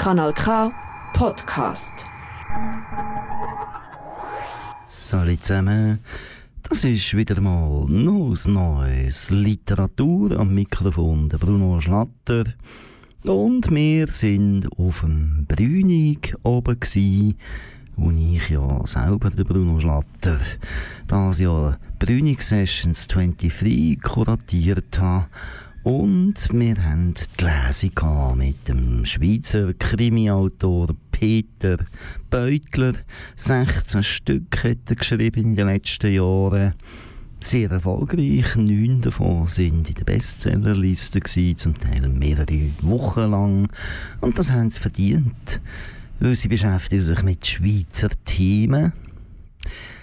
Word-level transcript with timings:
Kanal 0.00 0.32
K 0.32 0.72
Podcast. 1.12 2.06
Salut 4.86 5.44
zusammen. 5.44 5.98
Das 6.62 6.84
ist 6.84 7.14
wieder 7.14 7.38
mal 7.42 7.84
neues 7.86 8.48
Neues 8.48 9.28
Literatur 9.28 10.38
am 10.38 10.54
Mikrofon 10.54 11.28
der 11.28 11.36
Bruno 11.36 11.78
Schlatter. 11.82 12.44
Und 13.24 13.70
wir 13.70 14.08
sind 14.08 14.72
auf 14.78 15.00
dem 15.00 15.44
Brünig 15.46 16.34
oben 16.44 16.80
gsi, 16.80 17.36
wo 17.96 18.10
ich 18.10 18.48
ja 18.48 18.80
selber 18.86 19.28
der 19.28 19.44
Bruno 19.44 19.80
Schlatter 19.80 20.40
das 21.08 21.40
Jahr 21.40 21.78
Brünig 21.98 22.40
Sessions 22.40 23.06
23 23.06 24.00
kuratiert 24.00 24.98
habe. 24.98 25.26
Und 25.82 26.34
wir 26.52 26.84
haben 26.84 27.14
die 27.14 27.44
Lesung 27.44 28.36
mit 28.36 28.68
dem 28.68 29.06
Schweizer 29.06 29.72
Krimiautor 29.72 30.88
Peter 31.10 31.78
Beutler. 32.28 32.92
16 33.36 34.02
Stück 34.02 34.62
hat 34.62 34.90
er 34.90 34.96
geschrieben 34.96 35.42
in 35.42 35.54
den 35.54 35.68
letzten 35.68 36.12
Jahren. 36.12 36.74
Sehr 37.40 37.70
erfolgreich. 37.70 38.56
Neun 38.56 39.00
davon 39.00 39.46
sind 39.46 39.88
in 39.88 39.94
der 39.94 40.04
Bestsellerliste 40.04 41.22
zum 41.56 41.78
Teil 41.78 42.08
mehrere 42.08 42.70
Wochen 42.82 43.30
lang. 43.30 43.68
Und 44.20 44.38
das 44.38 44.52
haben 44.52 44.68
sie 44.68 44.80
verdient, 44.80 45.62
weil 46.18 46.36
sie 46.36 46.48
beschäftigen 46.48 47.00
sich 47.00 47.22
mit 47.22 47.46
Schweizer 47.46 48.10
Themen 48.26 48.92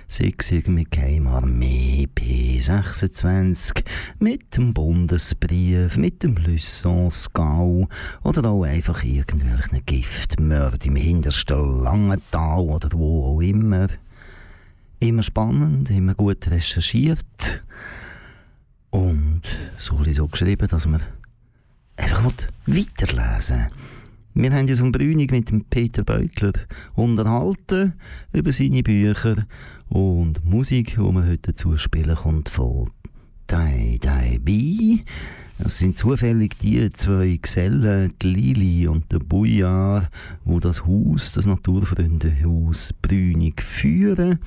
sei 0.07 0.33
es 0.37 0.67
mit 0.67 0.91
Geheimarmee 0.91 2.07
P26, 2.15 3.83
mit 4.19 4.55
dem 4.55 4.73
Bundesbrief, 4.73 5.97
mit 5.97 6.23
dem 6.23 6.37
Lussons-Gau 6.37 7.87
oder 8.23 8.49
auch 8.49 8.63
einfach 8.63 9.03
irgendwelchen 9.03 9.85
Giftmörd 9.85 10.85
im 10.85 10.95
hintersten 10.95 11.83
Langental 11.83 12.61
oder 12.61 12.89
wo 12.93 13.35
auch 13.35 13.41
immer. 13.41 13.87
Immer 14.99 15.23
spannend, 15.23 15.91
immer 15.91 16.15
gut 16.15 16.49
recherchiert 16.49 17.63
und 18.89 19.41
so 19.77 20.03
so 20.03 20.27
geschrieben, 20.27 20.67
dass 20.67 20.87
man 20.87 21.03
einfach 21.97 22.23
weiterlesen 22.65 23.57
will. 23.57 23.71
Wir 24.39 24.51
haben 24.53 24.69
uns 24.69 24.81
um 24.81 24.91
Brünig 24.91 25.31
mit 25.31 25.49
dem 25.49 25.65
Peter 25.65 26.03
Beutler 26.03 26.53
unterhalten 26.93 27.93
über 28.33 28.51
seine 28.51 28.83
Bücher 28.83 29.47
und 29.89 30.43
Musik, 30.45 30.95
die 30.95 30.97
wir 30.97 31.25
heute 31.25 31.53
dazu 31.53 31.77
spielen, 31.77 32.15
kommt 32.15 32.49
von 32.49 32.89
Dai 33.47 33.97
Dai 34.01 34.39
Bi. 34.41 35.03
Das 35.57 35.79
sind 35.79 35.97
zufällig 35.97 36.57
die 36.59 36.89
zwei 36.91 37.39
Gesellen, 37.41 38.13
die 38.21 38.27
Lili 38.27 38.87
und 38.87 39.11
der 39.11 39.19
Bujar, 39.19 40.09
wo 40.45 40.59
das 40.59 40.85
Haus, 40.85 41.31
das 41.31 41.45
Naturfreundehaus 41.45 42.93
Brünig 43.01 43.63
führen. 43.63 44.39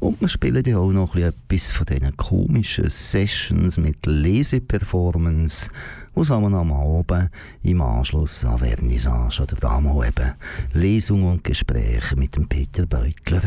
Und 0.00 0.18
wir 0.20 0.28
spielen 0.28 0.64
ja 0.64 0.78
auch 0.78 0.92
noch 0.92 1.14
etwas 1.14 1.70
von 1.72 1.84
diesen 1.84 2.16
komischen 2.16 2.88
Sessions 2.88 3.76
mit 3.76 4.06
Leseperformance, 4.06 5.68
wo 6.14 6.22
es 6.22 6.30
am 6.30 6.54
Abend 6.54 7.30
im 7.62 7.82
Anschluss 7.82 8.44
an 8.46 8.58
Vernissage 8.58 9.42
oder 9.42 9.56
da 9.56 9.78
mal 9.78 10.08
eben 10.08 10.32
Lesungen 10.72 11.30
und 11.30 11.44
Gespräche 11.44 12.16
mit 12.16 12.34
dem 12.34 12.48
Peter 12.48 12.86
Beutler 12.86 13.42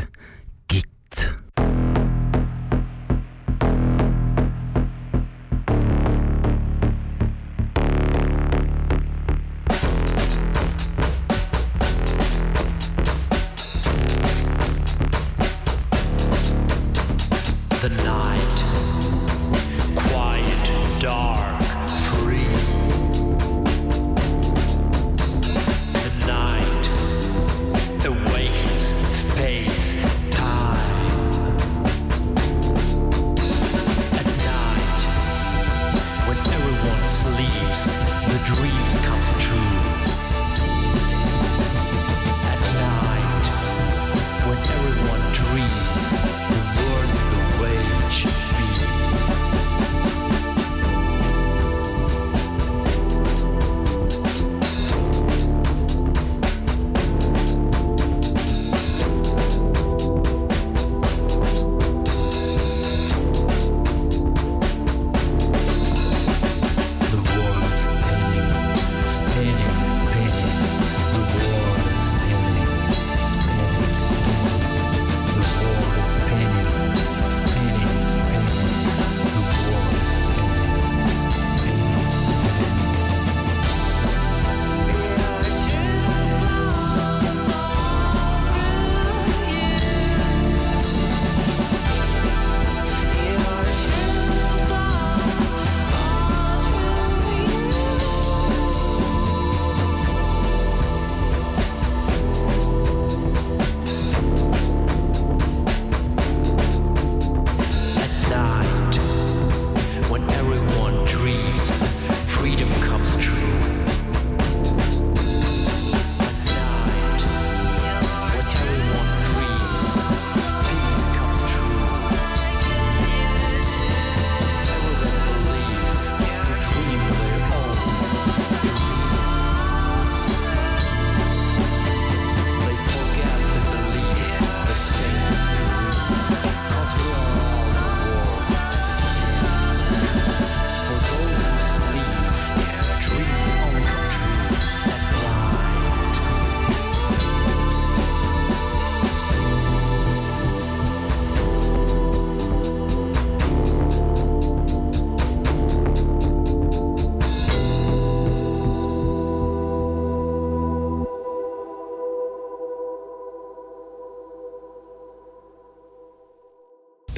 gibt. 0.68 0.88
it. 1.20 1.43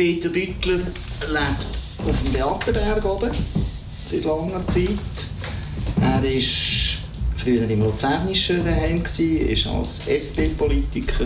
Peter 0.06 0.30
Büttler 0.30 0.78
lebt 0.78 1.80
auf 2.08 2.22
dem 2.22 2.32
Beatenberg 2.32 3.04
oben, 3.06 3.32
seit 4.06 4.24
langer 4.24 4.68
Zeit. 4.68 5.00
Er 6.00 6.22
war 6.22 6.42
früher 7.36 7.68
im 7.68 7.82
Luzernischen 7.82 8.64
daheim, 8.64 9.02
ist 9.04 9.66
als 9.66 10.06
SP-Politiker 10.06 11.26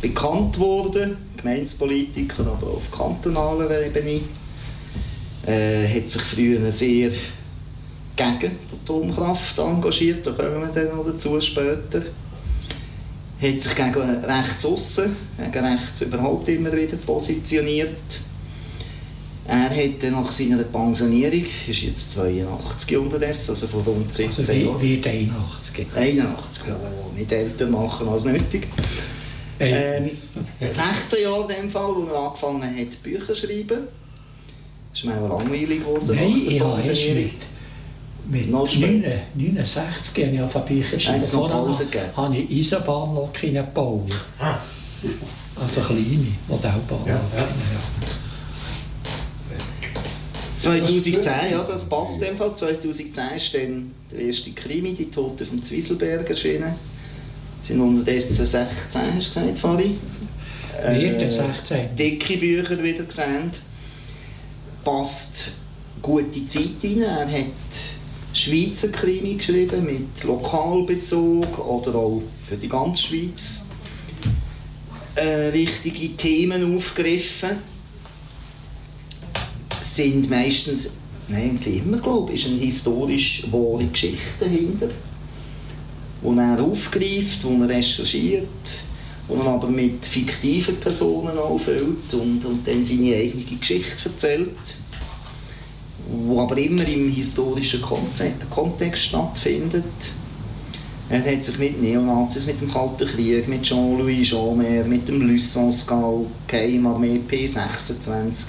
bekannt 0.00 0.56
worden, 0.60 1.16
Gemeinspolitiker, 1.36 2.46
aber 2.46 2.74
auf 2.74 2.88
kantonaler 2.92 3.84
Ebene. 3.84 4.20
Er 5.44 5.92
hat 5.92 6.08
sich 6.08 6.22
früher 6.22 6.70
sehr 6.70 7.10
gegen 8.14 8.52
die 8.70 8.76
Atomkraft 8.80 9.58
engagiert, 9.58 10.24
da 10.24 10.30
kommen 10.30 10.60
wir 10.60 10.68
dann 10.72 10.96
noch 10.96 11.04
dazu 11.04 11.40
später. 11.40 12.02
Hat 13.40 13.60
sich 13.60 13.74
gegen 13.74 14.24
rechts 14.24 14.64
aussen, 14.64 15.16
gegen 15.36 15.64
rechts 15.64 16.00
überhaupt 16.00 16.48
immer 16.48 16.72
wieder 16.72 16.96
positioniert. 16.96 17.94
Er 19.46 19.68
hat 19.68 20.10
nach 20.10 20.32
seiner 20.32 20.62
Pensionierung, 20.62 21.44
ist 21.68 21.82
jetzt 21.82 22.12
82 22.12 22.96
unterdessen, 22.96 23.50
also 23.50 23.66
vor 23.66 23.82
rund 23.82 24.12
17 24.12 24.38
also 24.38 24.52
Jahren. 24.52 24.80
wird 24.80 25.06
81. 25.06 25.86
81, 25.94 26.62
oh, 26.68 27.14
nicht 27.14 27.30
älter 27.30 27.66
machen 27.66 28.08
als 28.08 28.24
nötig. 28.24 28.68
Ähm, 29.60 30.12
16 30.60 31.22
Jahre 31.22 31.52
in 31.52 31.62
dem 31.62 31.70
Fall, 31.70 31.94
wo 31.94 32.06
er 32.06 32.28
angefangen 32.28 32.62
hat, 32.62 33.02
Bücher 33.02 33.34
zu 33.34 33.46
schreiben. 33.46 33.88
Ist 34.92 35.04
mir 35.04 35.20
auch 35.20 35.40
langweilig 35.40 35.80
geworden. 35.80 36.14
Nein, 36.14 36.42
ich 36.48 36.60
habe 36.60 36.80
erst 36.82 37.14
mit, 37.14 37.32
mit 38.30 38.50
69 38.50 40.24
habe 40.24 40.34
ich 40.34 40.40
auf 40.40 40.64
Bücher 40.64 40.96
geschrieben. 40.96 41.24
Habe 42.16 42.36
ich 42.36 42.58
Eisenbahnlokomotiven 42.58 43.54
gebaut. 43.54 44.10
Ah. 44.38 44.58
Also 45.56 45.80
kleine 45.82 46.28
Modellbahnlokomotiven. 46.48 47.06
Ja. 47.06 47.14
Ja. 47.14 47.48
2010, 50.58 51.50
ja, 51.50 51.62
das 51.62 51.88
passt 51.88 52.22
in 52.22 52.28
dem 52.28 52.36
Fall. 52.38 52.54
2010 52.54 53.24
ist 53.36 53.54
dann 53.54 53.90
der 54.10 54.20
erste 54.20 54.50
Krimi, 54.52 54.94
die 54.94 55.10
Tote 55.10 55.44
vom 55.44 55.62
Zwieselberg 55.62 56.28
erschienen. 56.30 56.74
sind 57.60 57.80
unterdessen 57.80 58.46
16, 58.46 58.66
hast 59.16 59.36
du 59.36 59.40
gesagt, 59.40 59.58
Fari? 59.58 59.96
Äh, 60.82 61.28
16. 61.28 61.96
Dicke 61.96 62.36
Bücher 62.38 62.82
wieder 62.82 63.04
gesehen. 63.04 63.50
Passt 64.84 65.52
gute 66.00 66.46
Zeit 66.46 66.82
rein. 66.82 67.02
Er 67.02 67.26
hat 67.26 67.48
Schweizer 68.44 68.88
Krimi 68.88 69.36
geschrieben 69.36 69.86
mit 69.86 70.22
Lokalbezug 70.22 71.58
oder 71.58 71.94
auch 71.94 72.22
für 72.46 72.56
die 72.56 72.68
ganze 72.68 73.04
Schweiz 73.04 73.64
äh, 75.14 75.50
wichtige 75.50 76.14
Themen 76.14 76.76
aufgegriffen. 76.76 77.56
Sind 79.80 80.28
meistens, 80.28 80.92
nein, 81.28 81.58
immer 81.64 81.96
glaube 81.96 82.34
ich, 82.34 82.44
ist 82.44 82.52
eine 82.52 82.60
historisch 82.60 83.46
wahre 83.50 83.86
Geschichte 83.86 84.20
dahinter, 84.40 84.88
die 86.22 86.38
er 86.38 86.62
aufgreift, 86.62 87.44
die 87.44 87.62
er 87.62 87.68
recherchiert, 87.68 88.48
die 89.26 89.32
er 89.32 89.46
aber 89.46 89.68
mit 89.68 90.04
fiktiven 90.04 90.76
Personen 90.76 91.38
auffüllt 91.38 92.12
und, 92.12 92.44
und 92.44 92.68
dann 92.68 92.84
seine 92.84 93.16
eigene 93.16 93.44
Geschichte 93.58 94.10
erzählt, 94.10 94.50
die 96.06 96.38
aber 96.38 96.56
immer 96.58 96.86
im 96.86 97.10
historischen 97.10 97.82
Kontext 97.82 99.02
stattfindet. 99.02 99.84
Er 101.08 101.22
hat 101.22 101.44
sich 101.44 101.58
mit 101.58 101.80
Neonazis, 101.82 102.46
mit 102.46 102.60
dem 102.60 102.70
Kalten 102.70 103.06
Krieg, 103.06 103.46
mit 103.46 103.62
Jean-Louis 103.62 104.28
Jeanmaire, 104.28 104.84
mit 104.84 105.06
dem 105.06 105.20
Lucenskal, 105.28 106.26
Geheimarmee 106.46 107.20
P26 107.28 108.46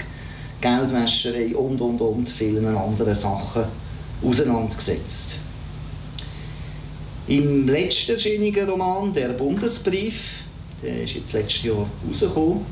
Geldwäscherei 0.60 1.54
und, 1.54 1.80
und, 1.80 2.00
und 2.00 2.28
vielen 2.28 2.64
anderen 2.76 3.14
Sachen 3.14 3.64
auseinandergesetzt. 4.22 5.36
Im 7.28 7.68
letzten 7.68 8.12
erschienenen 8.12 8.70
Roman, 8.70 9.12
der 9.12 9.28
Bundesbrief, 9.30 10.42
der 10.82 11.02
ist 11.02 11.14
jetzt 11.14 11.32
letztes 11.32 11.64
Jahr 11.64 11.86
rausgekommen, 12.06 12.64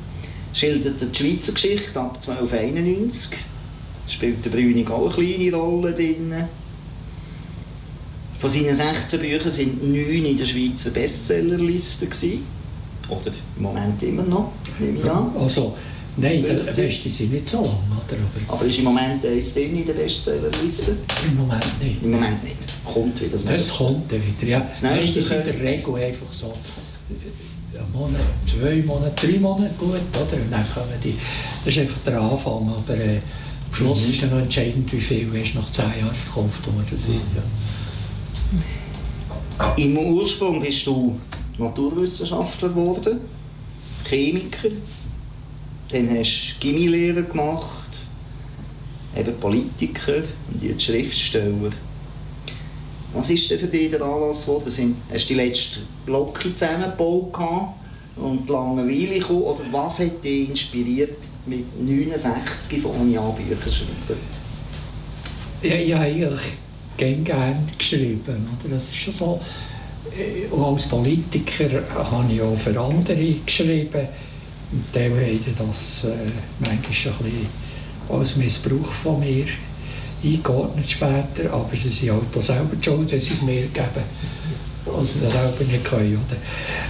schildert 0.53 1.01
die 1.01 1.15
Schweizer 1.15 1.53
Geschichte 1.53 2.01
ab 2.01 2.15
1291. 2.15 3.37
Spielt 4.06 4.45
der 4.45 4.51
Brüning 4.51 4.87
auch 4.89 5.06
eine 5.06 5.15
kleine 5.15 5.56
Rolle 5.56 5.93
drin. 5.93 6.33
Von 8.39 8.51
seinen 8.51 8.75
16 8.75 9.21
Büchern 9.21 9.51
sind 9.51 9.83
9 9.83 10.25
in 10.25 10.37
der 10.37 10.45
Schweizer 10.45 10.91
Bestsellerliste. 10.91 12.06
Oder 13.09 13.33
im 13.56 13.62
Moment 13.62 14.03
immer 14.03 14.23
noch, 14.23 14.53
nehme 14.79 14.99
ich 14.99 15.11
an. 15.11 15.31
Also, 15.39 15.75
Nein, 16.17 16.45
das 16.47 16.77
Beste 16.77 17.09
sind 17.09 17.33
nicht 17.33 17.49
so 17.49 17.56
lang, 17.56 17.67
oder? 17.67 18.17
Aber, 18.47 18.55
Aber 18.55 18.65
ist 18.67 18.79
im 18.79 18.85
Moment 18.85 19.25
eins 19.25 19.53
drin 19.53 19.77
in 19.77 19.85
der 19.85 19.95
Bestsellerliste? 19.95 20.97
Im 21.27 21.37
Moment 21.37 21.83
nicht. 21.83 22.03
Im 22.03 22.12
Moment 22.12 22.45
nicht. 22.45 22.56
Kommt 22.85 23.21
wieder. 23.21 23.33
Das, 23.33 23.45
das 23.45 23.71
kommt 23.71 24.11
wieder, 24.11 24.49
ja. 24.49 24.61
Das 24.61 24.83
nächste 24.83 25.19
ist 25.19 25.33
in 25.33 25.45
der 25.45 25.61
Regel 25.61 25.95
einfach 25.95 26.33
so 26.33 26.55
äh, 27.11 27.79
ein 27.79 27.93
Monat, 27.93 28.21
zwei 28.47 28.77
Monate, 28.83 29.27
drei 29.27 29.39
Monate 29.39 29.75
gut, 29.77 29.89
oder? 30.12 30.41
Und 30.41 30.51
dann 30.53 30.65
kommen 30.65 31.01
die, 31.03 31.17
das 31.65 31.75
ist 31.75 31.81
einfach 31.81 31.99
der 32.06 32.21
Anfang, 32.21 32.69
aber 32.69 32.95
äh, 32.95 33.19
am 33.75 33.79
Schluss 33.79 34.06
mhm. 34.06 34.12
ist 34.12 34.23
dann 34.23 34.31
noch 34.31 34.38
entscheidend, 34.38 34.93
wie 34.93 35.00
viel 35.00 35.35
erst 35.35 35.55
nach 35.55 35.69
zehn 35.71 35.85
Jahren 36.00 36.15
verkauft 36.15 36.67
worden 36.67 36.97
sind. 36.97 37.21
Ja. 39.59 39.75
Im 39.76 39.99
Ursprung 39.99 40.61
bist 40.61 40.87
du 40.87 41.19
Naturwissenschaftler 41.59 42.69
geworden, 42.69 43.21
Chemiker. 44.09 44.69
Dann 45.91 46.09
hast 46.17 46.55
du 46.55 46.61
Gimmilehrer 46.61 47.23
gemacht, 47.23 47.99
eben 49.17 49.38
Politiker 49.38 50.23
und 50.53 50.62
jetzt 50.62 50.85
Schriftsteller. 50.85 51.70
Was 53.12 53.31
ist 53.31 53.50
denn 53.50 53.59
für 53.59 53.67
dich 53.69 53.91
der 53.91 54.03
Anlass 54.03 54.43
geworden? 54.43 54.97
Hast 55.12 55.25
du 55.25 55.29
die 55.29 55.35
letzte 55.35 55.81
Glocke 56.05 56.53
zusammengebaut 56.53 57.32
und 58.17 58.49
Langeweile 58.49 59.20
gekommen? 59.20 59.43
Oder 59.43 59.62
was 59.70 60.00
hat 60.00 60.25
dich 60.25 60.49
inspiriert, 60.49 61.17
mit 61.46 61.81
69 61.81 62.82
von 62.82 63.11
Jahren 63.11 63.35
Bücher 63.35 63.61
zu 63.61 63.73
schreiben? 63.73 64.20
Ja, 65.62 65.75
ich 65.76 65.94
habe 65.94 66.05
eigentlich 66.05 66.41
gerne 66.96 67.69
geschrieben. 67.79 68.49
Oder? 68.61 68.75
Das 68.75 68.85
ist 68.85 68.96
schon 68.96 69.14
so. 69.14 69.41
Äh, 70.17 70.46
und 70.52 70.62
als 70.62 70.88
Politiker 70.88 71.82
habe 71.93 72.32
ich 72.32 72.41
auch 72.41 72.56
für 72.56 72.79
andere 72.79 73.35
geschrieben. 73.46 74.08
Teil 74.93 75.11
haben 75.11 75.69
das 75.69 76.05
äh, 76.05 76.08
manchmal 76.58 76.76
ein 76.76 76.82
bisschen 76.82 77.46
als 78.08 78.37
Missbrauch 78.37 78.87
von 78.87 79.20
mir 79.20 79.46
eingeordnet 80.23 80.91
später, 80.91 81.52
aber 81.52 81.76
sie 81.76 81.91
sind 81.91 82.11
halt 82.11 82.37
auch 82.37 82.43
selber 82.43 82.76
schuld, 82.81 83.12
dass 83.12 83.26
sie 83.26 83.35
es 83.35 83.43
mir 83.43 83.67
geben, 83.67 84.05
was 84.85 85.12
sie 85.12 85.20
selber 85.20 85.64
nicht 85.64 85.85
können. 85.85 86.17
Oder? 86.17 86.37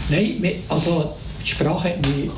Nein, 0.09 0.63
also 0.69 1.15
die 1.43 1.49
Sprache 1.49 1.91
hat 1.91 2.07
mich 2.07 2.31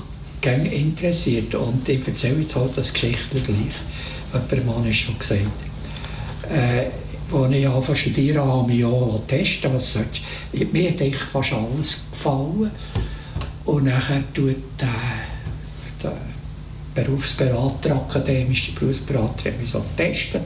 gerne 0.46 0.72
interessiert 0.72 1.54
und 1.56 1.88
ich 1.88 2.06
erzähle 2.06 2.40
jetzt 2.40 2.54
halt 2.54 2.76
das 2.76 2.92
Geschichte 2.92 3.40
gleich. 3.40 3.74
Jemand 4.32 4.66
Mann 4.66 4.86
ist 4.86 4.98
schon 4.98 5.18
gesagt. 5.18 5.40
Äh, 6.48 6.84
als 7.34 7.52
ich 7.52 7.66
angefangen 7.66 7.82
zu 7.82 7.96
studieren 7.96 8.44
habe, 8.44 8.72
ich 8.72 8.84
auch 8.84 9.20
testen, 9.26 9.74
was 9.74 9.94
sollst 9.94 10.20
Mir 10.72 10.90
hat 10.90 11.02
eigentlich 11.02 11.16
fast 11.16 11.52
alles 11.52 12.04
gefallen. 12.12 12.70
Und 13.64 13.84
nachher 13.86 14.22
tut 14.32 14.62
der 14.80 14.88
der 16.00 16.12
Berufsberater, 16.94 17.96
akademische 17.96 18.70
Berufsberater, 18.72 19.50
mich 19.60 19.70
so 19.70 19.82
getestet, 19.96 20.44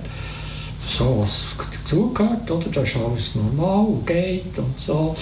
so 0.89 1.21
was 1.21 1.45
dazugehört, 1.85 2.51
oder? 2.51 2.69
Das 2.71 2.89
ist 2.89 2.97
alles 2.97 3.35
normal 3.35 3.85
und 3.85 4.07
geht 4.07 4.57
und 4.57 4.81
so. 4.81 5.15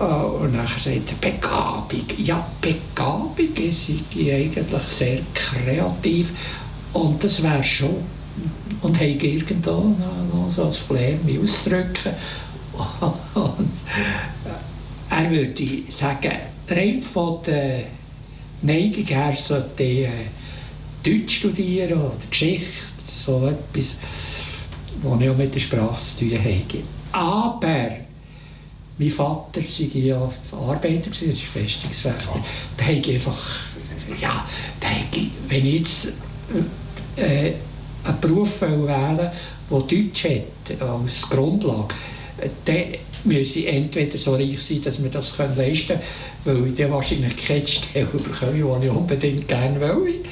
Äh, 0.00 0.04
und 0.04 0.54
dann 0.54 0.66
sagt 0.66 0.86
er, 0.86 1.30
Begabung. 1.30 2.04
Ja, 2.16 2.46
Begabung 2.60 3.54
ist 3.56 3.90
eigentlich 3.90 4.88
sehr 4.88 5.20
kreativ 5.34 6.32
und 6.92 7.22
das 7.22 7.42
wäre 7.42 7.62
schon. 7.62 7.96
Und 8.80 8.96
habe 8.96 9.10
irgendwo 9.10 9.70
noch, 9.70 10.34
noch 10.34 10.50
so 10.50 10.64
ein 10.64 10.72
Flair 10.72 11.18
mich 11.24 11.38
ausdrücken. 11.38 12.14
Und 13.34 13.72
er 15.10 15.30
würde 15.30 15.82
sagen, 15.90 16.32
rein 16.68 17.02
von 17.02 17.42
der 17.44 17.84
Neigung 18.62 19.04
her 19.04 19.34
sollte 19.36 19.82
ich 19.82 20.06
äh, 20.06 20.10
Deutsch 21.02 21.38
studieren 21.38 21.98
oder 21.98 22.16
Geschichte, 22.28 22.66
so 23.06 23.48
etwas, 23.48 23.96
was 25.02 25.20
ich 25.20 25.28
auch 25.28 25.36
mit 25.36 25.54
der 25.54 25.60
Sprache 25.60 25.98
zu 25.98 26.28
tun 26.28 26.38
habe. 26.38 26.82
Aber 27.12 28.09
mein 29.00 29.10
Vater 29.10 29.62
war 29.62 29.96
ja 29.96 30.30
Arbeiter, 30.52 31.08
das 31.08 31.22
ist 31.22 31.40
Festungswächter. 31.40 32.34
Ja. 32.34 32.44
Da 32.76 32.84
habe 32.84 32.96
ich 32.96 33.14
einfach, 33.14 33.60
ja, 34.20 34.46
ich, 35.14 35.30
wenn 35.48 35.66
ich 35.66 35.74
jetzt 35.78 36.08
äh, 37.16 37.52
einen 38.04 38.20
Beruf 38.20 38.60
wählen 38.60 38.86
der 38.86 39.32
Deutsch 39.70 40.24
hat 40.24 40.82
als 40.82 41.22
Grundlage, 41.22 41.94
dann 42.66 42.84
müsse 43.24 43.60
ich 43.60 43.68
entweder 43.68 44.18
so 44.18 44.34
reich 44.34 44.60
sein, 44.60 44.82
dass 44.82 45.02
wir 45.02 45.10
das 45.10 45.34
leisten 45.38 45.86
können, 45.86 46.00
weil 46.44 46.66
ich 46.66 46.74
dann 46.74 46.90
wahrscheinlich 46.90 47.36
keine 47.36 47.66
Stelle 47.66 48.04
bekomme, 48.04 48.80
die 48.80 48.86
ich 48.86 48.92
unbedingt 48.92 49.48
gerne 49.48 49.80
will. 49.80 50.24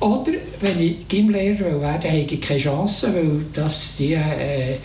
Oder 0.00 0.32
wenn 0.60 0.80
ich 0.80 1.08
Gymlehrer 1.08 1.80
werden 1.80 2.02
will, 2.04 2.10
habe 2.10 2.34
ich 2.34 2.40
keine 2.40 2.60
Chance, 2.60 3.14
weil 3.14 3.44
das 3.52 3.96
die, 3.96 4.14
äh, 4.14 4.78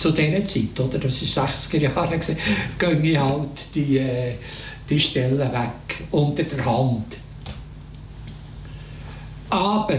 zu 0.00 0.12
dieser 0.12 0.44
Zeit, 0.46 0.80
oder, 0.80 0.98
das 0.98 1.22
ist 1.22 1.36
60er 1.36 1.78
Jahre, 1.78 2.18
gehen 2.78 3.04
ich 3.04 3.18
halt 3.18 3.74
die, 3.74 3.98
äh, 3.98 4.34
die 4.88 4.98
Stellen 4.98 5.38
weg, 5.38 6.06
unter 6.10 6.42
der 6.42 6.64
Hand. 6.64 7.18
Aber 9.50 9.98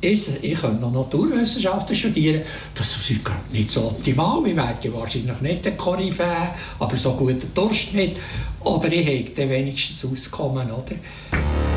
ich, 0.00 0.44
ich 0.44 0.60
könnte 0.60 0.80
noch 0.80 0.92
Naturwissenschaften 0.92 1.96
studieren. 1.96 2.42
Das 2.74 2.96
ist 2.96 3.20
nicht 3.52 3.70
so 3.70 3.86
optimal. 3.86 4.46
Ich 4.46 4.56
werde 4.56 4.92
wahrscheinlich 4.92 5.40
nicht 5.40 5.64
der 5.64 5.76
Koryphäe, 5.76 6.50
aber 6.78 6.96
so 6.96 7.12
guter 7.12 7.46
Durchschnitt. 7.54 8.16
Aber 8.64 8.92
ich 8.92 9.32
dann 9.34 9.48
wenigstens 9.48 10.04
auskommen, 10.04 10.70
oder? 10.70 11.71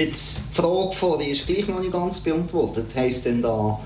Jetzt 0.00 0.44
die 0.50 0.62
Frage 0.62 0.92
vorhin 0.92 1.30
ist 1.30 1.46
gleich 1.46 1.68
noch 1.68 1.78
nicht 1.80 1.92
ganz 1.92 2.20
beantwortet. 2.20 2.86
Heisst 2.94 3.26
denn 3.26 3.42
da, 3.42 3.78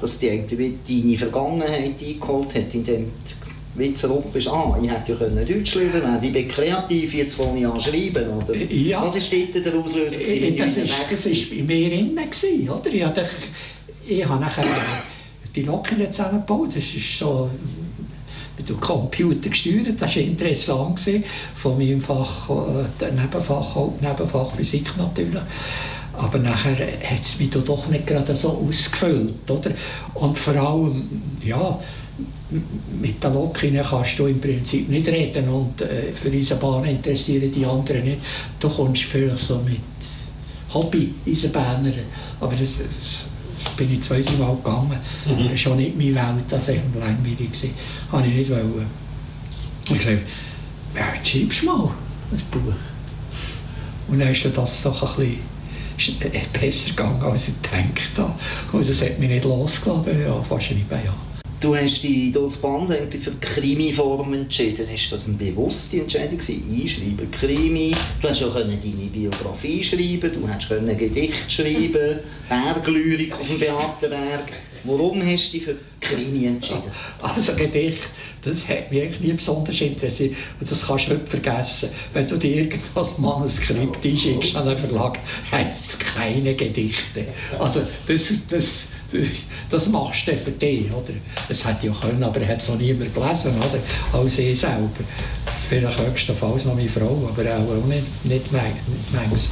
dass 0.00 0.18
die 0.18 0.26
irgendwie 0.28 0.78
deine 0.88 1.18
Vergangenheit 1.18 2.02
eingeholt 2.02 2.54
hat, 2.54 2.74
indem 2.74 3.04
du 3.04 3.78
wie 3.78 3.92
zurück 3.92 4.32
bist, 4.32 4.48
ah, 4.48 4.76
ich 4.82 4.90
hätte 4.90 5.12
ja 5.12 5.18
können 5.18 5.46
Deutsch 5.46 5.74
lernen 5.74 5.92
können, 5.92 6.18
ich 6.22 6.32
bin 6.32 6.48
kreativ, 6.48 7.14
jetzt 7.14 7.34
fange 7.34 7.60
ich 7.60 7.66
an 7.66 7.78
zu 7.78 7.90
schreiben, 7.90 8.28
oder? 8.30 8.56
Ja. 8.56 9.04
Was 9.04 9.14
war 9.14 9.38
dort 9.52 9.64
der 9.66 9.74
Auslöser? 9.74 10.18
gewesen, 10.18 10.42
Äh, 10.42 10.56
Das 10.56 10.88
war 10.88 11.56
bei 11.56 11.62
mir 11.62 11.92
innen, 11.92 12.16
gewesen, 12.16 12.70
oder? 12.70 12.90
Ich 12.92 13.04
habe, 13.04 13.26
ich 14.08 14.26
habe 14.26 14.40
nachher 14.40 14.64
die 15.54 15.62
Locken 15.62 16.10
zusammengebaut. 16.10 16.70
Das 16.74 16.84
ist 16.84 17.18
so 17.18 17.50
mit 18.58 18.68
dem 18.68 18.80
Computer 18.80 19.48
gesteuert. 19.48 20.00
Das 20.00 20.16
war 20.16 20.22
interessant 20.22 20.96
gewesen, 20.96 21.24
von 21.54 21.78
meinem 21.78 22.00
Fach, 22.00 22.50
äh, 22.50 23.10
Nebenfach, 23.10 23.74
Hauptnebenfach 23.74 24.54
Physik 24.54 24.96
natürlich. 24.96 25.42
Aber 26.12 26.38
nachher 26.38 26.72
hat 26.72 27.20
es 27.20 27.38
mich 27.38 27.50
doch 27.50 27.88
nicht 27.88 28.06
gerade 28.06 28.34
so 28.34 28.66
ausgefüllt. 28.68 29.48
Oder? 29.48 29.70
Und 30.14 30.36
vor 30.36 30.54
allem, 30.56 31.04
ja, 31.44 31.78
mit 33.00 33.22
den 33.22 33.34
Lokinnen 33.34 33.84
kannst 33.84 34.18
du 34.18 34.26
im 34.26 34.40
Prinzip 34.40 34.88
nicht 34.88 35.06
reden 35.06 35.48
und 35.48 35.80
äh, 35.80 36.12
für 36.12 36.30
Eisenbahn 36.30 36.84
interessieren 36.86 37.52
die 37.52 37.64
anderen 37.64 38.04
nicht. 38.04 38.18
Du 38.58 38.68
kommst 38.68 39.04
vielleicht 39.04 39.38
so 39.38 39.58
mit 39.58 39.78
Hobby-Eisenbahner, 40.74 41.92
aber 42.40 42.52
das, 42.52 42.78
das 42.78 43.27
bin 43.76 43.92
ich 43.92 44.02
zwei, 44.02 44.22
drei 44.22 44.32
Mal 44.32 44.56
gegangen. 44.56 44.98
Das 45.44 45.52
ist 45.52 45.60
schon 45.60 45.76
nicht 45.76 45.96
meine 45.96 46.14
Welt, 46.14 46.44
das 46.48 46.68
war 46.68 46.74
langweilig. 46.98 47.38
gewesen. 47.38 47.74
Habe 48.10 48.26
ich 48.26 48.34
nicht 48.34 48.50
wollen. 48.50 48.86
Ich 49.90 49.98
gesagt, 49.98 50.22
ja, 50.94 51.24
schreibst 51.24 51.64
mal 51.64 51.90
ein 52.30 52.42
Buch. 52.50 52.74
Und 54.08 54.18
dann 54.20 54.28
ist 54.28 54.44
das 54.44 54.82
doch 54.82 55.02
ein 55.02 55.16
bisschen 55.16 55.38
ist, 55.98 56.08
äh, 56.22 56.42
besser 56.52 56.90
gegangen, 56.90 57.22
als 57.22 57.48
ich 57.48 57.62
gedacht 57.62 58.16
habe. 58.16 58.34
Und 58.72 58.88
das 58.88 59.02
hat 59.02 59.18
mich 59.18 59.28
nicht 59.28 59.44
losgelassen, 59.44 60.22
ja, 60.22 60.42
fast 60.42 60.64
schreiben, 60.66 61.04
ja. 61.04 61.14
Du 61.60 61.74
hast 61.74 62.04
dich 62.04 62.30
das 62.30 62.56
Band 62.58 62.92
eigentlich 62.92 63.20
für 63.20 63.32
Krimi-Form 63.32 64.32
entschieden. 64.32 64.88
Ist 64.94 65.10
das 65.10 65.26
eine 65.26 65.36
bewusste 65.36 66.00
Entscheidung 66.00 66.38
gewesen? 66.38 66.80
Einschreiben, 66.80 67.30
Krimi. 67.32 67.96
Du 68.22 68.28
hast 68.28 68.44
auch 68.44 68.54
können 68.54 68.78
deine 68.80 69.10
Biografie 69.10 69.82
schreiben, 69.82 70.32
du 70.32 70.48
hast 70.48 70.68
können 70.68 70.96
Gedicht 70.96 71.50
schreiben, 71.50 72.20
Berglyrik 72.48 73.34
auf 73.34 73.48
dem 73.48 73.58
Beatenberg. 73.58 74.52
Warum 74.84 75.20
hast 75.26 75.48
du 75.48 75.56
dich 75.56 75.64
für 75.64 75.76
Krimi 76.00 76.46
entschieden? 76.46 76.92
Also 77.20 77.52
Gedicht, 77.54 78.04
das 78.44 78.68
hat 78.68 78.92
mich 78.92 79.02
eigentlich 79.02 79.20
nie 79.20 79.32
besonders 79.32 79.80
interessiert. 79.80 80.36
Und 80.60 80.70
das 80.70 80.86
kannst 80.86 81.08
du 81.08 81.10
heute 81.10 81.26
vergessen. 81.26 81.88
Wenn 82.12 82.28
du 82.28 82.36
dir 82.36 82.54
irgendein 82.54 83.04
Manuskript 83.18 84.06
einschickst 84.06 84.54
an 84.54 84.68
einen 84.68 84.78
Verlag, 84.78 85.18
heisst 85.50 85.88
es 85.88 85.98
keine 85.98 86.54
Gedichte. 86.54 87.26
Also 87.58 87.82
das, 88.06 88.28
das, 88.48 88.86
das 89.70 89.88
machst 89.88 90.26
du 90.28 90.36
für 90.36 90.50
dich, 90.50 90.86
oder? 90.92 91.14
Es 91.48 91.66
hätte 91.66 91.86
ja 91.86 91.92
können, 91.92 92.22
aber 92.22 92.40
er 92.40 92.48
hat 92.48 92.60
es 92.60 92.68
noch 92.68 92.78
niemand 92.78 93.14
gelesen, 93.14 93.52
oder? 93.58 94.18
Als 94.20 94.38
ich 94.38 94.58
selber. 94.58 94.88
vielleicht 95.68 95.98
höchstenfalls 95.98 96.64
noch 96.64 96.74
meine 96.74 96.88
Frau, 96.88 97.30
aber 97.30 97.56
auch 97.56 97.84
nicht, 97.86 98.24
nicht, 98.24 98.52
mang- 98.52 98.64
nicht 98.74 99.12
manches. 99.12 99.48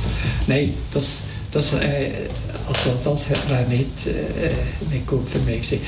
Nein, 0.47 0.75
das, 0.93 1.19
das, 1.51 1.75
äh, 1.75 2.11
also 2.69 2.91
das 3.03 3.31
wäre 3.31 3.65
nicht, 3.69 4.07
äh, 4.07 4.93
nicht 4.93 5.07
gut 5.07 5.29
für 5.29 5.39
mich 5.39 5.63
gewesen. 5.63 5.81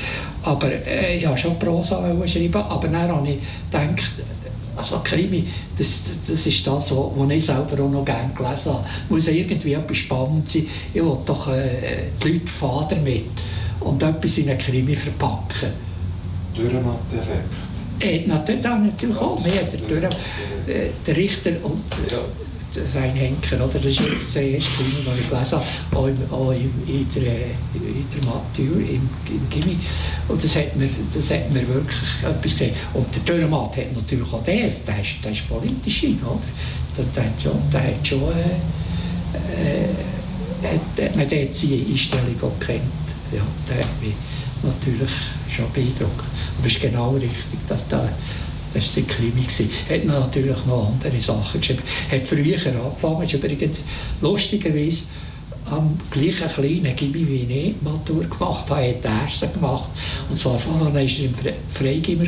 Aber 0.43 0.67
äh, 0.71 1.17
ich 1.17 1.27
wollte 1.27 1.41
schon 1.41 1.59
Prosa 1.59 2.01
schreiben, 2.27 2.55
aber 2.61 2.87
dann 2.87 3.09
habe 3.11 3.27
ich 3.29 3.37
gedacht, 3.71 4.11
also 4.75 5.01
Krimi, 5.03 5.45
das, 5.77 5.99
das 6.25 6.47
ist 6.47 6.65
das, 6.65 6.91
was 6.91 7.29
ich 7.31 7.45
selber 7.45 7.83
auch 7.83 7.89
noch 7.89 8.05
gerne 8.05 8.31
gelesen 8.33 8.73
habe. 8.73 8.85
Muss 9.09 9.27
irgendwie 9.27 9.73
etwas 9.73 9.97
spannend 9.97 10.47
sein. 10.49 10.67
Ich 10.93 11.03
will 11.03 11.17
doch 11.25 11.47
äh, 11.49 12.05
die 12.23 12.29
Leute 12.29 12.47
fahren 12.47 12.87
damit 12.89 13.25
und 13.79 14.03
etwas 14.03 14.37
in 14.37 14.49
einen 14.49 14.59
Krimi 14.59 14.95
verpacken. 14.95 15.69
Dürrematt-Effekt. 16.55 17.69
Äh, 18.01 18.27
natürlich, 18.27 18.65
auch 18.65 18.79
natürlich 18.79 19.17
auch 19.17 19.43
mehr. 19.43 19.63
Der, 19.63 19.79
Dürre, 19.79 20.09
äh, 20.67 20.89
der 21.05 21.17
Richter 21.17 21.51
und 21.63 21.83
äh, 22.07 22.15
sein 22.93 23.13
Henker, 23.13 23.57
oder? 23.57 23.79
das 23.79 23.85
ist 23.85 23.99
der 24.33 24.43
erste 24.43 24.69
Krimi, 24.71 25.03
den 25.03 25.19
ich 25.19 25.29
gelesen 25.29 25.51
habe, 25.51 25.97
auch, 25.97 26.07
im, 26.07 26.17
auch 26.31 26.51
im, 26.51 26.71
in 26.87 27.07
der, 27.15 27.33
in 27.73 28.05
der 28.13 28.25
Matur, 28.25 28.77
im, 28.77 29.09
im 29.27 29.49
Gimmi. 29.49 29.79
Und 30.27 30.43
das 30.43 30.55
hat, 30.55 30.75
mir, 30.75 30.89
das 31.13 31.29
hat 31.31 31.51
mir 31.51 31.67
wirklich 31.67 31.99
etwas 32.23 32.51
gesehen. 32.51 32.73
Und 32.93 33.07
der 33.13 33.21
Dürrematt 33.23 33.75
hat 33.75 33.93
natürlich 33.93 34.31
auch 34.31 34.43
der, 34.43 34.69
der 34.69 35.01
ist, 35.01 35.15
der 35.23 35.31
ist 35.31 35.49
politisch, 35.49 35.99
hin, 35.99 36.19
oder? 36.23 36.39
Der, 36.97 37.05
der 37.15 37.23
hat 37.25 37.41
schon, 37.41 37.59
der 37.71 37.81
hat 37.81 38.07
schon 38.07 38.21
äh, 38.31 38.55
äh, 39.33 40.67
hat, 40.67 41.05
hat 41.05 41.15
man 41.15 41.29
dort 41.29 41.55
seine 41.55 41.85
Einstellung 41.89 42.35
auch 42.41 42.59
gekannt. 42.59 43.08
Ja, 43.31 43.43
der 43.67 43.83
hat 43.83 44.01
mich 44.01 44.13
natürlich 44.63 45.09
schon 45.49 45.71
beeindruckt. 45.73 46.25
Aber 46.57 46.67
es 46.67 46.73
ist 46.73 46.81
genau 46.81 47.11
richtig, 47.11 47.59
dass 47.67 47.87
der, 47.87 48.09
das 48.73 48.97
war 48.97 49.03
Krimi. 49.03 49.45
Er 49.87 49.97
hat 49.97 50.05
natürlich 50.05 50.65
noch 50.65 50.87
andere 50.87 51.21
Sachen 51.21 51.59
geschrieben. 51.59 51.83
Er 52.09 52.19
hat 52.19 52.27
früher 52.27 52.55
angefangen, 52.55 53.23
ist 53.23 53.33
übrigens 53.33 53.83
lustigerweise 54.21 55.03
am 55.65 55.97
gleichen 56.09 56.49
kleinen 56.49 56.95
Gimmi 56.95 57.27
wie 57.27 57.53
ich 57.53 57.75
Matur 57.81 58.23
gemacht 58.23 58.69
habe, 58.69 58.81
er 58.81 58.95
hat 58.95 59.03
den 59.03 59.11
ersten 59.11 59.53
gemacht. 59.53 59.89
Und 60.29 60.39
zwar 60.39 60.57
vorher 60.57 60.93
war 60.93 60.99
er 60.99 61.19
im 61.19 61.33
Fre 61.33 61.53
Freigimmer 61.73 62.25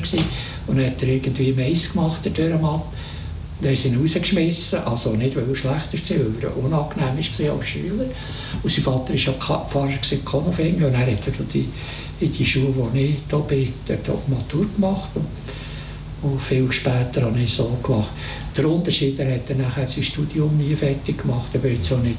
und 0.68 0.78
dann 0.78 0.86
hat 0.86 1.02
er 1.02 1.08
irgendwie 1.08 1.54
Mais 1.54 1.92
gemacht, 1.92 2.24
der 2.24 2.32
Dürrematt. 2.32 2.84
Dann 3.62 3.70
haben 3.70 3.78
sie 3.78 3.88
ihn 3.90 4.00
rausgeschmissen, 4.00 4.80
also 4.80 5.14
nicht, 5.14 5.36
weil 5.36 5.48
er 5.48 5.56
schlecht 5.56 6.10
war, 6.10 6.18
weil 6.18 6.44
er 6.44 6.58
unangenehm 6.58 7.18
war 7.18 7.58
als 7.58 7.68
Schüler. 7.68 8.06
Und 8.64 8.72
sein 8.72 8.84
Vater 8.84 9.10
war 9.10 9.16
ja 9.16 9.34
Pfarrer 9.34 9.90
in 10.12 10.26
Konofing 10.26 10.76
und 10.76 10.94
dann 10.94 10.98
hat 10.98 11.08
er 11.10 11.46
die, 11.54 11.70
in 12.20 12.32
die 12.32 12.46
Schule, 12.46 12.74
wo 12.76 12.90
ich 12.94 13.18
da 13.30 13.38
bin, 13.38 13.74
dort 13.88 14.10
auch 14.10 14.28
Matur 14.28 14.66
gemacht. 14.76 15.10
Und, 15.14 15.28
und 16.32 16.42
viel 16.42 16.72
später 16.72 17.22
habe 17.22 17.40
ich 17.40 17.54
so 17.54 17.78
gemacht. 17.84 18.12
Der 18.58 18.68
Unterschied, 18.68 19.20
er 19.20 19.36
hat 19.36 19.50
dann 19.50 19.60
nachher 19.60 19.88
sein 19.88 20.04
Studium 20.04 20.58
nie 20.58 20.76
fertig 20.76 21.20
gemacht, 21.20 21.50
er 21.54 21.64
wollte 21.64 21.82
es 21.82 21.92
auch 21.92 22.00
nicht 22.00 22.18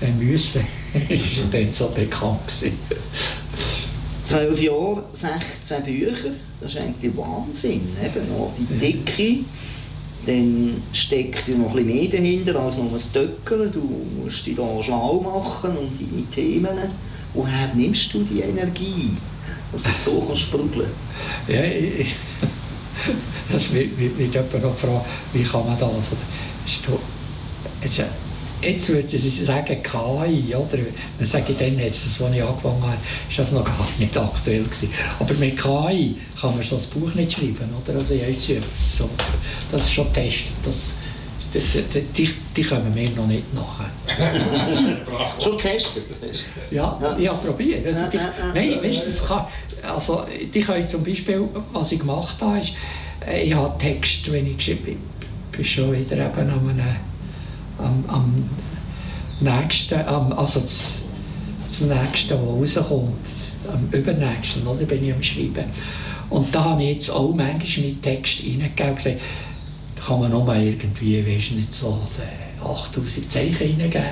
äh, 0.00 0.12
müssen. 0.12 0.62
Er 0.94 1.10
war 1.10 1.50
dann 1.52 1.72
so 1.72 1.88
bekannt. 1.88 2.40
Gewesen. 2.46 2.78
Zwölf 4.24 4.60
Jahre, 4.60 5.04
16 5.12 5.84
Bücher, 5.84 6.30
das 6.60 6.74
ist 6.74 6.80
eigentlich 6.80 7.16
Wahnsinn. 7.16 7.88
Eben 8.02 8.26
die 8.58 8.78
Dicke, 8.78 9.44
dann 10.26 10.82
steckt 10.92 11.48
ja 11.48 11.56
noch 11.56 11.74
ein 11.74 11.86
mehr 11.86 12.08
dahinter 12.08 12.60
als 12.60 12.78
nur 12.78 12.92
ein 12.92 12.98
Stöckel. 12.98 13.70
Du 13.70 13.80
musst 14.22 14.44
dich 14.44 14.56
da 14.56 14.82
schlau 14.82 15.20
machen 15.20 15.76
und 15.76 15.92
deine 15.98 16.26
Themen. 16.30 16.78
Woher 17.34 17.72
nimmst 17.74 18.12
du 18.12 18.22
die 18.22 18.40
Energie, 18.40 19.10
dass 19.72 19.86
es 19.86 20.04
so 20.04 20.20
kann 20.20 20.36
sprudeln 20.36 20.90
Ja, 21.48 21.62
ich, 21.62 22.14
das 23.50 23.72
wird, 23.72 23.98
wird, 23.98 24.18
wird 24.18 24.34
jemand 24.34 24.62
noch 24.62 24.80
gefragt, 24.80 25.06
wie 25.32 25.42
kann 25.42 25.66
man 25.66 25.78
das? 25.78 25.88
Oder, 25.88 25.96
ist 26.66 26.80
da, 26.86 26.92
jetzt, 27.82 28.02
jetzt 28.62 28.88
würde 28.88 29.16
ich 29.16 29.44
sagen 29.44 29.82
KI, 29.82 30.54
oder? 30.54 30.78
Dann 31.18 31.26
sage 31.26 31.52
ich 31.52 31.58
dann, 31.58 31.78
jetzt, 31.78 32.02
als 32.04 32.34
ich 32.34 32.42
angefangen 32.42 32.82
habe, 32.82 32.96
ist 33.28 33.38
das 33.38 33.52
noch 33.52 33.64
gar 33.64 33.86
nicht 33.98 34.16
aktuell 34.16 34.62
gewesen. 34.64 34.90
Aber 35.18 35.34
mit 35.34 35.56
KI 35.60 36.16
kann 36.40 36.54
man 36.56 36.62
so 36.62 36.76
ein 36.76 36.82
Buch 37.00 37.14
nicht 37.14 37.32
schreiben, 37.32 37.68
oder? 37.84 37.98
Also 37.98 38.14
jetzt 38.14 38.46
so, 38.96 39.08
das 39.70 39.82
ist 39.82 39.92
schon 39.92 40.12
testen. 40.12 40.52
Das, 40.64 40.92
die, 41.54 41.60
die, 41.60 42.00
die, 42.26 42.34
die 42.56 42.62
kommen 42.62 42.92
mir 42.92 43.08
noch 43.10 43.26
nicht 43.26 43.44
nachher. 43.54 43.88
Schon 45.42 45.56
getestet? 45.56 46.02
Ja, 46.70 46.98
Ja. 47.00 47.16
ich 47.18 47.26
habe 47.26 47.46
probiert. 47.46 47.86
Also, 47.86 48.00
die, 48.12 48.18
nein, 48.54 48.78
weißt, 48.82 49.06
das 49.06 49.26
kann, 49.26 49.46
also, 49.82 50.26
die 50.52 50.60
können 50.60 50.86
zum 50.86 51.02
Beispiel, 51.02 51.48
was 51.72 51.92
ich 51.92 52.00
gemacht 52.00 52.36
habe, 52.40 52.58
ist, 52.60 52.72
ich 53.42 53.54
habe 53.54 53.78
Text, 53.78 54.30
wenn 54.30 54.46
ich 54.46 54.58
geschrieben 54.58 54.98
bin, 55.52 55.64
schon 55.64 55.92
wieder 55.92 56.16
eben 56.16 56.50
am, 56.50 56.68
einem- 56.68 56.96
am, 57.78 58.04
am 58.08 58.50
nächsten, 59.40 60.00
am, 60.06 60.32
also 60.32 60.60
das, 60.60 60.82
das 61.66 61.80
nächste, 61.80 62.38
was 62.38 62.76
rauskommt, 62.76 63.14
am 63.72 63.88
übernächsten, 63.98 64.66
oder, 64.66 64.84
bin 64.84 65.04
ich 65.04 65.14
am 65.14 65.22
Schreiben. 65.22 65.64
Und 66.30 66.54
da 66.54 66.64
habe 66.64 66.82
ich 66.82 66.96
jetzt 66.96 67.10
auch 67.10 67.34
manchmal 67.34 67.86
mit 67.86 68.02
Text 68.02 68.42
reingegeben 68.42 68.90
und 68.90 68.96
gesagt, 68.96 69.20
da 69.96 70.02
kann 70.04 70.20
man 70.20 70.30
nur 70.30 70.54
irgendwie, 70.54 71.26
weißt, 71.26 71.52
nicht 71.52 71.72
so 71.72 71.98
äh, 72.18 72.64
8000 72.64 73.30
Zeichen 73.30 73.56
reingeben. 73.56 74.02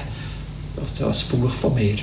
Also 0.76 1.06
ein 1.06 1.40
Buch 1.40 1.52
von 1.52 1.74
mir. 1.74 1.96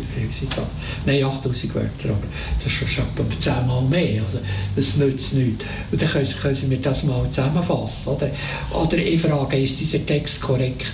Wie 0.00 0.20
viel 0.20 0.32
sind 0.32 0.56
das? 0.56 0.64
Nein, 1.04 1.24
8000 1.24 1.74
Wörter, 1.74 2.08
aber 2.08 2.22
das 2.62 2.72
ist 2.72 2.92
schon 2.92 3.04
etwa 3.04 3.38
zehnmal 3.38 3.82
mehr. 3.82 4.22
Also, 4.24 4.38
das 4.76 4.96
nützt 4.96 5.34
nichts. 5.34 5.64
Und 5.90 6.00
dann 6.00 6.08
können 6.08 6.24
Sie, 6.24 6.34
können 6.34 6.54
Sie 6.54 6.66
mir 6.66 6.78
das 6.78 7.02
mal 7.02 7.28
zusammenfassen. 7.30 8.08
Oder, 8.08 8.30
oder 8.72 8.98
ich 8.98 9.20
frage, 9.20 9.58
ist 9.58 9.80
dieser 9.80 10.04
Text 10.04 10.40
korrekt? 10.40 10.86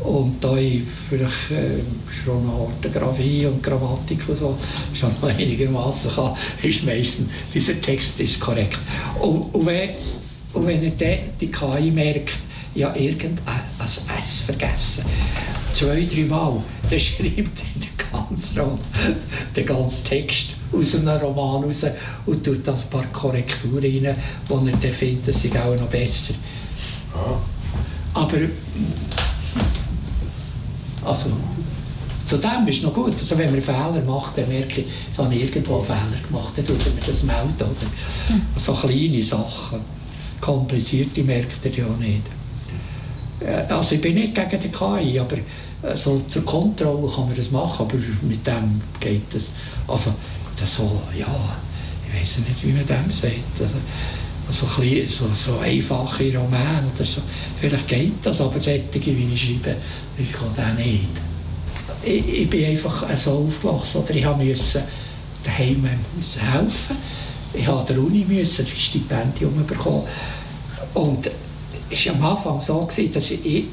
Und 0.00 0.42
da 0.42 0.56
ich 0.56 0.82
vielleicht 1.08 1.50
äh, 1.50 1.80
schon 2.24 2.42
eine 2.42 2.52
Orthographie 2.52 3.46
und 3.46 3.62
Grammatik 3.62 4.28
und 4.28 4.36
so 4.36 4.58
schon 4.92 5.10
noch 5.22 5.28
einigermaßen 5.28 6.10
kann, 6.10 6.36
ist 6.62 6.84
meistens 6.84 7.28
dieser 7.52 7.80
Text 7.80 8.20
ist 8.20 8.38
korrekt. 8.38 8.78
Und, 9.20 9.54
und, 9.54 9.66
wenn, 9.66 9.90
und 10.52 10.66
wenn 10.66 10.80
die 10.80 11.50
KI 11.50 11.90
merkt, 11.90 12.34
ja, 12.74 12.94
irgendein 12.94 13.60
S 13.78 14.40
vergessen, 14.40 15.04
zwei, 15.72 16.04
drei 16.04 16.24
Mal, 16.24 16.62
dann 16.90 17.00
schreibt 17.00 17.28
er 17.28 17.80
den 17.80 17.88
ganzen, 18.12 18.78
den 19.56 19.66
ganzen 19.66 20.04
Text 20.06 20.48
aus 20.72 20.94
einem 20.94 21.08
Roman 21.08 21.64
raus 21.64 21.84
und 22.26 22.44
tut 22.44 22.66
das 22.66 22.84
ein 22.84 22.90
paar 22.90 23.06
Korrekturen 23.06 24.06
rein, 24.06 24.16
wo 24.48 24.56
er 24.56 24.72
dann 24.72 24.92
findet, 24.92 25.28
das 25.28 25.44
ist 25.44 25.56
auch 25.56 25.76
noch 25.76 25.88
besser. 25.88 26.34
Aber 28.12 28.38
also, 31.04 31.30
zu 32.24 32.38
dem 32.38 32.66
ist 32.66 32.82
noch 32.82 32.94
gut. 32.94 33.12
Also, 33.18 33.36
wenn 33.36 33.50
man 33.50 33.60
Fehler 33.60 34.02
macht, 34.06 34.38
dann 34.38 34.48
merke 34.48 34.80
ich, 34.80 34.86
jetzt 35.06 35.18
habe 35.18 35.34
ich 35.34 35.42
irgendwo 35.42 35.76
einen 35.76 35.84
Fehler 35.84 36.26
gemacht, 36.26 36.52
dann 36.56 36.66
tut 36.66 36.78
mir 36.78 37.00
das 37.06 37.22
melden. 37.22 37.52
Oder 37.58 38.40
so 38.56 38.72
kleine 38.72 39.22
Sachen. 39.22 39.80
Komplizierte 40.40 41.22
merkt 41.22 41.64
er 41.64 41.72
ja 41.72 41.86
nicht. 41.98 42.22
Äh, 43.40 43.72
Also 43.72 43.94
ich 43.94 44.00
bin 44.00 44.14
nicht 44.14 44.34
gegen 44.34 44.60
die 44.60 44.68
KI, 44.68 45.18
aber 45.18 45.36
äh, 45.36 45.96
so 45.96 46.20
zur 46.28 46.44
Kontrolle 46.44 47.10
kann 47.12 47.26
man 47.26 47.36
das 47.36 47.50
machen, 47.50 47.86
aber 47.86 47.96
mit 48.22 48.46
dem 48.46 48.80
geht 49.00 49.32
das. 49.32 49.44
Also 49.86 50.14
das 50.58 50.76
so, 50.76 51.02
ja, 51.16 51.56
ich 52.06 52.20
weiß 52.20 52.38
nicht, 52.38 52.64
wie 52.64 52.72
man 52.72 52.86
dem 52.86 53.10
sagt. 53.10 53.34
Also, 53.58 53.74
so, 54.50 54.66
klein, 54.66 55.08
so, 55.08 55.26
so 55.34 55.58
einfache 55.58 56.36
Romane 56.36 56.84
oder 56.94 57.04
so. 57.04 57.22
Vielleicht 57.56 57.88
geht 57.88 58.12
das, 58.22 58.40
aber 58.40 58.60
solche, 58.60 58.82
wie 58.92 59.34
ich 59.34 59.40
schreibe, 59.42 59.76
ich 60.18 60.30
kann 60.32 60.48
das 60.54 60.74
nicht. 60.76 61.08
Ich, 62.04 62.42
ich 62.42 62.50
bin 62.50 62.66
einfach 62.66 63.08
äh, 63.08 63.16
so 63.16 63.46
aufgewachsen, 63.46 64.02
oder 64.02 64.14
ich 64.14 64.26
musste 64.26 64.82
daheim 65.42 65.88
müssen 66.16 66.40
helfen. 66.40 66.96
Ich 67.52 67.68
an 67.68 67.86
der 67.86 67.98
Uni 67.98 68.24
müssen 68.28 68.66
ein 68.66 68.76
Stipendium 68.76 69.64
bekommen. 69.66 70.04
Und 70.92 71.30
es 71.90 72.06
war 72.06 72.14
am 72.14 72.24
Anfang 72.24 72.60
so, 72.60 72.80
gewesen, 72.84 73.12
dass 73.12 73.30
ich, 73.30 73.44
ich, 73.44 73.64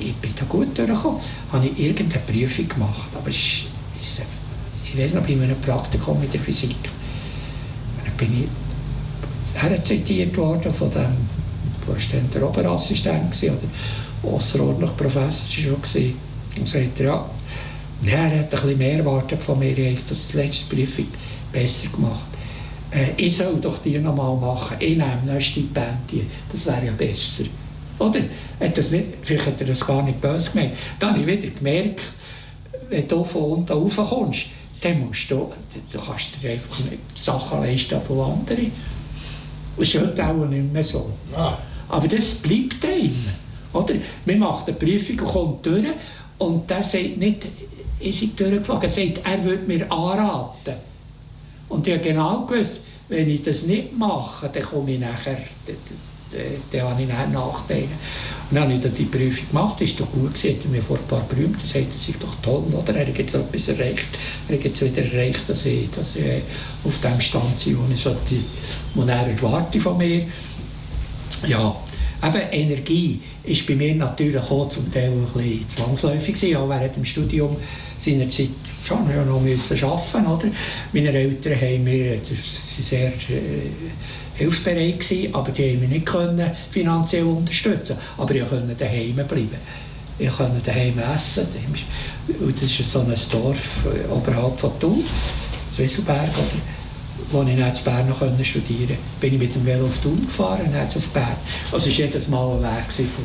ich 0.00 0.14
bin 0.16 0.32
da 0.36 0.44
gut 0.48 0.76
durchgekommen, 0.76 1.20
habe 1.52 1.66
ich 1.66 1.78
irgendeine 1.78 2.22
Prüfung 2.22 2.68
gemacht, 2.68 3.08
aber 3.14 3.28
es 3.28 3.36
ist, 3.36 4.22
ich 4.84 4.98
weiß 4.98 5.14
noch, 5.14 5.22
bei 5.22 5.32
einem 5.32 5.60
Praktikum 5.60 6.22
in 6.22 6.30
der 6.30 6.40
Physik. 6.40 6.70
Und 6.70 8.06
dann 8.06 8.16
bin 8.16 8.42
ich 8.42 9.60
herzitiert 9.60 10.36
worden 10.36 10.72
von 10.74 10.90
dem, 10.90 11.16
wo 11.86 11.92
ist 11.92 12.12
denn 12.12 12.28
der 12.32 12.46
Oberassistent 12.46 13.30
gewesen, 13.30 13.56
oder 13.56 14.34
außerordentlich 14.34 14.96
Professor 14.96 15.48
schon 15.48 15.80
gewesen. 15.80 16.14
Und 16.58 16.68
sagt 16.68 17.00
er, 17.00 17.06
ja, 17.06 17.26
er 18.06 18.24
hat 18.24 18.32
ein 18.32 18.48
bisschen 18.48 18.78
mehr 18.78 18.98
erwartet 18.98 19.42
von 19.42 19.58
mir, 19.58 19.76
ich 19.76 19.96
habe 19.96 20.08
das 20.08 20.28
die 20.28 20.36
letzte 20.38 20.74
Prüfung 20.74 21.06
besser 21.52 21.88
gemacht. 21.88 22.29
Äh, 22.90 23.10
ich 23.16 23.36
soll 23.36 23.56
doch 23.60 23.78
die 23.78 23.98
noch 23.98 24.14
mal 24.14 24.34
machen, 24.36 24.76
ich 24.80 24.96
nehme 24.96 25.22
noch 25.24 25.34
ein 25.34 25.40
Stipendium, 25.40 26.26
das 26.50 26.66
wäre 26.66 26.86
ja 26.86 26.92
besser. 26.92 27.44
Oder? 27.98 28.20
Hat 28.58 28.76
das 28.76 28.90
nicht, 28.90 29.06
vielleicht 29.22 29.46
hat 29.46 29.60
er 29.60 29.66
das 29.66 29.86
gar 29.86 30.02
nicht 30.02 30.20
böse 30.20 30.50
gemeint. 30.50 30.72
Dann 30.98 31.10
habe 31.10 31.20
ich 31.20 31.26
wieder 31.26 31.54
gemerkt, 31.54 32.00
wenn 32.88 33.06
du 33.06 33.24
von 33.24 33.42
unten 33.42 33.72
raufkommst, 33.72 34.46
dann 34.80 35.06
musst 35.06 35.30
du, 35.30 35.52
du 35.92 35.98
kannst 36.00 36.42
dir 36.42 36.50
einfach 36.50 36.78
nicht 36.80 36.98
Sachen 37.14 37.60
leisten 37.60 38.00
von 38.00 38.20
anderen. 38.20 38.72
Das 39.76 39.88
ist 39.88 40.00
heute 40.00 40.26
auch 40.26 40.46
nicht 40.46 40.72
mehr 40.72 40.84
so. 40.84 41.10
Ah, 41.34 41.58
Aber 41.88 42.08
das 42.08 42.34
bleibt 42.34 42.84
einem. 42.84 43.26
Oder? 43.72 43.94
Man 44.24 44.38
macht 44.38 44.66
eine 44.66 44.76
Prüfung 44.76 45.20
und 45.20 45.26
kommt 45.26 45.66
durch 45.66 45.86
und 46.38 46.68
der 46.68 46.82
sagt 46.82 47.18
nicht, 47.18 47.46
ich 48.00 48.18
sei 48.18 48.30
durchgeflogen, 48.34 48.82
er 48.82 48.88
sagt, 48.88 49.20
er 49.24 49.44
würde 49.44 49.66
mir 49.66 49.92
anraten. 49.92 50.89
Und 51.70 51.86
ich 51.86 51.94
habe 51.94 52.02
genau 52.02 52.44
gewusst, 52.44 52.80
wenn 53.08 53.30
ich 53.30 53.42
das 53.42 53.62
nicht 53.62 53.96
mache, 53.96 54.50
dann 54.52 54.62
komme 54.62 54.92
ich 54.92 55.00
nachher, 55.00 55.38
dann, 56.70 56.82
habe 56.82 57.02
ich 57.02 57.08
nachher 57.08 57.28
Nachteile. 57.28 57.88
Und 58.50 58.56
dann 58.56 58.64
habe 58.64 58.74
ich 58.74 58.94
die 58.94 59.04
Prüfung 59.04 59.48
gemacht, 59.48 59.80
das 59.80 59.90
war 59.90 60.06
doch 60.06 60.12
gut, 60.12 60.34
gewesen, 60.34 60.58
hat 60.58 60.70
mir 60.70 60.82
vor 60.82 60.98
ein 60.98 61.06
paar 61.06 61.22
berühmt, 61.22 61.62
das 61.62 61.72
das 61.72 62.08
ist 62.08 62.22
doch 62.22 62.34
toll, 62.42 62.64
oder? 62.72 62.94
Er 62.94 63.06
hat 63.06 63.18
jetzt 63.18 63.34
etwas 63.34 63.68
erreicht, 63.68 64.08
er 64.48 64.56
hat 64.56 64.64
jetzt 64.64 64.84
wieder 64.84 65.02
erreicht, 65.02 65.48
dass 65.48 65.64
ich, 65.64 65.90
dass 65.90 66.16
ich 66.16 66.24
äh, 66.24 66.40
auf 66.84 67.00
dem 67.00 67.20
Stand 67.20 67.64
bin, 67.64 67.78
wo 67.78 67.92
ich 67.92 68.00
sollte, 68.00 68.36
wo 68.94 69.02
er 69.02 69.26
erwarte 69.26 69.80
von 69.80 69.96
mir. 69.96 70.26
Ja, 71.46 71.74
eben 72.22 72.50
Energie 72.50 73.20
ist 73.44 73.66
bei 73.66 73.74
mir 73.74 73.94
natürlich 73.94 74.42
auch 74.42 74.68
zum 74.68 74.92
Teil 74.92 75.10
ein 75.10 75.24
bisschen 75.24 75.68
zwangsläufig 75.68 76.34
gewesen, 76.34 76.56
auch 76.56 76.68
während 76.68 76.96
dem 76.96 77.04
Studium 77.04 77.56
seinerzeit 78.00 78.50
schon 78.82 79.10
ja 79.10 79.24
noch 79.24 79.40
müssen 79.40 79.82
arbeiten, 79.84 80.26
oder? 80.26 80.48
Meine 80.92 81.12
Eltern 81.12 81.54
haben 81.54 81.84
mir, 81.84 82.16
das 82.18 82.76
sind 82.76 82.86
sehr 82.86 83.08
äh, 83.08 83.70
hilfsbereit 84.34 85.00
gewesen, 85.00 85.34
aber 85.34 85.50
die 85.52 85.72
haben 85.72 85.80
mich 85.80 85.88
nicht 85.88 86.06
können 86.06 86.50
finanziell 86.70 87.24
unterstützen 87.24 87.96
Aber 88.16 88.34
ich 88.34 88.48
konnte 88.48 88.74
daheim 88.74 89.14
bleiben. 89.14 89.58
Ich 90.18 90.30
konnte 90.30 90.60
daheim 90.64 90.98
essen. 91.14 91.46
Und 92.40 92.62
das 92.62 92.78
ist 92.78 92.90
so 92.90 93.00
ein 93.00 93.14
Dorf 93.30 93.84
äh, 93.86 94.10
oberhalb 94.10 94.58
von 94.58 94.78
Thun, 94.78 95.04
Zwieselberg, 95.70 96.30
oder? 96.30 96.60
wo 97.30 97.42
ich 97.42 97.56
dann 97.56 97.72
in 97.72 97.84
Bern 97.84 98.08
noch 98.08 98.44
studieren 98.44 98.88
konnte, 98.88 98.98
bin 99.20 99.34
ich 99.34 99.38
mit 99.38 99.54
dem 99.54 99.64
Velo 99.64 99.86
auf 99.86 99.98
Thun 99.98 100.26
gefahren 100.26 100.66
und 100.66 100.74
dann 100.74 100.86
auf 100.86 101.08
Bern. 101.08 101.36
Also 101.70 101.88
es 101.88 101.98
war 101.98 102.06
jedes 102.06 102.28
Mal 102.28 102.56
ein 102.56 102.62
Weg 102.62 102.92
von 102.92 103.24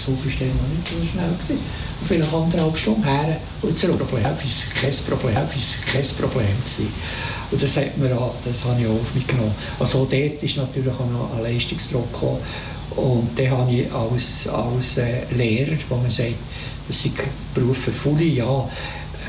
Zug 0.00 0.18
ist 0.26 0.40
dann 0.40 0.48
noch 0.48 0.68
nicht 0.68 0.88
so 0.88 0.96
schnell 1.12 1.30
gewesen. 1.30 1.60
Vielleicht 2.08 2.32
anderthalb 2.32 2.76
Stunden 2.76 3.04
her 3.04 3.36
und 3.62 3.76
zurück. 3.76 3.98
Problem, 3.98 4.24
kein 4.24 4.92
Problem, 5.08 5.34
kein 5.86 6.04
Problem 6.16 6.46
gewesen. 6.64 6.92
Und 7.50 7.62
das, 7.62 7.76
hat 7.76 7.96
mir 7.98 8.16
auch, 8.16 8.34
das 8.44 8.64
habe 8.64 8.80
ich 8.80 8.86
auch 8.86 8.92
auf 8.92 9.14
mich 9.14 9.26
genommen. 9.26 9.54
Also 9.78 10.08
dort 10.10 10.42
ist 10.42 10.56
natürlich 10.56 10.94
auch 10.94 11.10
noch 11.10 11.36
ein 11.36 11.42
Leistungsdruck 11.42 12.12
gekommen. 12.12 12.38
Und 12.96 13.38
dann 13.38 13.50
habe 13.50 13.72
ich 13.72 13.92
als, 13.92 14.48
als 14.48 14.98
äh, 14.98 15.22
Lehrer, 15.36 15.76
wo 15.88 15.96
man 15.96 16.10
sagt, 16.10 16.34
das 16.88 17.02
sind 17.02 17.14
Berufe 17.54 17.92
für 17.92 18.16
viele, 18.16 18.24
ja, 18.24 18.68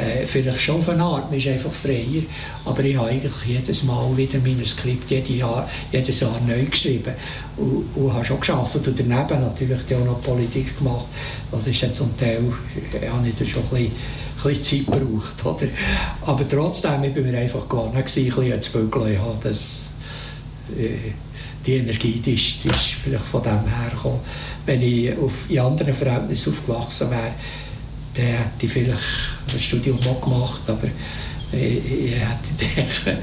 äh, 0.01 0.25
vielleicht 0.25 0.61
schon 0.61 0.77
auf 0.77 0.89
eine 0.89 1.03
Art, 1.03 1.29
man 1.29 1.39
ist 1.39 1.47
einfach 1.47 1.71
freier. 1.71 2.23
Aber 2.65 2.83
ich 2.83 2.97
habe 2.97 3.09
eigentlich 3.09 3.33
jedes 3.45 3.83
Mal 3.83 4.17
wieder 4.17 4.39
mein 4.39 4.65
Skript 4.65 5.09
jedes 5.09 5.37
Jahr, 5.37 5.69
jedes 5.91 6.19
Jahr 6.19 6.39
neu 6.45 6.65
geschrieben 6.65 7.13
und, 7.57 7.85
und 7.95 8.13
habe 8.13 8.25
schon 8.25 8.39
geschafft 8.39 8.75
und 8.75 8.87
daneben 8.87 9.41
natürlich 9.41 9.95
auch 9.95 10.05
noch 10.05 10.21
Politik 10.21 10.77
gemacht. 10.77 11.05
Das 11.51 11.67
ist 11.67 11.81
jetzt 11.81 11.97
zum 11.97 12.17
Teil, 12.17 12.43
äh, 12.93 13.07
habe 13.07 13.27
ich 13.27 13.49
schon 13.49 13.63
ein 13.71 13.91
bisschen, 14.43 14.63
Zeit 14.63 14.85
gebraucht. 14.85 15.33
Oder? 15.45 15.67
Aber 16.25 16.47
trotzdem, 16.47 17.03
ich 17.03 17.13
bin 17.13 17.29
mir 17.29 17.37
einfach 17.37 17.67
gewonnen, 17.69 17.95
ein 17.95 18.03
bisschen 18.03 18.61
zu 18.61 18.71
bügeln. 18.71 19.13
Ja, 19.13 19.33
das, 19.43 19.59
äh, 20.77 21.11
die 21.65 21.75
Energie 21.75 22.19
die 22.25 22.33
ist, 22.33 22.63
die 22.63 22.69
ist 22.69 22.95
vielleicht 23.03 23.25
von 23.25 23.43
dem 23.43 23.67
her 23.67 23.91
gekommen. 23.91 24.19
Wenn 24.65 24.81
ich 24.81 25.15
auf, 25.17 25.49
in 25.49 25.59
anderen 25.59 25.93
Verhältnissen 25.93 26.53
aufgewachsen 26.53 27.09
wäre, 27.11 27.33
dann 28.15 28.25
hätte 28.25 28.65
ich 28.65 28.71
vielleicht 28.71 28.99
ein 29.51 29.60
Studium 29.60 29.99
auch 30.08 30.21
gemacht, 30.21 30.62
aber 30.67 30.88
ich, 31.51 32.06
ich 32.06 32.15
hätte 32.15 32.75
gedacht, 32.75 33.17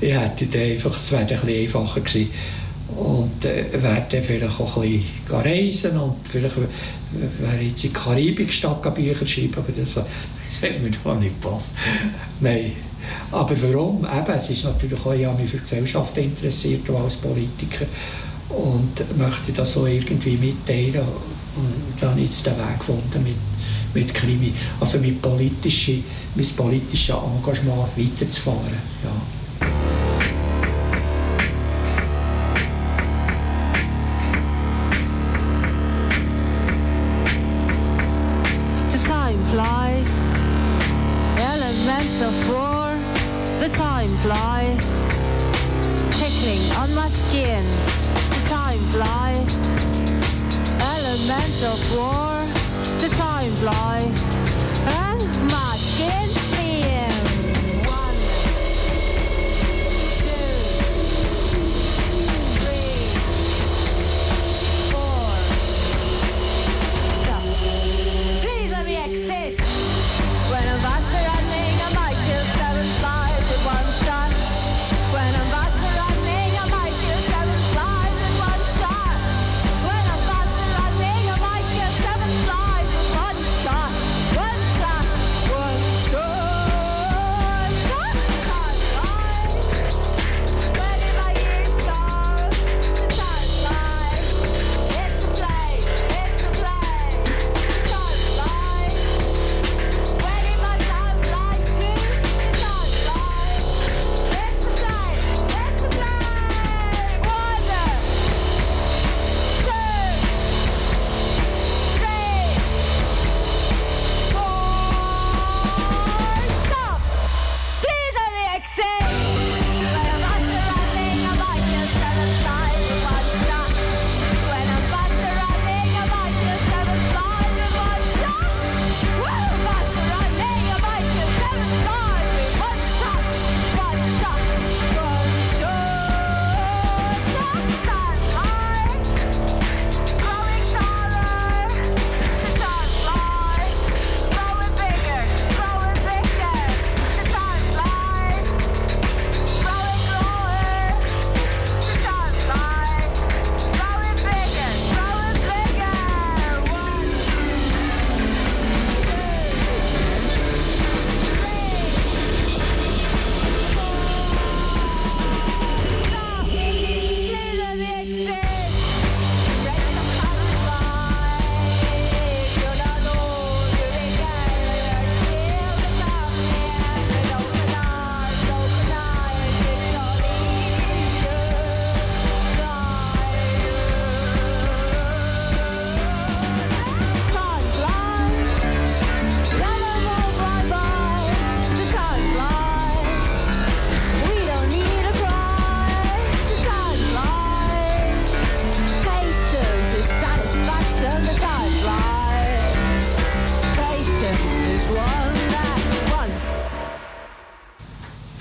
ich 0.00 0.12
hätte 0.12 0.58
einfach, 0.72 0.96
es 0.96 1.12
wäre 1.12 1.22
ein 1.22 1.48
einfacher 1.48 2.00
gewesen. 2.00 2.30
Und 2.96 3.44
äh, 3.44 3.66
wäre 3.72 4.06
dann 4.10 4.22
vielleicht 4.22 4.60
auch 4.60 4.76
ein 4.78 4.82
bisschen 4.82 5.40
reisen 5.40 5.98
und 5.98 6.16
vielleicht 6.28 6.56
wäre 6.56 7.62
jetzt 7.62 7.84
in 7.84 7.90
die 7.90 7.92
Karibik 7.92 8.52
statt 8.52 8.94
Bücher 8.94 9.26
schreiben, 9.26 9.54
aber 9.56 9.72
das 9.76 9.96
hat 10.62 10.82
mir 10.82 10.90
doch 10.90 11.20
nicht 11.20 11.40
gepasst. 11.40 11.66
Nein. 12.40 12.72
Aber 13.30 13.54
warum? 13.62 14.04
Eben, 14.04 14.32
es 14.34 14.50
ist 14.50 14.64
natürlich 14.64 14.98
auch, 15.04 15.12
ich 15.12 15.24
habe 15.24 15.40
mich 15.40 15.50
für 15.50 15.58
die 15.58 15.62
Gesellschaft 15.62 16.16
interessiert, 16.16 16.88
auch 16.90 17.04
als 17.04 17.16
Politiker 17.16 17.86
und 18.48 19.18
möchte 19.18 19.52
das 19.54 19.72
so 19.72 19.86
irgendwie 19.86 20.36
mitteilen. 20.36 21.06
Und 21.56 22.00
dann 22.00 22.10
habe 22.10 22.20
ich 22.20 22.26
jetzt 22.26 22.46
den 22.46 22.56
Weg 22.56 22.78
gefunden 22.78 23.22
mit 23.22 23.34
mit 23.94 24.12
Krimi, 24.14 24.52
also 24.80 24.98
mit 24.98 25.20
politische, 25.20 26.02
mit 26.34 26.56
politischem 26.56 27.16
Engagement 27.36 27.88
weiterzufahren. 27.96 28.78
Ja. 29.02 29.10
The 38.90 38.98
time 38.98 39.44
flies, 39.50 40.30
element 41.38 42.20
of 42.22 42.48
war. 42.48 42.96
The 43.60 43.68
time 43.70 44.16
flies, 44.22 45.08
tickling 46.10 46.70
on 46.80 46.94
my 46.94 47.08
skin. 47.10 47.64
The 48.30 48.48
time 48.48 48.78
flies, 48.92 49.74
element 50.78 51.62
of 51.64 51.96
war. 51.96 52.27
The 53.68 53.74
time 53.74 54.07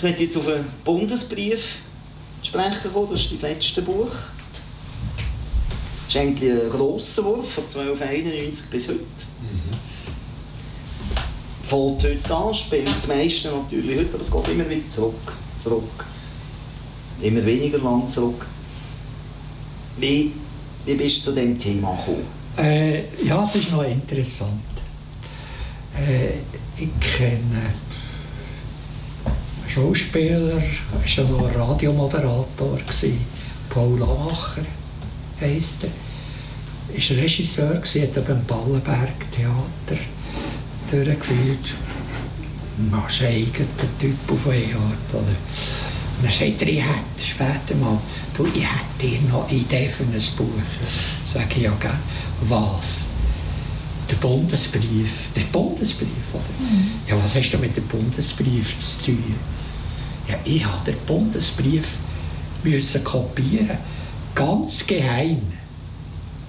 möchte 0.08 0.24
jetzt 0.24 0.38
auf 0.38 0.48
einen 0.48 0.66
Bundesbrief 0.86 1.80
sprechen 2.42 2.94
kommen. 2.94 3.10
Das 3.12 3.22
ist 3.22 3.34
das 3.34 3.42
letzte 3.42 3.82
Buch. 3.82 4.12
Das 6.06 6.16
ist 6.16 6.22
eigentlich 6.22 6.52
ein 6.52 6.70
grosser 6.70 7.26
Wurf 7.26 7.54
von 7.54 7.64
1291 7.64 8.68
bis 8.68 8.88
heute. 8.88 9.00
Fängt 11.64 12.04
heute 12.04 12.36
an, 12.36 12.54
spielt 12.54 12.88
das 12.88 13.08
meiste 13.08 13.50
natürlich 13.50 14.00
heute, 14.00 14.14
aber 14.14 14.22
es 14.22 14.32
geht 14.32 14.48
immer 14.48 14.70
wieder 14.70 14.88
zurück. 14.88 15.34
zurück. 15.58 16.06
Immer 17.22 17.46
weniger 17.46 17.80
lang 17.80 18.08
zurück. 18.08 18.46
Wie, 19.98 20.32
wie 20.86 20.94
bist 20.94 21.18
du 21.18 21.22
zu 21.24 21.34
diesem 21.34 21.58
Thema 21.58 21.98
gekommen? 21.98 22.26
Äh, 22.58 23.26
ja, 23.26 23.44
das 23.44 23.56
ist 23.56 23.72
noch 23.72 23.84
interessant. 23.84 24.62
Äh, 25.98 26.38
ich 26.78 26.90
kenne 27.02 27.74
Schauspieler, 29.78 30.60
er 30.60 31.18
war 31.18 31.30
noch 31.30 31.48
ein 31.48 31.56
Radiomoderator, 31.56 32.78
gewesen. 32.78 33.22
Paul 33.70 34.02
Amacher 34.02 34.66
heisst 35.40 35.84
er. 35.84 35.92
Er 36.96 37.10
war 37.10 37.24
Regisseur, 37.24 37.76
gewesen, 37.76 38.02
hat 38.02 38.28
beim 38.28 38.44
Ballenberg 38.46 39.32
Theater 39.32 40.02
durchgeführt. 40.90 41.76
Man 42.90 43.06
ist 43.08 43.22
ein 43.22 43.28
eigener 43.28 43.68
Typ 44.00 44.16
auf 44.32 44.48
eine 44.48 44.64
Art. 44.64 45.14
Oder? 45.14 45.20
Und 45.20 46.24
dann 46.24 46.32
sagt 46.32 46.62
er, 46.64 46.68
ich 46.68 46.82
hätte 46.82 47.24
später 47.24 47.76
mal, 47.80 48.02
du, 48.36 48.48
ich 48.48 48.64
hätte 48.64 49.00
dir 49.00 49.20
noch 49.30 49.48
eine 49.48 49.60
Idee 49.60 49.90
für 49.90 50.02
ein 50.02 50.24
Buch. 50.36 50.48
Sag 51.24 51.56
ich, 51.56 51.62
ja, 51.64 51.74
gell. 51.80 51.92
Was? 52.50 53.02
Der 54.10 54.16
Bundesbrief. 54.16 55.30
Der 55.36 55.44
Bundesbrief, 55.52 56.34
oder? 56.34 56.44
Ja, 57.08 57.24
was 57.24 57.36
hast 57.36 57.52
du 57.52 57.60
mit 57.60 57.78
dem 57.78 57.86
Bundesbrief 57.86 58.76
zu 58.80 59.06
tun? 59.06 59.36
Ja, 60.28 60.36
ich 60.44 60.66
habe 60.66 60.92
den 60.92 61.00
Bundesbrief 61.06 61.98
müssen 62.64 63.04
kopieren. 63.04 63.78
Ganz 64.36 64.86
geheim. 64.86 65.42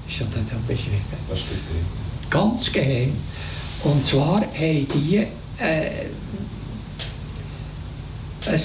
Ist 0.09 0.21
ja 0.21 0.27
da 0.33 0.41
da 0.51 0.57
beschrieben. 0.67 1.01
Das 1.29 1.41
drin. 1.41 1.59
Ganz 2.31 2.73
geheim. 2.73 3.13
Und 3.85 4.05
zwar 4.05 4.41
haben 4.41 4.89
die 4.95 5.27
äh, 5.59 6.07
ein, 8.47 8.61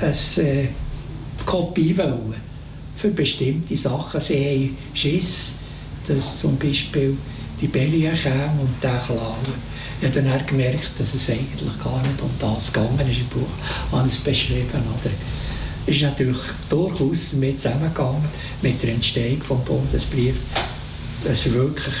ein, 0.00 0.44
äh, 0.44 0.68
Kopie 1.44 1.96
wollen 1.96 2.34
für 2.96 3.08
bestimmte 3.08 3.76
Sachen. 3.76 4.20
Sie 4.20 4.34
haben 4.34 4.76
Schiss, 4.94 5.54
dass 6.06 6.40
zum 6.40 6.58
Beispiel 6.58 7.16
die 7.60 7.68
Belly 7.68 8.10
käme 8.22 8.60
und 8.60 8.82
den 8.82 8.98
klauen. 8.98 9.75
Ich 10.00 10.08
habe 10.08 10.22
dann 10.22 10.46
gemerkt, 10.46 10.90
dass 10.98 11.14
es 11.14 11.30
eigentlich 11.30 11.78
gar 11.82 12.02
nicht 12.02 12.20
um 12.20 12.30
das 12.38 12.72
gegangen 12.72 13.10
ist 13.10 13.20
im 13.20 13.28
Buch. 13.28 13.92
Habe 13.92 14.08
es 14.08 14.18
beschrieben. 14.18 14.68
Oder? 14.72 15.10
Ist 15.86 16.02
natürlich 16.02 16.38
durchaus 16.68 17.30
damit 17.30 17.60
zusammengegangen, 17.60 18.24
mit 18.60 18.82
der 18.82 18.90
Entstehung 18.90 19.38
des 19.38 19.64
Bundesbriefs, 19.64 20.40
dass 21.24 21.50
wirklich 21.52 21.94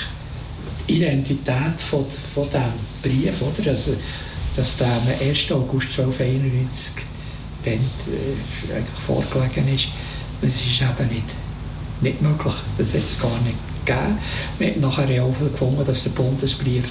die 0.88 0.96
Identität 0.96 1.78
von, 1.78 2.04
von 2.34 2.46
diesem 2.48 2.72
Brief, 3.02 3.40
oder? 3.42 3.70
Also, 3.70 3.96
dass 4.54 4.76
der 4.76 4.88
am 4.88 5.08
1. 5.20 5.52
August 5.52 5.98
1291 5.98 6.94
dann, 7.64 7.74
äh, 7.74 8.74
eigentlich 8.74 9.00
vorgelegen 9.06 9.74
ist, 9.74 9.88
das 10.40 10.54
ist 10.54 10.82
eben 10.82 11.14
nicht, 11.14 11.34
nicht 12.00 12.22
möglich. 12.22 12.54
Das 12.78 12.94
hat 12.94 13.04
es 13.04 13.18
gar 13.18 13.38
nicht 13.40 13.56
gegeben. 13.84 14.18
Wir 14.58 14.68
haben 14.68 14.80
nachher 14.80 15.06
herausgefunden, 15.06 15.86
dass 15.86 16.02
der 16.04 16.10
Bundesbrief 16.10 16.90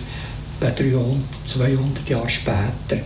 bei 0.60 0.72
300, 0.72 1.18
200 1.46 2.10
Jahren 2.10 2.30
später 2.30 3.02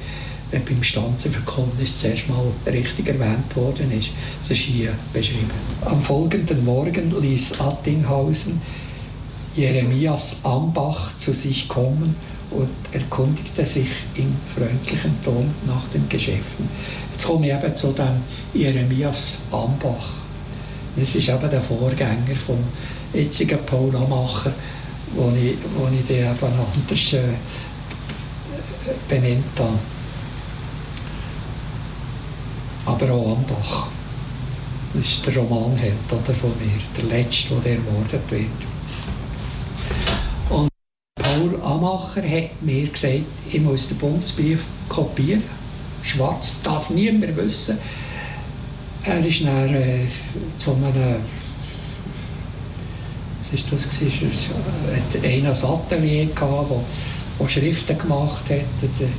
äh, 0.52 0.60
beim 0.60 0.84
Stanzenverkundnis 0.84 2.00
zuerst 2.00 2.28
mal 2.28 2.46
richtig 2.66 3.08
erwähnt 3.08 3.56
worden 3.56 3.92
ist. 3.92 4.10
Das 4.42 4.52
ist 4.52 4.66
hier 4.66 4.94
beschrieben. 5.14 5.52
Am 5.86 6.02
folgenden 6.02 6.66
Morgen 6.66 7.14
ließ 7.22 7.60
Attinghausen 7.60 8.62
Jeremias 9.56 10.38
Ambach 10.44 11.16
zu 11.18 11.34
sich 11.34 11.68
kommen 11.68 12.16
und 12.52 12.70
erkundigte 12.92 13.66
sich 13.66 13.90
in 14.16 14.36
freundlichem 14.56 15.24
Ton 15.24 15.52
nach 15.68 15.88
den 15.94 16.08
Geschäften. 16.10 16.70
Jetzt 17.12 17.26
komme 17.26 17.48
ich 17.48 17.54
eben 17.54 17.76
zu 17.76 17.92
dem 17.92 18.24
Jeremias 18.54 19.40
Ambach. 19.52 20.10
Das 20.96 21.16
ist 21.16 21.30
eben 21.30 21.50
der 21.50 21.62
Vorgänger 21.62 22.36
vom 22.46 22.64
jetzigen 23.14 23.60
Paul 23.66 23.96
Amacher, 23.96 24.54
wo 25.16 25.32
ich, 25.36 25.58
wo 25.76 25.88
ich 25.88 26.06
den 26.06 26.32
eben 26.32 26.40
anders 26.42 27.14
äh, 27.14 27.36
benannt 29.08 29.46
habe. 29.58 29.80
Aber 32.86 33.14
auch 33.14 33.38
Ambach. 33.38 33.88
Das 34.94 35.04
ist 35.04 35.26
der 35.26 35.38
Romanheld 35.38 35.94
oder, 36.10 36.34
von 36.34 36.52
mir, 36.58 36.82
der 36.98 37.04
letzte, 37.04 37.56
der 37.64 37.74
ermordet 37.74 38.22
wird. 38.30 38.46
Und 40.50 40.70
Paul 41.16 41.62
Amacher 41.62 42.24
hat 42.24 42.62
mir 42.62 42.88
gesagt, 42.88 43.26
ich 43.52 43.62
muss 43.62 43.88
den 43.88 43.98
Bundesbrief 43.98 44.66
kopieren. 44.88 45.44
Schwarz 46.02 46.56
darf 46.64 46.90
niemand 46.90 47.38
wissen. 47.38 47.78
Er 49.04 49.24
ist 49.24 49.44
dann 49.46 49.76
äh, 49.76 50.08
zu 50.58 50.72
einem 50.72 51.18
das 53.52 53.90
gewesen? 53.90 54.32
Er 54.90 54.98
hat 54.98 55.24
einen 55.24 55.46
ein 55.46 55.52
Atelier 55.52 56.26
gehabt, 56.28 56.72
Schriften 57.48 57.98
gemacht 57.98 58.44
hat, 58.50 58.50
eine 58.50 59.10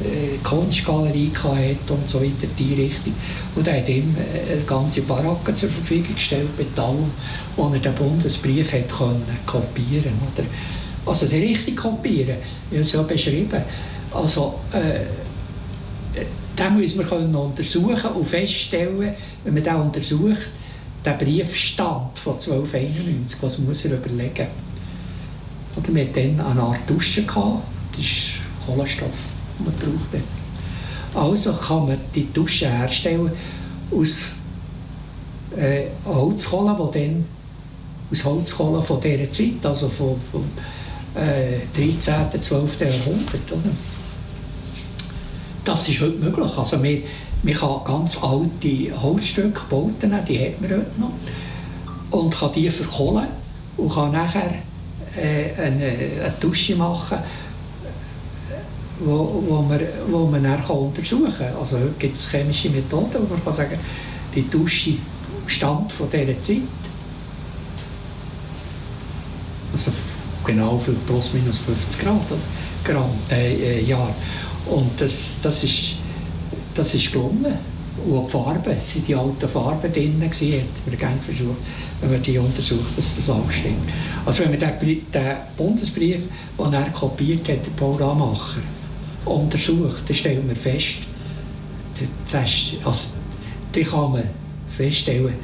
äh, 0.00 0.38
Kunstgalerie 0.42 1.30
gehabt 1.30 1.90
und 1.90 2.08
so 2.08 2.20
weiter, 2.20 2.46
die 2.58 2.74
Richtung. 2.74 3.14
Und 3.54 3.66
er 3.66 3.78
hat 3.78 3.88
ihm 3.88 4.16
äh, 4.16 4.52
eine 4.52 4.62
ganze 4.62 5.02
Baracke 5.02 5.54
zur 5.54 5.68
Verfügung 5.68 6.14
gestellt 6.14 6.48
mit 6.58 6.78
allem, 6.78 7.10
wo 7.56 7.68
er 7.72 7.78
den 7.78 7.94
Bundesbrief 7.94 8.72
hat 8.72 8.88
können 8.88 9.22
kopieren 9.46 10.14
oder 10.34 10.44
Also 11.06 11.26
die 11.26 11.38
richtig 11.38 11.76
kopieren, 11.76 12.36
ich 12.70 12.76
habe 12.76 12.80
es 12.80 12.92
ja 12.92 13.02
beschrieben. 13.02 13.62
Also, 14.12 14.60
äh, 14.72 15.00
den 16.56 16.80
muss 16.80 16.94
man 16.94 17.34
untersuchen 17.34 18.10
und 18.12 18.26
feststellen, 18.26 19.14
wenn 19.42 19.54
man 19.54 19.62
den 19.62 19.74
untersucht, 19.74 20.48
der 21.04 21.12
Briefstand 21.12 22.18
von 22.18 22.34
1291, 22.34 23.42
was 23.42 23.58
muss 23.58 23.84
er 23.84 23.96
überlegen? 23.96 24.46
Oder 25.76 25.94
wir 25.94 26.04
hatten 26.04 26.36
dann 26.36 26.46
eine 26.46 26.62
Art 26.62 26.80
Dusche, 26.88 27.24
gehabt, 27.24 27.62
das 27.92 28.00
ist 28.00 28.32
Kohlenstoff, 28.64 29.10
den 29.58 29.64
man 29.66 29.74
braucht. 29.74 30.22
Also 31.14 31.52
kann 31.52 31.86
man 31.86 31.98
die 32.14 32.32
Dusche 32.32 32.68
herstellen 32.68 33.30
aus 33.90 34.26
äh, 35.56 35.84
Holzkohle, 36.04 36.90
die 36.92 36.98
dann 36.98 37.24
aus 38.10 38.24
Holzkohle 38.24 38.82
von 38.82 39.00
dieser 39.00 39.30
Zeit, 39.30 39.64
also 39.64 39.88
vom, 39.88 40.16
vom 40.32 40.44
äh, 41.14 41.60
13., 41.76 42.42
12. 42.42 42.80
Jahrhundert. 42.80 43.52
Oder? 43.52 43.70
Das 45.64 45.88
ist 45.88 46.00
heute 46.00 46.18
möglich. 46.18 46.58
Also 46.58 46.82
wir, 46.82 47.02
man 47.44 47.54
kann 47.54 47.84
ganz 47.84 48.16
alte 48.22 49.02
Holzstücke, 49.02 49.60
Bauten 49.68 50.14
die 50.26 50.38
hat 50.40 50.60
man 50.60 50.70
heute 50.70 50.86
noch, 50.98 51.12
und 52.10 52.34
kann 52.34 52.52
die 52.52 52.70
verkohlen 52.70 53.28
und 53.76 53.92
kann 53.92 54.12
nachher 54.12 54.54
äh, 55.16 55.52
eine, 55.60 55.84
eine 55.84 56.34
Dusche 56.40 56.74
machen, 56.74 57.18
wo, 59.00 59.42
wo, 59.46 59.62
man, 59.62 59.80
wo 60.08 60.26
man 60.26 60.42
dann 60.42 60.64
kann 60.64 60.76
untersuchen 60.76 61.32
kann. 61.36 61.54
Also 61.60 61.76
heute 61.76 61.94
gibt 61.98 62.16
es 62.16 62.30
chemische 62.30 62.70
Methoden, 62.70 63.28
wo 63.28 63.34
man 63.34 63.44
kann 63.44 63.52
sagen 63.52 63.78
die 64.34 64.48
Dusche 64.48 64.94
stammt 65.46 65.92
von 65.92 66.08
dieser 66.10 66.40
Zeit. 66.40 66.62
Also 69.72 69.90
genau 70.44 70.78
für 70.78 70.92
plus 70.92 71.32
minus 71.32 71.58
50 71.58 72.00
Grad? 72.00 72.20
Gramm, 72.84 73.10
äh, 73.30 73.54
äh, 73.54 73.84
Jahr. 73.84 74.14
Und 74.66 75.00
das, 75.00 75.36
das, 75.42 75.64
ist, 75.64 75.96
das 76.74 76.94
ist 76.94 77.12
gelungen. 77.12 77.54
Und 78.06 78.26
die 78.26 78.30
Farben, 78.30 78.76
sind 78.80 79.06
die 79.06 79.14
alten 79.14 79.48
Farben 79.48 79.92
drin 79.92 80.20
gewesen, 80.20 80.52
hat 80.52 80.86
man 80.86 80.98
gerne 80.98 81.20
versucht, 81.20 81.56
wenn 82.00 82.10
man 82.10 82.22
die 82.22 82.36
untersucht, 82.36 82.98
dass 82.98 83.16
das 83.16 83.30
alles 83.30 83.54
stimmt. 83.54 83.88
Also 84.26 84.42
wenn 84.42 84.50
man 84.50 84.60
den, 84.60 85.12
den 85.12 85.36
Bundesbrief, 85.56 86.22
den 86.58 86.72
er 86.72 86.90
kopiert 86.90 87.48
hat, 87.48 87.76
Paul 87.76 88.02
Amacher, 88.02 88.60
untersucht, 89.24 90.02
dann 90.08 90.16
stellt 90.16 90.46
man 90.46 90.56
fest, 90.56 90.98
das 92.30 92.44
also, 92.84 93.00
die 93.74 93.82
kann 93.82 94.12
man 94.12 94.24
feststellen, 94.76 95.34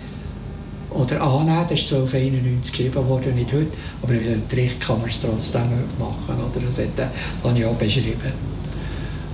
oder 0.90 1.22
annehmen, 1.22 1.66
das 1.68 1.80
ist 1.80 1.92
1291 1.92 2.72
geschrieben 2.72 3.08
worden, 3.08 3.36
nicht 3.36 3.52
heute, 3.52 3.68
aber 4.02 4.12
mit 4.12 4.26
dem 4.26 4.46
Bericht 4.48 4.80
kann 4.80 5.00
man 5.00 5.08
es 5.08 5.20
trotzdem 5.20 5.70
machen, 5.98 6.34
oder? 6.34 6.66
Das, 6.66 6.78
hat, 6.78 7.64
auch 7.64 7.74
beschrieben. 7.76 8.59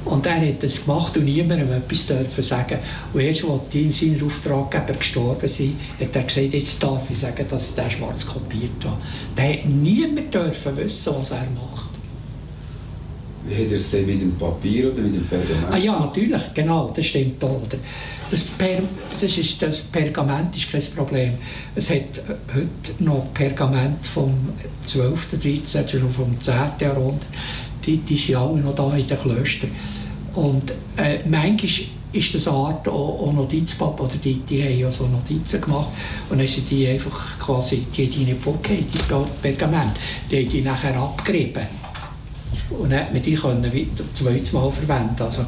Und 0.06 0.24
er 0.24 0.40
hat 0.40 0.62
das 0.62 0.84
gemacht 0.84 1.16
und 1.16 1.24
niemandem 1.24 1.72
etwas 1.72 2.06
dürfen 2.06 2.42
sagen. 2.42 2.78
Und 3.12 3.20
erst, 3.20 3.44
als 3.44 3.60
die 3.72 3.90
seine 3.90 4.24
Auftraggeber 4.24 4.94
gestorben 4.94 5.48
sind, 5.48 5.74
hat 6.00 6.14
er 6.14 6.22
gesagt, 6.22 6.54
jetzt 6.54 6.82
darf 6.82 7.02
ich 7.10 7.18
sagen, 7.18 7.44
dass 7.48 7.68
ich 7.68 7.74
den 7.74 7.90
schwarz 7.90 8.24
kopiert 8.24 8.84
habe. 8.84 8.98
Da 9.34 9.42
hat 9.42 9.64
niemand 9.66 10.32
dürfen 10.32 10.76
wissen, 10.76 11.12
was 11.16 11.32
er 11.32 11.46
macht. 11.54 11.90
Hat 13.48 13.70
er 13.70 13.76
es 13.76 13.90
dann 13.90 14.06
mit 14.06 14.20
dem 14.20 14.34
Papier 14.36 14.92
oder 14.92 15.02
mit 15.02 15.14
dem 15.14 15.26
Pergament? 15.26 15.66
Ah 15.70 15.76
ja, 15.76 15.98
natürlich, 15.98 16.42
genau, 16.54 16.92
das 16.94 17.06
stimmt. 17.06 17.42
Oder? 17.42 17.78
Das, 18.28 18.42
per, 18.42 18.82
das, 19.10 19.22
ist, 19.22 19.62
das 19.62 19.80
Pergament 19.82 20.56
ist 20.56 20.70
kein 20.70 20.82
Problem. 20.96 21.34
Es 21.74 21.90
hat 21.90 22.22
heute 22.52 23.04
noch 23.04 23.32
Pergament 23.34 24.04
vom 24.06 24.34
12., 24.84 25.38
13. 25.40 25.84
oder 25.84 26.12
vom 26.12 26.40
10. 26.40 26.54
Jahrhundert. 26.80 27.26
Die, 27.86 27.98
die 27.98 28.16
sind 28.16 28.36
alle 28.36 28.58
noch 28.58 28.74
da 28.74 28.94
in 28.96 29.06
den 29.06 29.18
Klöstern. 29.18 29.70
Und 30.34 30.72
äh, 30.96 31.18
manchmal 31.24 31.86
ist 32.12 32.34
das 32.34 32.48
eine 32.48 32.56
Art 32.56 32.88
auch, 32.88 33.32
Notizpapier, 33.32 34.04
oder 34.04 34.16
die, 34.16 34.34
die 34.34 34.62
haben 34.62 34.78
ja 34.78 34.90
so 34.90 35.06
Notizen 35.06 35.60
gemacht 35.60 35.88
und 36.30 36.38
dann 36.38 36.46
sind 36.46 36.70
die 36.70 36.86
einfach 36.86 37.38
quasi, 37.38 37.86
die 37.94 38.04
haben 38.04 38.12
die 38.12 38.24
nicht 38.24 38.42
vorgegeben, 38.42 38.86
die 38.92 39.42
Pergament, 39.42 39.96
die 40.30 40.36
haben 40.36 40.48
die 40.48 40.60
nachher 40.62 40.96
abgerieben. 40.96 41.66
Und 42.70 42.90
dann 42.90 43.00
hat 43.00 43.12
man 43.12 43.22
die 43.22 43.34
können 43.34 43.72
wieder 43.72 44.04
Mal 44.52 44.70
verwenden. 44.70 45.22
Also, 45.22 45.44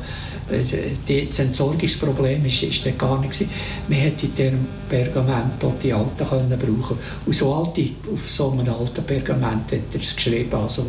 das 0.51 1.39
Entsorgungsproblem 1.39 2.45
ist, 2.47 2.63
ist 2.63 2.87
dort 2.87 2.99
gar 2.99 3.21
nicht. 3.21 3.47
Man 3.89 3.99
hätte 3.99 4.27
in 4.27 4.35
diesem 4.35 4.67
Pergament 4.89 5.63
auch 5.63 5.75
die 5.83 5.93
alten 5.93 6.27
können 6.27 6.59
brauchen. 6.59 6.99
Und 7.27 7.35
so 7.35 7.55
alte, 7.55 7.91
auf 8.13 8.31
so 8.31 8.51
einem 8.51 8.69
alten 8.69 9.05
Pergament 9.05 9.71
hat 9.71 9.79
er 9.93 10.01
es 10.01 10.17
geschrieben, 10.17 10.55
also, 10.55 10.87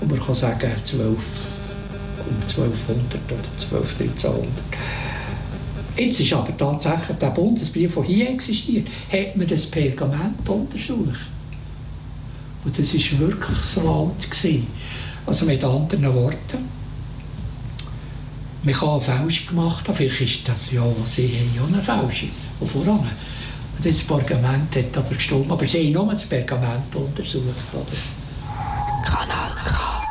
wo 0.00 0.06
man 0.06 0.18
kann 0.18 0.34
sagen 0.34 0.70
12, 0.84 1.00
um 1.08 1.16
1200 2.42 3.14
oder 3.28 3.58
12, 3.58 4.00
1300. 4.00 4.48
Jetzt 5.96 6.20
ist 6.20 6.32
aber 6.32 6.56
tatsächlich 6.56 7.18
der 7.18 7.30
Bundesbrief, 7.30 7.94
der 7.94 8.04
hier 8.04 8.30
existiert, 8.30 8.88
hat 9.12 9.36
man 9.36 9.46
das 9.46 9.66
Pergament 9.66 10.48
untersucht. 10.48 11.28
Und 12.64 12.78
das 12.78 12.94
war 12.94 13.18
wirklich 13.18 13.58
so 13.58 13.80
alt. 13.90 14.30
Gewesen. 14.30 14.66
Also 15.26 15.44
mit 15.44 15.62
anderen 15.62 16.14
Worten, 16.14 16.81
man 18.62 18.74
kann 18.74 18.88
eine 18.90 19.00
Fälschung 19.00 19.46
gemacht 19.48 19.88
haben, 19.88 19.96
vielleicht 19.96 20.20
ist 20.20 20.48
das 20.48 20.70
ja, 20.70 20.84
was 21.00 21.14
sie 21.14 21.50
haben, 21.58 21.74
eine 21.74 21.82
Fälschung, 21.82 22.30
von 22.58 22.68
voran. 22.68 23.10
Das 23.82 24.02
Pergament 24.02 24.76
hat 24.76 24.96
aber 24.96 25.14
gestimmt, 25.14 25.50
aber 25.50 25.66
sie 25.66 25.86
haben 25.86 25.92
nur 25.92 26.12
das 26.12 26.24
Pergament 26.26 26.94
untersucht. 26.94 27.44
Oder? 27.72 27.96
Kanal 29.04 29.52
K. 29.64 30.02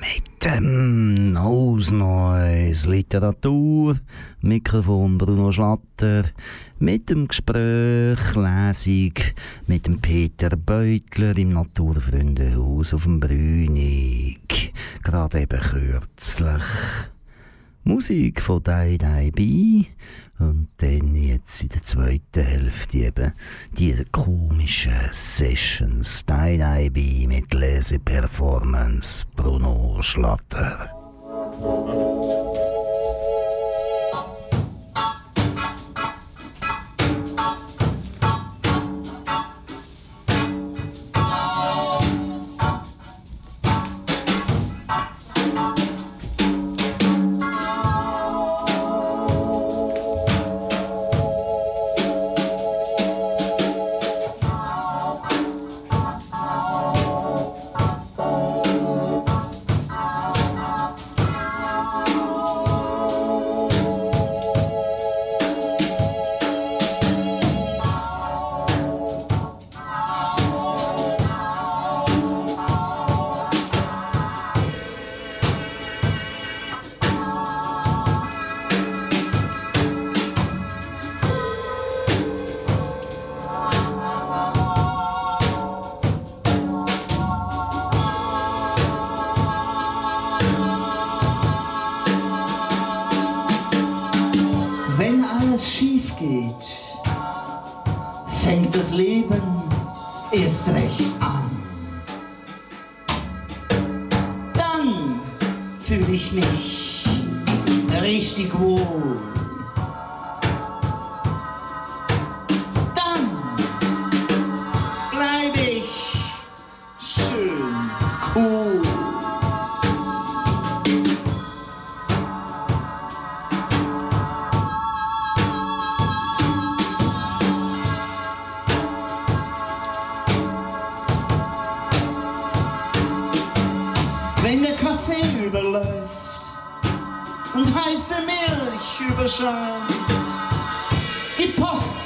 Mit 0.00 0.44
dem 0.44 1.32
Nose 1.32 1.94
Noise 1.94 2.90
Literatur, 2.90 3.98
Mikrofon 4.42 5.16
Bruno 5.16 5.50
Schlatter, 5.50 6.24
mit 6.84 7.08
dem 7.08 7.28
Gespräch, 7.28 8.34
Lesung 8.34 9.14
mit 9.66 9.86
dem 9.86 10.00
Peter 10.00 10.50
Beutler 10.50 11.36
im 11.38 11.54
Naturfreundehaus 11.54 12.92
auf 12.92 13.04
dem 13.04 13.20
Brünig. 13.20 14.72
Gerade 15.02 15.40
eben 15.40 15.60
kürzlich. 15.60 16.62
Musik 17.84 18.42
von 18.42 18.62
Dai 18.62 18.98
Dai 18.98 19.30
Bi 19.30 19.86
und 20.38 20.68
dann 20.76 21.14
jetzt 21.14 21.62
in 21.62 21.68
der 21.70 21.82
zweiten 21.82 22.44
Hälfte 22.44 22.98
eben 22.98 23.32
die 23.78 24.04
komischen 24.12 24.92
Sessions 25.10 26.24
Dai 26.26 26.58
Dai 26.58 26.90
Bi 26.90 27.26
mit 27.26 27.54
Leseperformance 27.54 29.24
Bruno 29.34 30.02
Schlatter. 30.02 30.90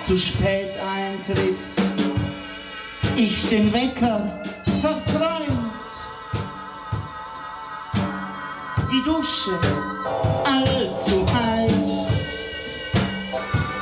Zu 0.09 0.17
spät 0.17 0.71
eintrifft, 0.81 1.59
ich 3.15 3.47
den 3.51 3.71
Wecker 3.75 4.43
verträumt, 4.81 5.51
die 8.91 9.03
Dusche 9.05 9.59
allzu 10.45 11.27
heiß, 11.31 12.79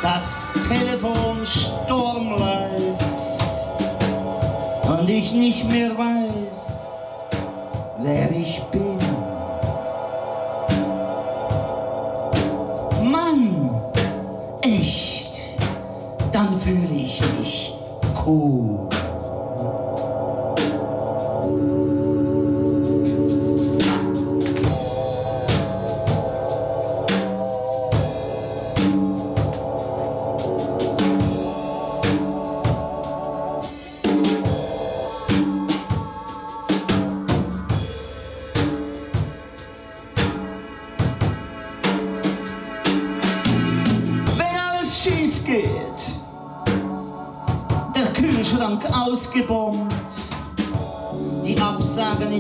das 0.02 0.52
Telefon 0.68 1.46
Sturm 1.46 2.30
läuft 2.30 3.04
und 4.82 5.08
ich 5.08 5.32
nicht 5.32 5.64
mehr 5.68 5.96
weiß, 5.96 6.25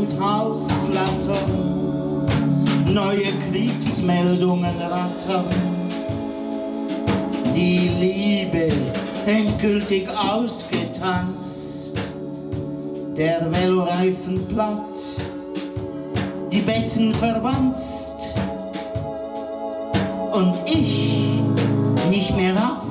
ins 0.06 0.20
Haus 0.20 0.68
flattern, 0.88 2.26
neue 2.86 3.32
Kriegsmeldungen 3.50 4.74
rattern, 4.80 5.46
die 7.56 7.88
Liebe 7.88 8.68
endgültig 9.26 10.08
ausgetanzt, 10.08 11.96
der 13.16 13.50
Veloreifen 13.50 14.46
platt, 14.46 14.78
die 16.52 16.60
Betten 16.60 17.12
verwanzt. 17.14 18.14
Und 20.32 20.54
ich 20.66 21.40
nicht 22.10 22.36
mehr 22.36 22.54
raff, 22.54 22.85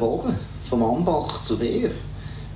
Bogen 0.00 0.34
vom 0.68 0.82
Ambach 0.82 1.42
zu 1.42 1.56
dir. 1.56 1.90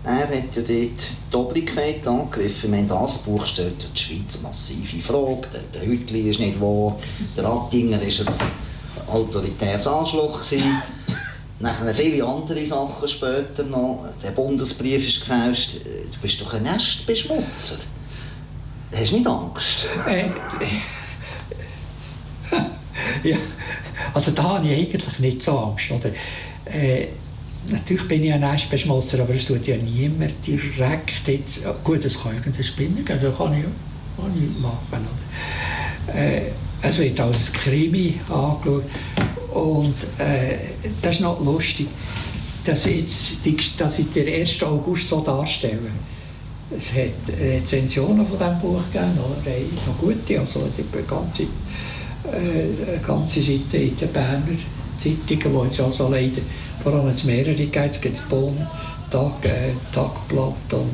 Er 0.02 0.28
hat 0.28 0.54
ja 0.54 0.62
dort 0.62 0.66
die 0.68 1.36
Obrigkeit 1.36 2.06
angegriffen. 2.06 2.70
Meine, 2.70 2.86
das 2.86 3.18
Buch 3.18 3.46
stellt 3.46 3.86
die 3.94 3.98
Schweiz 3.98 4.42
massive 4.42 5.00
Frage. 5.00 5.48
Der, 5.72 5.82
Hütli 5.82 6.28
ist 6.28 6.40
nicht 6.40 6.60
wahr. 6.60 6.96
Der 7.36 7.44
Rattinger 7.44 7.98
war 7.98 8.06
ein 8.06 9.08
autoritäres 9.08 9.86
Anschlag. 9.86 10.40
Nachher 11.60 11.94
viele 11.94 12.24
andere 12.24 12.66
Sachen 12.66 13.08
später 13.08 13.62
noch. 13.62 14.06
Der 14.22 14.32
Bundesbrief 14.32 15.06
ist 15.06 15.20
gefälscht. 15.20 15.76
Du 15.76 16.20
bist 16.20 16.40
doch 16.40 16.52
ein 16.52 16.64
Nestbeschmutzer. 16.64 17.76
Hast 18.92 19.12
du 19.12 19.16
nicht 19.16 19.26
Angst? 19.26 19.86
Ja, 23.24 23.36
also 24.12 24.30
da 24.30 24.42
habe 24.42 24.68
ich 24.68 24.78
eigentlich 24.78 25.18
nicht 25.18 25.42
so 25.42 25.58
Angst. 25.58 25.90
Oder? 25.90 26.10
Äh, 26.66 27.08
natürlich 27.68 28.08
bin 28.08 28.24
ich 28.24 28.32
ein 28.32 28.40
Nestbeschmutzer, 28.40 29.20
aber 29.20 29.34
es 29.34 29.46
tut 29.46 29.66
ja 29.66 29.76
niemand 29.76 30.34
direkt 30.46 31.26
jetzt... 31.26 31.60
Gut, 31.82 32.04
es 32.04 32.20
kann 32.20 32.36
irgendein 32.36 32.64
Spinner 32.64 33.02
geben, 33.02 33.20
da 33.22 33.30
kann 33.30 33.54
ich 33.54 33.64
ich 34.36 34.40
nichts 34.40 34.60
machen. 34.60 35.06
Oder? 36.06 36.14
Äh, 36.14 36.42
es 36.82 36.98
wird 36.98 37.18
als 37.20 37.52
Krimi 37.52 38.20
angeschaut 38.28 38.84
und 39.52 39.94
äh, 40.18 40.56
das 41.00 41.16
ist 41.16 41.20
noch 41.22 41.42
lustig, 41.42 41.88
dass 42.64 42.86
ich, 42.86 42.96
jetzt 43.00 43.30
die, 43.44 43.56
dass 43.78 43.98
ich 43.98 44.10
den 44.10 44.28
1. 44.28 44.62
August 44.62 45.08
so 45.08 45.20
darstelle. 45.20 45.78
Es 46.76 46.92
hat 46.92 47.38
Rezensionen 47.38 48.26
von 48.26 48.38
diesem 48.38 48.58
Buch 48.60 48.80
gegeben, 48.92 49.18
Reihe, 49.44 49.64
noch 49.86 49.98
gute, 49.98 50.40
also 50.40 50.68
die 50.76 51.06
ganze, 51.06 51.42
äh, 51.42 52.98
ganze 53.06 53.42
Seite 53.42 53.76
in 53.76 53.96
den 53.96 54.12
Berner 54.12 54.58
Zeitungen, 54.98 55.54
wo 55.54 55.64
es 55.64 55.80
also 55.80 56.08
leider 56.08 56.40
vor 56.84 56.92
allem 56.92 57.08
jetzt 57.08 57.24
mehrere 57.24 57.54
gibt. 57.54 57.76
Es 57.86 58.20
Bonn, 58.28 58.66
Tag, 59.10 59.44
äh, 59.44 59.72
Tagblatt 59.92 60.72
und 60.72 60.90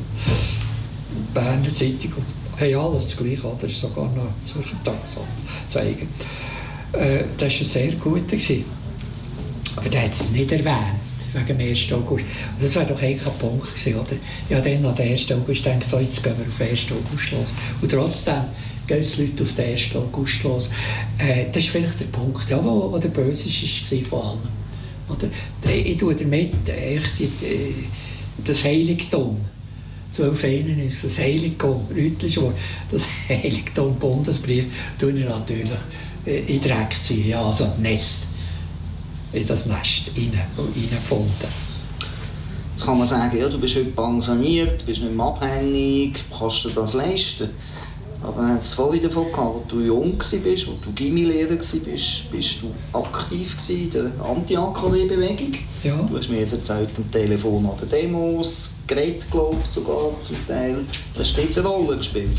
Berner 1.33 1.71
Zeitung. 1.71 2.13
Und 2.15 2.61
haben 2.61 2.75
alles 2.75 3.05
das 3.07 3.17
Gleiche, 3.17 3.43
oder 3.43 3.69
sogar 3.69 4.05
noch 4.05 4.31
Zürcher 4.45 4.77
Tagesanzeiger. 4.83 6.07
Äh, 6.93 7.25
das 7.37 7.59
war 7.59 7.67
sehr 7.67 7.91
gut. 7.93 8.27
Gewesen. 8.27 8.65
Aber 9.75 9.89
der 9.89 10.03
hat 10.03 10.13
es 10.13 10.29
nicht 10.29 10.51
erwähnt, 10.51 10.99
wegen 11.33 11.57
dem 11.57 11.69
1. 11.69 11.91
August. 11.93 12.25
Und 12.25 12.63
das 12.63 12.75
wäre 12.75 12.85
doch 12.85 13.01
eigentlich 13.01 13.25
ein 13.25 13.37
Punkt 13.39 13.75
gewesen, 13.75 13.99
oder? 13.99 14.15
Ja, 14.49 14.59
dann 14.61 14.85
an 14.85 14.95
den 14.95 15.11
1. 15.11 15.31
August 15.31 15.65
denkt 15.65 15.89
so, 15.89 15.99
jetzt 15.99 16.23
gehen 16.23 16.35
wir 16.37 16.47
auf 16.47 16.57
den 16.57 16.69
1. 16.69 16.85
August 16.91 17.31
los. 17.31 17.49
Und 17.81 17.91
trotzdem 17.91 18.43
gehen 18.87 19.01
die 19.01 19.21
Leute 19.21 19.43
auf 19.43 19.55
den 19.55 19.73
1. 19.73 19.95
August 19.95 20.43
los. 20.43 20.69
Äh, 21.17 21.45
das 21.51 21.63
ist 21.63 21.69
vielleicht 21.69 21.99
der 21.99 22.05
Punkt, 22.05 22.49
ja, 22.49 22.63
wo, 22.63 22.91
wo 22.91 22.97
der 22.97 23.09
Böse 23.09 23.49
war 23.49 24.09
von 24.09 24.21
allem. 24.21 24.60
Oder? 25.11 25.29
Ich 25.73 25.97
tue 25.97 26.15
damit 26.15 26.69
echt 26.69 27.19
die, 27.19 27.27
die, 27.27 27.87
das 28.45 28.63
Heiligtum. 28.63 29.37
1291, 30.11 31.01
das 31.03 31.17
Heiligtum, 31.19 31.87
rütlisch 31.95 32.37
Wort, 32.37 32.55
das 32.91 33.03
Heiligtum 33.29 33.95
Bundesbrief, 33.95 34.65
tue 34.99 35.11
ich 35.11 35.25
natürlich 35.25 35.71
äh, 36.25 36.39
in 36.39 36.61
Dreck 36.61 36.97
ziehen, 37.01 37.29
ja, 37.29 37.45
also 37.45 37.71
Nest, 37.79 38.23
in 39.31 39.47
das 39.47 39.65
Nest 39.67 40.11
rein, 40.17 40.37
reingefunden. 40.57 41.71
Jetzt 42.71 42.85
kann 42.85 42.97
man 42.97 43.07
sagen, 43.07 43.37
ja, 43.37 43.47
du 43.47 43.57
bist 43.57 43.75
heute 43.75 43.91
pensioniert, 43.91 44.81
du 44.81 44.85
bist 44.85 45.01
nicht 45.01 45.15
mehr 45.15 45.25
abhängig, 45.25 46.19
kannst 46.37 46.65
dir 46.65 46.71
das 46.71 46.93
leisten. 46.93 47.49
Aber 48.23 48.37
wir 48.41 48.47
haben 48.49 48.57
es 48.57 48.73
vorhin 48.75 49.01
davon 49.01 49.31
gehabt, 49.31 49.55
als 49.63 49.67
du 49.69 49.79
jung 49.81 50.17
warst, 50.19 50.43
als 50.45 50.65
du 50.83 50.91
Gimmilehrer 50.93 51.57
warst, 51.57 52.31
bist 52.31 52.55
du 52.61 52.97
aktiv 52.97 53.55
in 53.69 53.89
der 53.89 54.11
Anti-AKW-Bewegung. 54.23 55.53
Ja. 55.83 55.95
Du 56.09 56.17
hast 56.17 56.29
mir 56.29 56.41
erzählt 56.41 56.89
am 56.97 57.09
Telefon 57.11 57.65
an 57.65 57.77
den 57.81 57.89
Demos, 57.89 58.71
geredet, 58.85 59.25
glaube 59.31 59.57
sogar 59.63 60.11
zum 60.21 60.37
Teil. 60.47 60.85
Das 61.17 61.29
hat 61.35 61.37
dort 61.43 61.57
eine 61.57 61.67
Rolle 61.67 61.97
gespielt. 61.97 62.37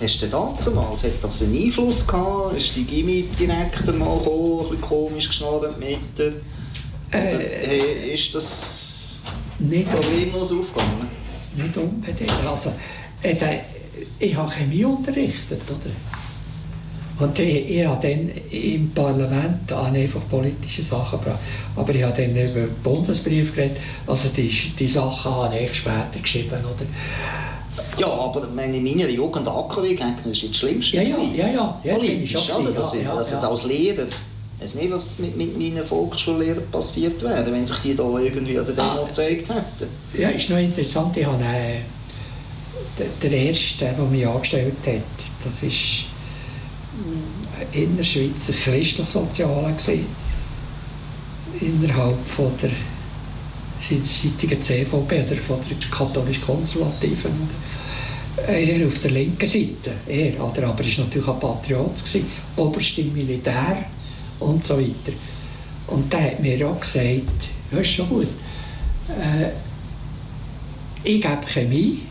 Hast 0.00 0.22
du 0.22 0.26
damals, 0.28 1.04
hat 1.04 1.10
das 1.22 1.42
einen 1.42 1.56
Einfluss 1.64 2.06
gehabt? 2.06 2.56
Ist 2.56 2.74
die 2.76 2.84
Gimmi-Direktor 2.84 3.94
mal 3.94 4.18
gekommen, 4.18 4.60
ein 4.60 4.68
bisschen 4.68 4.80
komisch 4.82 5.26
geschnarrt 5.28 5.78
mit 5.78 5.98
dir? 6.16 6.34
Oder 7.08 7.40
Äh, 7.40 8.14
ist 8.14 8.34
das 8.34 9.18
nicht, 9.58 9.90
problemlos 9.90 10.52
aufgegangen? 10.52 11.08
nicht 11.56 11.76
unbedingt. 11.76 12.32
Also, 12.48 12.72
äh, 13.22 13.34
ich 14.18 14.36
habe 14.36 14.50
Chemie 14.50 14.84
unterrichtet, 14.84 15.60
oder? 15.68 15.90
Und 17.18 17.38
ich, 17.38 17.70
ich 17.70 17.86
habe 17.86 18.08
dann 18.08 18.30
im 18.50 18.90
Parlament 18.90 19.70
ich 19.70 20.02
einfach 20.02 20.20
politische 20.28 20.82
Sachen 20.82 21.20
gebracht. 21.20 21.38
Aber 21.76 21.94
ich 21.94 22.02
habe 22.02 22.20
dann 22.20 22.30
über 22.30 22.60
den 22.66 22.74
Bundesbrief 22.82 23.54
geredet. 23.54 23.76
Also 24.06 24.28
die, 24.36 24.48
die 24.78 24.88
Sachen 24.88 25.30
habe 25.32 25.56
ich 25.58 25.74
später 25.74 26.18
geschrieben, 26.20 26.50
oder? 26.64 26.86
Ja, 27.98 28.08
aber 28.08 28.48
meine, 28.48 28.76
in 28.76 28.84
meiner 28.84 29.08
Jugend 29.08 29.46
AKW-Gegner 29.46 30.16
war 30.24 30.32
jetzt 30.32 30.48
das 30.48 30.56
Schlimmste. 30.56 30.96
Ja, 30.96 31.02
ja, 31.02 31.46
ja, 31.46 31.80
ja, 31.84 31.94
Politisch, 31.94 32.50
oder? 32.50 32.70
Dass 32.72 32.94
ja, 32.94 33.02
ja, 33.02 33.14
also 33.14 33.34
ja. 33.36 33.40
als 33.48 33.64
Lehrer, 33.64 34.04
ich 34.04 34.64
weiß 34.64 34.74
nicht, 34.76 34.90
was 34.92 35.18
mit, 35.18 35.36
mit 35.36 35.58
meinen 35.58 35.84
Volksschullehrern 35.84 36.64
passiert 36.70 37.22
wäre, 37.22 37.52
wenn 37.52 37.66
sich 37.66 37.78
die 37.78 37.94
da 37.94 38.04
irgendwie 38.18 38.58
an 38.58 38.64
der 38.64 38.74
Demo 38.74 39.02
Ah. 39.02 39.04
gezeigt 39.04 39.48
hätten. 39.50 39.88
Ja, 40.18 40.30
ist 40.30 40.48
noch 40.50 40.58
interessant. 40.58 41.16
Ich 41.16 41.26
habe 41.26 41.42
äh, 41.44 41.78
der, 42.98 43.32
erste, 43.32 43.84
der 43.84 44.04
mich 44.04 44.26
angestellt 44.26 44.76
hat, 44.86 45.02
das 45.44 45.62
ist 45.62 46.04
ein 47.58 47.82
Innerschweizer 47.82 48.52
Christensozialer 48.52 49.72
gewesen, 49.72 50.06
innerhalb 51.60 52.26
von 52.26 52.52
der 52.60 52.70
seitigen 53.80 54.60
CVP 54.60 55.22
oder 55.22 55.36
von 55.36 55.58
der 55.68 55.90
katholisch-konservativen. 55.90 57.72
Er 58.46 58.86
auf 58.86 58.98
der 59.00 59.10
linken 59.10 59.46
Seite, 59.46 59.92
er, 60.06 60.40
aber 60.40 60.62
er 60.62 60.68
war 60.68 60.74
natürlich 60.74 61.28
ein 61.28 61.40
Patriot, 61.40 61.98
gewesen, 61.98 62.26
oberst 62.56 62.98
im 62.98 63.12
Militär 63.12 63.84
und 64.40 64.64
so 64.64 64.78
weiter. 64.78 65.12
Und 65.88 66.10
der 66.12 66.22
hat 66.22 66.40
mir 66.40 66.66
auch 66.66 66.80
gesagt, 66.80 67.48
ist 67.70 67.90
schon 67.90 68.08
gut, 68.08 68.28
äh, 69.08 69.50
ich 71.04 71.20
gebe 71.20 71.46
Chemie, 71.46 72.02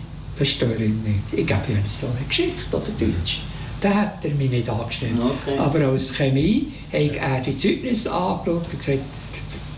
stört 0.46 0.80
ihn 0.80 1.02
nicht. 1.04 1.40
Ich 1.40 1.48
gebe 1.48 1.62
ja 1.70 1.78
so 1.90 2.08
eine 2.08 2.26
Geschichte 2.28 2.76
oder 2.76 2.86
Deutsch. 3.00 3.42
Da 3.82 3.94
hat 3.94 4.24
er 4.24 4.32
mich 4.32 4.50
nicht 4.50 4.70
angestellt. 4.70 5.14
Okay. 5.18 5.58
Aber 5.58 5.80
als 5.88 6.14
Chemie 6.14 6.68
hat 6.92 7.16
er 7.16 7.42
die 7.42 7.58
Zeugnisse 7.58 8.12
angeschaut 8.12 8.64
und 8.70 8.80
gesagt, 8.80 9.00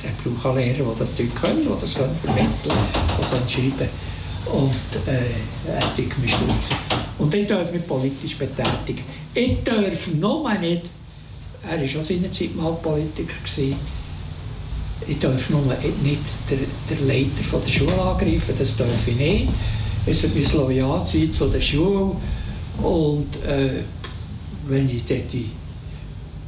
er 0.03 0.11
braucht 0.29 0.57
einen 0.57 0.57
Lehrer, 0.57 0.89
der 0.89 0.95
das 0.99 1.15
Zeug 1.15 1.33
können, 1.35 1.65
der 1.65 1.75
das 1.75 1.93
können 1.93 2.15
vermitteln 2.21 2.47
der 2.65 3.39
kann 3.39 3.49
schreiben 3.49 3.89
Und 4.45 5.07
äh, 5.07 5.71
er 5.71 5.79
hat 5.79 5.97
mich 5.97 6.33
stutzen. 6.33 6.75
Und 7.17 7.33
ich 7.33 7.47
darf 7.47 7.71
mich 7.71 7.87
politisch 7.87 8.35
betätigen. 8.35 9.03
Ich 9.33 9.63
darf 9.63 10.07
mal 10.19 10.59
nicht, 10.59 10.89
er 11.63 11.79
war 11.79 11.99
auch 11.99 12.03
seinerzeit 12.03 12.55
mal 12.55 12.73
Politiker, 12.73 13.33
gewesen, 13.41 13.77
ich 15.07 15.19
darf 15.19 15.49
nur 15.49 15.61
nicht 15.61 16.21
der, 16.49 16.57
der 16.89 17.07
Leiter 17.07 17.43
von 17.49 17.61
der 17.61 17.69
Schule 17.69 17.93
angreifen, 17.93 18.55
das 18.57 18.75
darf 18.77 19.07
ich 19.07 19.15
nicht. 19.15 19.47
Es 20.05 20.23
muss 20.27 20.53
loyal 20.53 21.05
sein 21.05 21.31
zu 21.31 21.47
der 21.47 21.61
Schule. 21.61 22.15
Und 22.81 23.35
äh, 23.45 23.81
wenn 24.67 24.89
ich 24.89 25.05
dort 25.05 25.31
die 25.31 25.49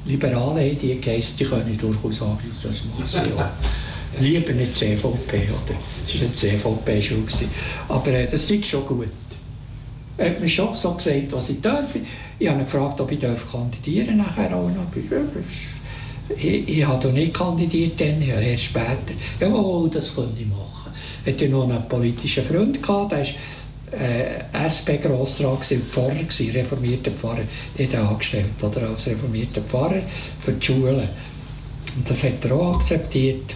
Liberalen 0.06 0.58
habe, 0.58 0.76
die 0.76 1.00
geheißen, 1.00 1.36
die 1.38 1.46
können 1.46 1.72
ich 1.72 1.78
durchaus 1.78 2.22
angreifen, 2.22 2.58
das 2.62 2.84
machen 2.84 3.06
sie 3.06 3.34
auch. 3.34 3.50
Lieber 4.20 4.54
nicht 4.54 4.76
CVP, 4.76 5.50
oder? 5.50 5.78
Es 6.06 6.16
war 6.16 6.22
eine 6.22 6.32
CVP-Schule. 6.32 7.50
Aber 7.90 8.08
äh, 8.08 8.28
das 8.28 8.50
ist 8.50 8.66
schon 8.66 8.86
gut. 8.86 9.08
Er 10.18 10.30
hat 10.30 10.40
mir 10.40 10.48
schon 10.48 10.74
so 10.76 10.94
gesagt, 10.94 11.32
was 11.32 11.50
ich 11.50 11.60
darf. 11.60 11.94
Ich 12.40 12.48
habe 12.48 12.60
ihn 12.60 12.66
gefragt, 12.66 13.02
ob 13.02 13.12
ich 13.12 13.20
darf 13.20 13.52
kandidieren 13.52 14.18
nachher 14.18 14.56
auch 14.56 14.70
noch. 14.70 14.86
Ich, 14.96 15.10
das 15.10 16.38
Ich, 16.38 16.70
ich 16.70 16.88
habe 16.88 17.08
da 17.08 17.14
nicht 17.14 17.34
kandidiert, 17.34 18.00
dann, 18.00 18.22
ja, 18.22 18.40
erst 18.40 18.66
später. 18.66 19.14
Ja, 19.40 19.50
mal, 19.50 19.90
das 19.90 20.16
könnte 20.16 20.40
ich 20.40 20.48
machen. 20.48 20.85
Ich 21.26 21.34
hatte 21.34 21.50
noch 21.50 21.64
einen 21.64 21.88
politischen 21.90 22.44
Freund, 22.46 22.82
gehabt, 22.82 23.12
der 23.12 23.20
war 23.20 23.26
äh, 24.00 24.70
SP-Grossrat, 24.70 25.66
Pfarrer, 25.90 26.16
gewesen, 26.16 26.52
reformierter 26.52 27.12
Pfarrer, 27.12 27.44
nicht 27.78 27.96
angestellt, 27.96 28.62
oder 28.62 28.90
als 28.90 29.08
reformierter 29.08 29.62
Pfarrer 29.62 30.02
für 30.40 30.52
die 30.52 30.66
Schulen. 30.66 31.10
Und 31.96 32.10
das 32.10 32.24
hat 32.24 32.44
er 32.44 32.52
auch 32.54 32.76
akzeptiert. 32.76 33.56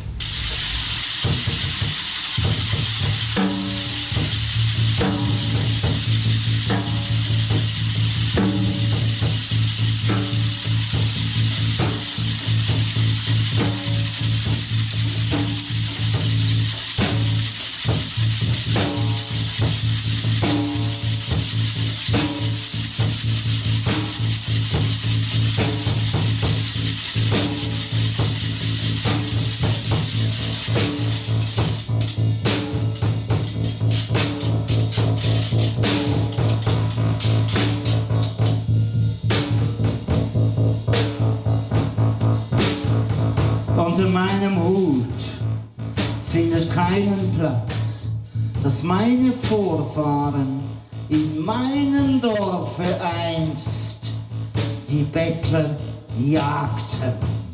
Die 54.90 55.04
Bettler 55.04 55.78
jagten. 56.18 57.49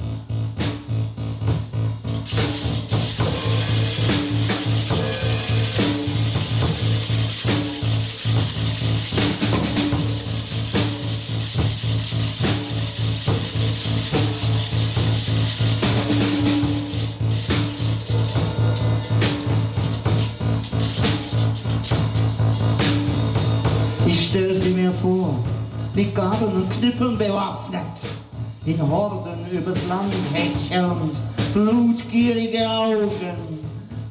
In 28.66 28.82
Horden 28.82 29.46
übers 29.52 29.86
Land 29.88 30.14
hechelnd, 30.34 31.18
blutgierige 31.54 32.68
Augen, 32.68 33.60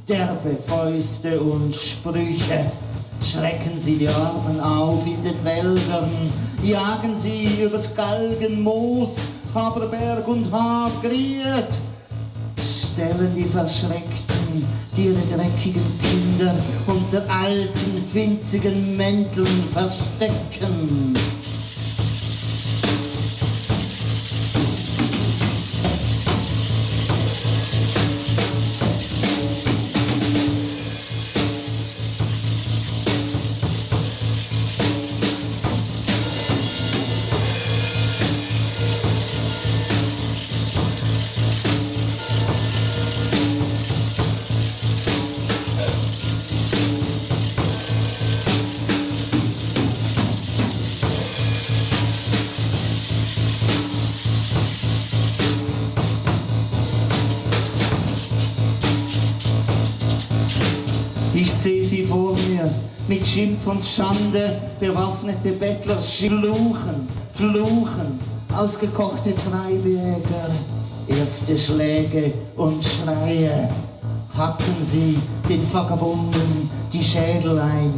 derbe 0.08 0.56
Fäuste 0.66 1.40
und 1.40 1.74
Sprüche. 1.74 2.70
Schrecken 3.20 3.80
sie 3.80 3.96
die 3.96 4.08
Armen 4.08 4.60
auf 4.60 5.04
in 5.06 5.22
den 5.22 5.42
Wäldern, 5.44 6.10
jagen 6.62 7.16
sie 7.16 7.62
übers 7.62 7.94
Galgenmoos, 7.94 9.16
Haberberg 9.54 10.26
und 10.28 10.50
Hagriet, 10.52 11.78
stellen 12.64 13.32
die 13.34 13.44
Verschreckten, 13.44 14.66
die 14.96 15.06
ihre 15.06 15.22
dreckigen 15.36 15.82
Kinder 16.00 16.54
unter 16.86 17.28
alten, 17.28 18.04
winzigen 18.12 18.96
Mänteln 18.96 19.64
verstecken. 19.72 21.16
Und 63.66 63.84
Schande, 63.84 64.60
bewaffnete 64.78 65.52
Bettler 65.52 65.96
fluchen, 65.96 67.08
fluchen, 67.34 68.20
ausgekochte 68.54 69.34
Treibjäger, 69.36 70.50
erste 71.08 71.58
Schläge 71.58 72.32
und 72.56 72.84
Schreie. 72.84 73.68
Hacken 74.36 74.82
sie 74.82 75.18
den 75.48 75.72
Vagabunden 75.72 76.68
die 76.92 77.02
Schädel 77.02 77.58
ein, 77.58 77.92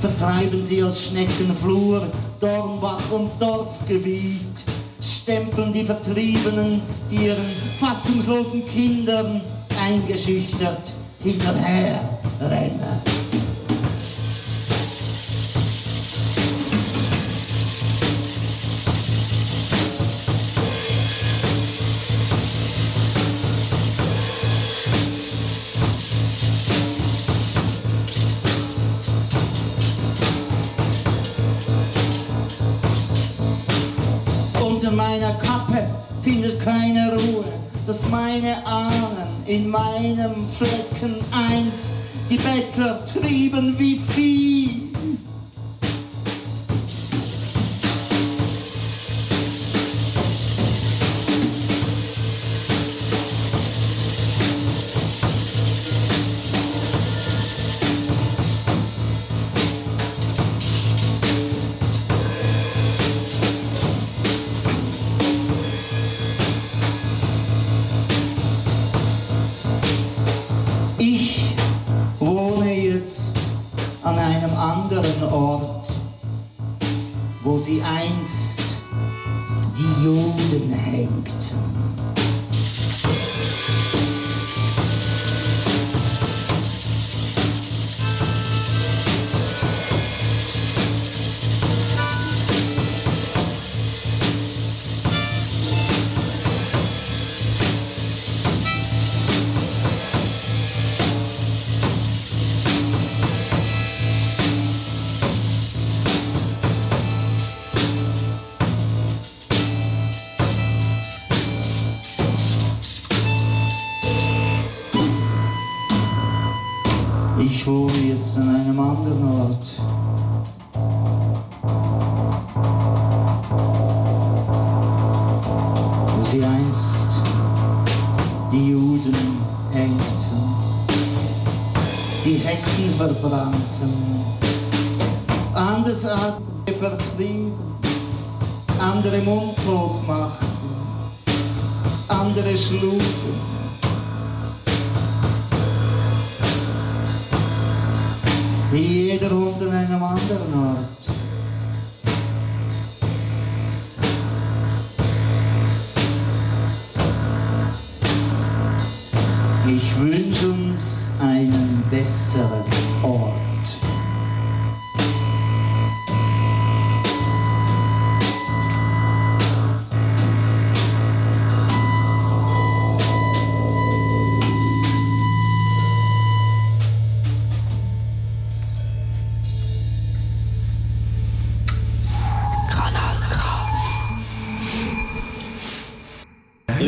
vertreiben 0.00 0.64
sie 0.64 0.82
aus 0.82 1.04
Schneckenflur, 1.04 2.02
Dornbach 2.40 3.10
und 3.10 3.30
Dorfgebiet, 3.38 4.64
stempeln 5.00 5.72
die 5.72 5.84
Vertriebenen, 5.84 6.80
die 7.10 7.26
ihren 7.26 7.44
fassungslosen 7.78 8.66
Kindern 8.66 9.42
eingeschüchtert 9.78 10.92
hinterher 11.22 12.00
rennen. 12.40 13.13
In 39.54 39.70
meinem 39.70 40.34
Flecken 40.58 41.16
einst 41.30 41.94
die 42.28 42.38
Bettler 42.38 43.06
trieben 43.06 43.78
wie 43.78 44.00
Vieh. 44.08 44.83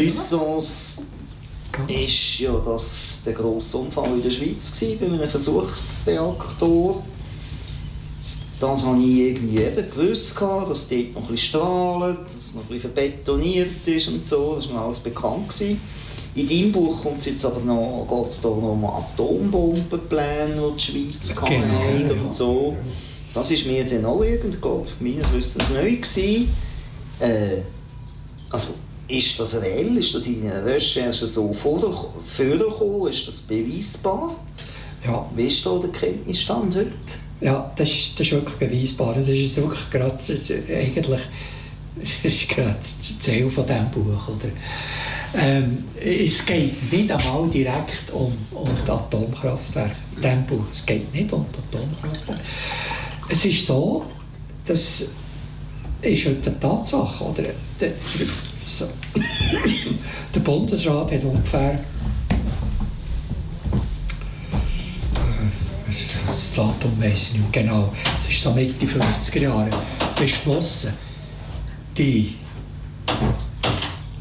Lysons 0.07 1.03
ist 1.89 2.39
ja 2.39 2.53
das 2.65 3.21
der 3.25 3.35
grosse 3.35 3.77
Unfall 3.79 4.13
in 4.15 4.23
der 4.23 4.31
Schweiz 4.31 4.71
gewesen, 4.79 4.99
bei 5.01 5.07
einem 5.07 5.29
Versuchsreaktor. 5.29 7.03
Das 8.59 8.87
habe 8.87 9.03
ich 9.03 9.19
irgendwie 9.19 9.59
eben 9.59 9.91
gewusst, 9.91 10.35
dass 10.41 10.89
dort 10.89 11.15
noch 11.15 11.23
ein 11.23 11.29
bisschen 11.29 11.37
strahlt, 11.37 12.25
dass 12.25 12.35
es 12.37 12.55
noch 12.55 12.63
ein 12.63 12.69
bisschen 12.69 12.93
verbetoniert 12.93 13.87
ist 13.87 14.09
und 14.09 14.27
so. 14.27 14.55
Das 14.57 14.69
war 14.69 14.75
mir 14.75 14.81
alles 14.83 15.01
bekannt. 15.01 15.49
Gewesen. 15.51 15.81
In 16.35 16.49
deinem 16.49 16.73
Buch 16.73 17.03
kommt 17.03 17.19
es 17.19 17.27
jetzt 17.27 17.45
aber 17.45 17.61
noch, 17.61 18.07
geht 18.09 18.31
es 18.31 18.41
da 18.41 18.49
noch 18.49 18.73
um 18.73 18.85
Atombombenpläne, 18.85 20.55
die 20.55 20.77
die 20.77 20.81
Schweiz 20.81 21.35
kann 21.35 21.49
Genau. 21.49 21.75
haben 21.75 22.21
und 22.27 22.35
so. 22.35 22.77
Das 23.35 23.51
ist 23.51 23.67
mir 23.67 23.85
dann 23.87 24.05
auch 24.07 24.23
irgendwie, 24.23 24.59
glaub 24.59 24.87
ich, 24.87 25.01
meines 25.01 25.31
Wissens 25.33 25.71
neu 25.71 25.97
gewesen. 25.97 26.51
Äh, 27.21 27.59
also, 28.51 28.69
ist 29.09 29.39
das 29.39 29.61
reell? 29.61 29.97
Ist 29.99 30.15
das 30.15 30.27
in 30.27 30.51
einer 30.51 30.65
Recherche 30.65 31.27
so 31.27 31.53
vorgekommen? 31.53 33.09
Ist 33.09 33.29
das 33.29 33.41
beweisbar? 33.41 34.37
Ja, 35.05 35.31
Wie 35.35 35.47
ist 35.47 35.65
da 35.65 35.79
der 35.79 35.91
Kenntnisstand 35.91 36.75
heute? 36.75 36.93
ja 37.41 37.71
das, 37.77 37.91
ist, 37.91 38.19
das 38.19 38.27
ist 38.27 38.33
wirklich 38.33 38.57
beweisbar. 38.57 39.15
Das 39.15 39.29
ist 39.29 39.39
jetzt 39.39 39.57
wirklich 39.57 39.91
gerade, 39.91 40.17
das 40.17 40.51
eigentlich 40.51 41.21
das 42.23 42.33
ist 42.33 42.49
gerade 42.49 42.77
das 42.99 43.19
Ziel 43.21 43.49
von 43.51 43.67
diesem 43.67 43.91
Buch. 43.91 44.29
Oder? 44.29 44.51
Ähm, 45.35 45.85
es 46.01 46.45
geht 46.45 46.93
nicht 46.93 47.11
einmal 47.11 47.49
direkt 47.49 48.11
um, 48.13 48.33
um 48.53 48.69
die 48.75 48.91
Atomkraftwerke 48.91 49.97
in 50.17 50.23
diesem 50.23 50.47
Buch. 50.47 50.65
Es 50.73 50.85
geht 50.85 51.13
nicht 51.13 51.33
um 51.33 51.47
die 51.53 51.77
Atomkraftwerke. 51.77 52.41
Es 53.29 53.45
ist 53.45 53.67
so, 53.67 54.05
das 54.65 55.05
ist 56.03 56.27
heute 56.27 56.51
eine 56.51 56.61
Tatsache. 56.61 57.25
Oder? 57.25 57.43
Der, 57.43 57.55
der, 57.81 57.93
so. 58.67 58.89
der 60.35 60.41
Bundesrat 60.41 61.13
hat 61.13 61.25
ungefähr 61.25 61.81
das 66.27 66.53
Datum 66.53 67.01
weiß 67.01 67.23
ich 67.23 67.33
nicht 67.33 67.53
genau, 67.53 67.93
es 68.21 68.29
ist 68.29 68.43
so 68.43 68.53
Mitte 68.53 68.85
50er 68.85 69.41
Jahre, 69.41 69.71
beschlossen, 70.19 70.93
die 71.97 72.35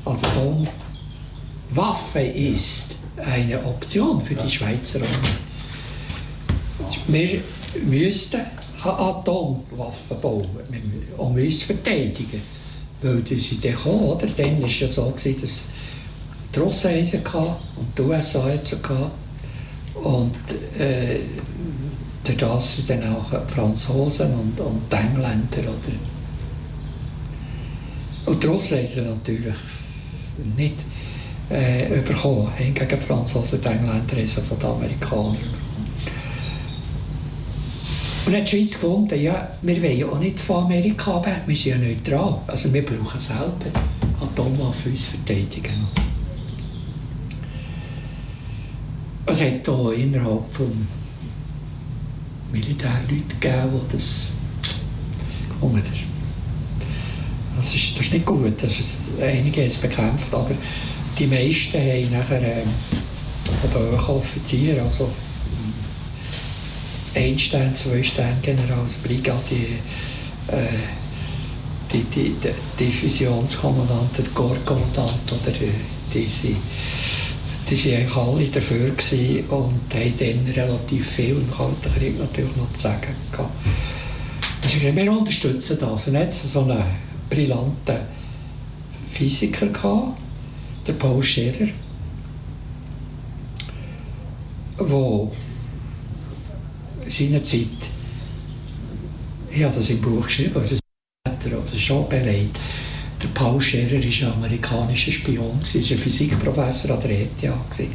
Atomwaffe 0.06 0.70
ist 2.22 2.96
eine 3.18 3.66
Option 3.66 4.22
für 4.22 4.36
die 4.36 4.50
Schweizer 4.50 5.00
Armee. 5.02 5.36
Wir 7.08 7.42
müssten 7.84 8.42
eine 8.82 8.94
Atomwaffe 8.94 10.16
bauen, 10.16 10.48
um 11.18 11.36
uns 11.36 11.60
zu 11.60 11.66
verteidigen. 11.66 12.42
Weil 13.06 13.22
das 13.22 13.32
ist 13.34 13.64
dann 13.64 13.74
gekommen, 13.74 14.00
oder? 14.00 14.26
Dann 14.26 14.60
war 14.60 14.68
es 14.68 14.80
ja 14.80 14.88
so, 14.88 15.12
gewesen, 15.12 15.40
dass 15.40 15.66
die 16.56 16.60
Russen 16.60 17.24
gehabt 17.24 17.62
und 17.76 17.96
die 17.96 18.02
USA 18.02 18.50
gehabt. 18.50 19.12
Und 19.94 20.34
äh, 20.80 21.20
durch 22.24 22.38
das 22.38 22.78
sind 22.78 22.90
dann 22.90 23.16
auch 23.16 23.30
die 23.30 23.54
Franzosen 23.54 24.34
und, 24.34 24.60
und 24.60 24.82
die 24.92 24.96
Engländer. 24.96 25.60
Oder? 25.60 25.94
Und 28.26 28.42
die 28.42 28.48
Russen 28.48 28.88
sie 28.88 29.02
natürlich 29.02 29.54
nicht 30.58 30.78
äh, 31.52 32.02
bekommen. 32.02 32.52
Hingegen 32.58 33.00
die 33.00 33.06
Franzosen 33.06 33.60
und 33.60 33.66
die 33.66 33.70
Engländer 33.70 34.16
haben 34.16 34.28
von 34.28 34.58
den 34.58 34.68
Amerikanern. 34.68 35.55
Und 38.26 38.32
dann 38.32 38.42
hat 38.42 38.52
die 38.52 38.58
Schweiz 38.58 38.74
gefunden, 38.74 39.22
ja, 39.22 39.50
wir 39.62 39.84
wollen 39.84 39.98
ja 40.00 40.08
auch 40.08 40.18
nicht 40.18 40.40
von 40.40 40.66
Amerika 40.66 41.24
weg, 41.24 41.42
wir 41.46 41.56
sind 41.56 41.72
ja 41.74 41.78
neutral. 41.78 42.42
Also 42.48 42.74
wir 42.74 42.84
brauchen 42.84 43.20
selber 43.20 43.80
Atomwaffen 44.20 44.92
uns 44.92 45.06
verteidigen. 45.06 45.88
Es 49.28 49.42
hat 49.42 49.70
auch 49.70 49.92
innerhalb 49.92 50.52
vom 50.52 50.88
Militär 52.52 53.00
Leute 53.08 53.36
gegeben, 53.40 53.82
die 53.90 53.96
das 53.96 54.30
gefunden 55.50 55.78
haben. 55.78 56.16
Das 57.58 57.76
ist, 57.76 57.98
das 57.98 58.06
ist 58.08 58.14
nicht 58.14 58.26
gut, 58.26 58.54
das 58.62 58.80
ist, 58.80 58.90
einige 59.22 59.62
haben 59.62 59.68
es 59.68 59.78
bekämpft, 59.78 60.34
aber 60.34 60.52
die 61.18 61.28
meisten 61.28 61.78
haben 61.78 62.12
nachher 62.12 62.42
äh, 62.42 62.64
von 63.62 63.70
den 63.70 63.92
Hochoffizieren, 63.92 64.80
also 64.80 65.10
ein 67.16 67.40
Stern, 67.40 67.76
zwei 67.76 68.04
Stern 68.04 68.38
General, 68.42 68.80
also 68.80 68.98
Brigadier, 69.04 69.80
äh, 70.48 70.78
die, 71.92 72.04
die, 72.04 72.36
die 72.44 72.84
Divisionskommandant, 72.86 74.20
oder 74.20 75.52
äh, 75.62 75.70
die, 76.14 76.26
die, 76.26 76.56
die 77.70 77.76
waren 77.76 77.92
eigentlich 77.92 78.18
alle 78.18 78.48
dafür 78.48 78.92
und 79.50 79.94
haben 79.94 80.14
dann 80.20 80.54
relativ 80.54 81.10
viel 81.10 81.36
im 81.36 81.52
Kalten 81.52 81.94
Krieg 81.98 82.20
natürlich 82.20 82.56
noch 82.56 82.72
zu 82.74 82.80
sagen 82.80 83.16
gehabt. 83.32 83.52
Also 84.64 84.82
wir 84.82 85.12
unterstützen 85.12 85.78
das. 85.80 86.08
Und 86.08 86.16
jetzt 86.16 86.52
so 86.52 86.62
einen 86.62 86.84
brillanten 87.30 87.98
Physiker 89.12 89.68
gehabt, 89.68 90.18
der 90.86 90.94
Paul 90.94 91.24
Scherer, 91.24 91.68
der 94.80 95.32
seinerzeit, 97.08 97.68
ich 99.52 99.64
habe 99.64 99.76
das 99.76 99.90
im 99.90 100.02
Buch 100.02 100.26
geschrieben, 100.26 100.54
das 100.54 100.80
das 101.72 101.82
schon 101.82 102.10
beleidigt. 102.10 102.58
Der 103.22 103.28
Paul 103.30 103.62
Scherer 103.62 103.92
war 103.92 104.00
ein 104.00 104.34
amerikanischer 104.34 105.12
Spion, 105.12 105.48
war 105.48 105.56
ein 105.58 105.98
Physikprofessor 105.98 106.92
an 106.92 107.02
der 107.02 107.22
ETH 107.22 107.90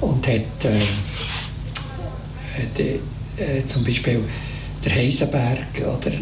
und 0.00 0.26
hat, 0.26 0.64
äh, 0.64 0.86
hat 2.56 2.78
äh, 2.78 3.66
zum 3.66 3.84
Beispiel 3.84 4.20
der 4.84 4.94
Heisenberg 4.94 5.80
oder, 5.80 6.12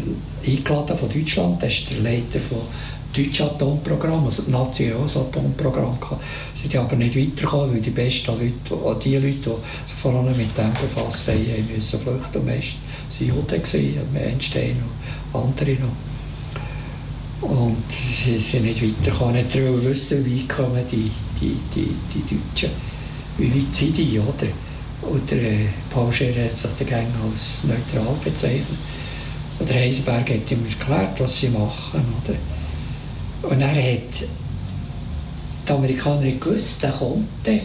eingeladen 0.45 0.97
von 0.97 1.09
Deutschland, 1.09 1.61
das 1.61 1.73
ist 1.73 1.91
der 1.91 1.99
Leiter 1.99 2.39
von 2.39 2.61
deutschen 3.13 3.45
Atomprogramm, 3.45 4.25
also 4.25 4.43
auch 4.53 4.77
ein 4.79 4.91
Atomprogramm 4.93 5.99
gehabt. 5.99 6.23
Sie 6.55 6.63
sind 6.63 6.75
aber 6.75 6.95
nicht 6.95 7.15
weitergekommen, 7.15 7.75
weil 7.75 7.81
die 7.81 7.89
besten 7.89 8.31
Leute, 8.31 8.73
auch 8.73 8.99
die 8.99 9.15
Leute, 9.15 9.27
die 9.31 9.89
sich 9.89 9.99
vor 10.01 10.13
allem 10.13 10.35
mit 10.35 10.57
dem 10.57 10.73
befasst 10.73 11.27
haben, 11.27 11.39
haben 11.39 11.69
müssen 11.73 11.99
flüchten. 11.99 12.39
Und 12.39 12.45
meist 12.45 12.73
waren 13.19 13.27
Juden, 13.27 14.17
Einstein 14.17 14.77
und 15.31 15.41
andere 15.41 15.77
noch. 15.79 17.49
Und 17.49 17.83
sie 17.89 18.39
sind 18.39 18.63
nicht 18.63 18.81
weitergekommen. 18.81 19.35
Nicht 19.35 19.55
wollen 19.55 19.83
wissen, 19.83 20.25
wie 20.25 20.47
kommen 20.47 20.83
die, 20.89 21.11
die, 21.39 21.57
die, 21.75 21.95
die 22.13 22.35
Deutschen, 22.35 22.71
wie 23.37 23.53
weit 23.53 23.75
sind 23.75 23.97
die, 23.97 24.19
oder? 24.19 24.47
Und 25.01 25.29
der 25.29 25.41
äh, 25.41 25.67
Paul 25.89 26.11
Scherer 26.13 26.45
hat 26.45 26.55
sich 26.55 26.71
dagegen 26.79 27.11
als 27.29 27.63
neutral 27.63 28.15
bezeichnet. 28.23 28.67
Und 29.59 29.69
der 29.69 29.81
Heisenberg 29.81 30.29
hat 30.29 30.51
ihm 30.51 30.65
erklärt, 30.65 31.19
was 31.19 31.39
sie 31.39 31.49
machen, 31.49 32.01
oder? 32.23 32.37
Und 33.43 33.61
er 33.61 33.75
hat 33.75 34.27
die 35.67 35.71
Amerikaner 35.71 36.31
gewusst, 36.31 36.81
der 36.81 36.91
kommt, 36.91 37.27
der, 37.45 37.59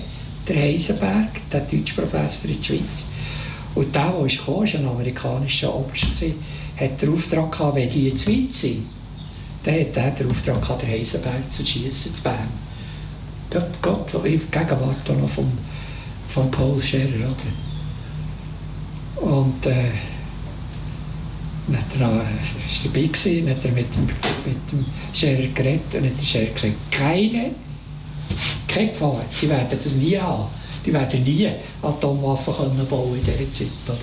der 0.47 0.57
Heisenberg, 0.57 1.49
der 1.53 1.61
deutsche 1.61 1.95
Professor 1.95 2.51
in 2.51 2.61
die 2.61 2.64
Schweiz. 2.64 3.05
Und 3.74 3.95
der, 3.95 4.11
der 4.11 4.26
ist 4.26 4.39
gekommen, 4.39 4.72
war 4.72 4.81
ein 4.81 4.89
amerikanischer 4.89 5.74
Oberst, 5.74 6.22
hat 6.76 7.01
den 7.01 7.12
Auftrag 7.12 7.53
gehabt, 7.53 7.76
wenn 7.76 7.91
die 7.91 8.09
jetzt 8.09 8.29
weit 8.29 8.55
sind, 8.55 8.87
dann 9.64 9.74
hat 9.74 9.97
er 9.97 10.11
den 10.11 10.31
Auftrag 10.31 10.61
gehabt, 10.61 10.83
den 10.83 10.91
Heisenberg 10.91 11.53
zu 11.53 11.64
schießen, 11.64 12.14
zu 12.14 12.22
Bern. 12.22 12.49
Gott, 13.51 13.70
Gott, 13.81 14.14
in 14.24 14.41
Gegenwart 14.51 15.09
noch 15.09 15.31
vom 16.29 16.51
Paul 16.51 16.81
Scherer, 16.81 17.31
oder? 17.31 17.47
Und 19.33 19.66
äh, 19.66 19.91
dann 21.69 21.77
hat 21.79 22.01
er, 22.01 22.23
ist 22.71 22.85
dabei 22.85 23.09
dann 23.43 23.57
hat 23.57 23.64
er 23.64 23.73
mit 23.73 23.95
dem, 23.95 24.07
mit 24.07 24.73
dem 24.73 24.87
Scherer 25.12 25.49
geredet 25.55 25.95
und 25.95 26.05
hat 26.05 26.21
der 26.21 26.25
Scherer 26.25 26.53
gesagt, 26.53 26.75
keine, 26.91 27.51
keine 28.66 28.89
Gefahr, 28.89 29.25
die 29.41 29.49
werden 29.49 29.79
das 29.83 29.93
nie 29.93 30.16
haben. 30.16 30.49
Die 30.85 30.93
werden 30.93 31.23
nie 31.25 31.49
Atomwaffen 31.83 32.55
können 32.55 32.87
bauen 32.89 33.19
in 33.19 33.25
dieser 33.25 33.53
Zeit. 33.53 33.69
Oder? 33.87 33.99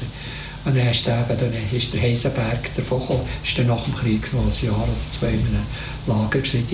Und 0.66 0.76
dann 0.76 0.91
ist, 0.91 1.07
eben, 1.07 1.38
dann 1.39 1.78
ist 1.78 1.93
der 1.93 2.01
Heisenberg 2.01 2.76
davon 2.76 2.99
gekommen, 2.99 3.22
ist 3.43 3.57
dann 3.57 3.68
nach 3.68 3.84
dem 3.84 3.95
Krieg 3.95 4.34
noch 4.34 4.41
ein 4.41 4.66
Jahr 4.66 4.76
oder 4.76 4.93
zwei 5.09 5.28
in 5.28 5.39
einem 5.39 5.66
Lager 6.07 6.39
gewesen. 6.39 6.66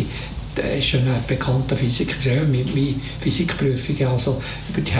Der 0.58 0.78
ist 0.78 0.94
ein 0.96 1.08
bekannter 1.28 1.78
Physiker, 1.78 2.16
ja, 2.24 2.42
meine, 2.44 2.96
Physikprüfung 3.22 4.08
also 4.08 4.42
über 4.70 4.82
die 4.82 4.92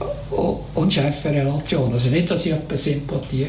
Heisenbergs 0.00 0.64
Unschärferelation. 0.74 1.92
Also 1.92 2.08
nicht, 2.08 2.30
dass 2.30 2.44
ich 2.46 2.52
etwas 2.52 2.84
Sympathie 2.84 3.46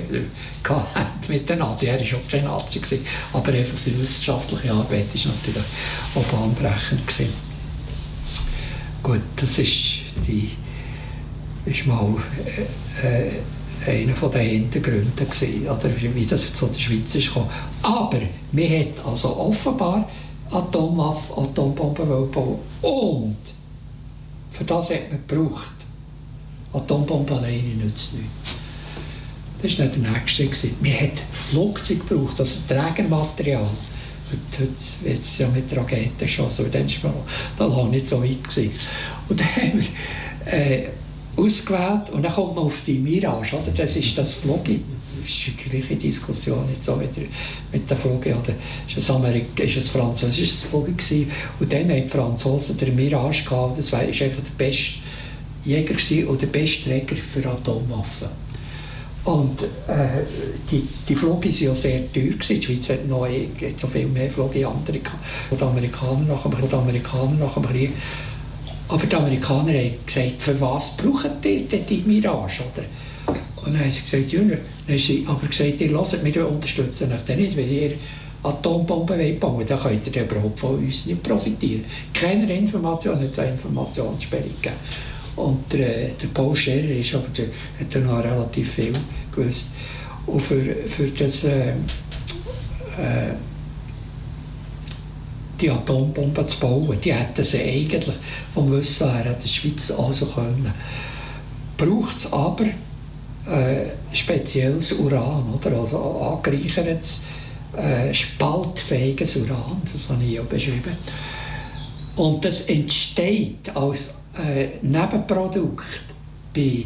hatte 0.64 1.32
mit 1.32 1.50
den 1.50 1.60
Nazis, 1.60 1.90
er 1.90 2.00
war 2.00 2.20
auch 2.20 2.28
kein 2.30 2.44
Nazi, 2.44 2.80
gewesen, 2.80 3.06
aber 3.34 3.52
einfach 3.52 3.78
seine 3.78 4.02
wissenschaftliche 4.02 4.72
Arbeit 4.72 5.08
war 5.14 5.32
natürlich 5.32 5.64
auch 6.16 6.24
bahnbrechend. 6.24 7.08
Gewesen. 7.08 7.34
Gut, 9.02 9.22
das 9.36 9.58
ist, 9.58 10.02
die, 10.28 10.52
ist 11.66 11.86
mal 11.86 12.16
äh, 13.04 13.28
äh, 13.88 14.02
einer 14.04 14.16
von 14.16 14.32
den 14.32 14.42
Hintergründen 14.42 15.30
gewesen, 15.30 15.68
oder 15.68 15.90
wie 16.00 16.26
das 16.26 16.54
zu 16.54 16.68
der 16.68 16.80
Schweiz 16.80 17.14
ist 17.16 17.28
gekommen. 17.28 17.50
Aber 17.82 18.22
man 18.52 18.70
hat 18.70 19.06
also 19.06 19.36
offenbar 19.38 20.10
Atomwaffen, 20.52 21.44
Atombomben 21.44 22.32
bauen 22.32 22.60
und 22.82 23.38
für 24.52 24.64
das 24.64 24.92
hat 24.92 25.12
man 25.12 25.20
gebraucht. 25.28 25.85
Atombomben 26.76 27.38
alleine 27.38 27.76
nützt 27.76 28.14
nichts. 28.14 28.30
Das 29.62 29.80
war 29.80 29.86
nicht 29.86 30.04
der 30.04 30.12
nächste. 30.12 30.46
gewesen. 30.46 30.76
Man 30.82 30.94
hat 30.94 31.22
Flugzeuge 31.32 32.02
gebraucht, 32.02 32.40
also 32.40 32.60
Trägermaterial. 32.68 33.68
Heute, 34.32 34.70
wird 35.04 35.20
es 35.20 35.38
ja 35.38 35.48
mit 35.48 35.76
Raketen 35.76 36.18
geschossen, 36.20 36.66
aber 36.66 36.70
dann 36.70 36.88
war 37.04 37.14
man 37.58 37.70
noch 37.70 37.90
nicht 37.90 38.08
so 38.08 38.22
weit. 38.24 38.44
Gewesen. 38.44 38.72
Und 39.30 39.40
dann 39.40 39.48
haben 39.48 39.80
wir 39.80 40.54
äh, 40.54 40.88
ausgewählt 41.38 42.10
und 42.12 42.24
dann 42.24 42.34
kommt 42.34 42.56
man 42.56 42.66
auf 42.66 42.82
die 42.86 42.98
Mirage, 42.98 43.56
oder? 43.56 43.72
das 43.72 43.96
ist 43.96 44.18
das 44.18 44.34
Flogi. 44.34 44.82
Das 45.22 45.30
ist 45.30 45.48
die 45.48 45.70
gleiche 45.70 45.96
Diskussion 45.96 46.66
jetzt 46.72 46.88
auch 46.90 47.00
wieder 47.00 47.28
mit 47.72 47.90
der 47.90 47.98
Flogi. 47.98 48.30
Oder 48.30 48.54
ist 48.88 48.98
es, 48.98 49.10
Amerik 49.10 49.60
ist 49.60 49.78
es 49.78 49.90
französisches 49.90 50.62
Flogi 50.62 50.92
gewesen. 50.92 51.32
Und 51.60 51.72
dann 51.72 51.90
haben 51.90 52.04
die 52.04 52.08
Franzosen 52.08 52.78
den 52.78 52.96
Mirage 52.96 53.44
gehabt, 53.44 53.78
das 53.78 53.92
war 53.92 54.04
ist 54.04 54.22
eigentlich 54.22 54.36
der 54.36 54.66
beste 54.66 55.00
Jäger 55.66 55.94
gewesen 55.94 56.28
und 56.28 56.42
der 56.42 56.48
beste 56.48 56.84
Träger 56.84 57.16
für 57.16 57.48
Atomwaffen. 57.48 58.46
Und 59.26 59.64
äh, 59.64 60.24
die, 60.70 60.88
die 61.10 61.16
Flüge 61.16 61.46
waren 61.46 61.52
ja 61.52 61.76
sehr 61.76 62.14
teuer. 62.14 62.24
Gewesen. 62.26 62.60
Die 62.60 62.64
Schweiz 62.64 62.90
hat 62.90 63.08
noch 63.08 63.26
hat 63.26 63.80
so 63.80 63.88
viel 63.88 64.06
mehr 64.06 64.30
Flüge 64.30 64.60
in 64.60 64.66
andere 64.66 65.00
und 65.50 65.60
die 65.60 65.64
Amerikaner 65.64 66.26
nach 66.28 66.44
dem, 66.44 66.70
die 66.70 66.76
Amerikaner 66.76 67.34
nach 67.40 67.54
dem 67.56 67.64
Krieg. 67.64 67.92
Aber 68.88 69.06
die 69.06 69.16
Amerikaner 69.16 69.74
haben 69.74 69.94
gesagt, 70.06 70.34
für 70.42 70.62
was 70.62 70.96
braucht 70.96 71.44
ihr 71.44 71.62
denn 71.62 71.86
die 71.88 72.04
Mirage? 72.06 72.62
Oder? 72.72 72.86
Und 73.56 73.74
dann 73.74 73.80
haben 73.80 73.92
sie 73.92 74.02
gesagt, 74.02 74.32
ja, 74.32 74.42
dann 74.42 74.60
haben 74.88 75.00
sie 75.00 75.26
aber 75.28 75.48
gesagt, 75.48 75.82
ihr 75.82 75.90
hört, 75.90 76.24
wir 76.24 76.48
unterstützen 76.48 77.12
euch 77.12 77.36
nicht, 77.36 77.58
wenn 77.58 77.72
ihr 77.72 77.94
Atombomben 78.44 79.40
bauen 79.40 79.66
dann 79.68 79.80
könnt 79.80 80.16
ihr 80.16 80.22
überhaupt 80.22 80.60
von 80.60 80.78
uns 80.78 81.08
nicht 81.08 81.24
profitieren. 81.24 81.84
Keine 82.14 82.54
Information, 82.56 83.20
nicht 83.20 83.40
eine 83.40 83.54
Informationssperre 83.54 84.44
gegeben. 84.44 84.76
Und 85.36 85.72
der, 85.74 86.10
der 86.10 86.28
Paul 86.34 86.56
Scherer 86.56 86.96
ist 86.96 87.14
aber 87.14 87.28
der, 87.30 87.48
hat 87.80 87.94
er 87.94 88.02
noch 88.02 88.24
relativ 88.24 88.72
viel 88.74 88.94
gewusst. 89.34 89.68
Und 90.26 90.42
für, 90.42 90.64
für 90.88 91.08
das, 91.08 91.44
äh, 91.44 91.70
äh, 91.70 93.34
die 95.60 95.70
Atombomben 95.70 96.48
zu 96.48 96.60
bauen, 96.60 96.98
die 97.02 97.14
hätten 97.14 97.44
sie 97.44 97.62
eigentlich 97.62 98.16
vom 98.54 98.72
Wissen 98.72 99.12
her 99.12 99.26
in 99.26 99.42
der 99.42 99.48
Schweiz 99.48 99.92
also 99.92 100.26
können. 100.26 100.74
Braucht 101.78 102.18
es 102.18 102.32
aber 102.32 102.66
äh, 102.66 104.16
spezielles 104.16 104.94
Uran, 104.94 105.54
oder? 105.54 105.80
also 105.80 106.00
angereichertes, 106.00 107.22
äh, 107.78 108.14
spaltfähiges 108.14 109.36
Uran, 109.38 109.82
das 109.92 110.10
habe 110.10 110.24
ich 110.24 110.32
ja 110.32 110.42
beschrieben. 110.42 110.98
Und 112.16 112.44
das 112.46 112.62
entsteht 112.62 113.76
als 113.76 114.14
äh, 114.38 114.78
Nebenprodukt 114.82 115.86
bei 116.54 116.86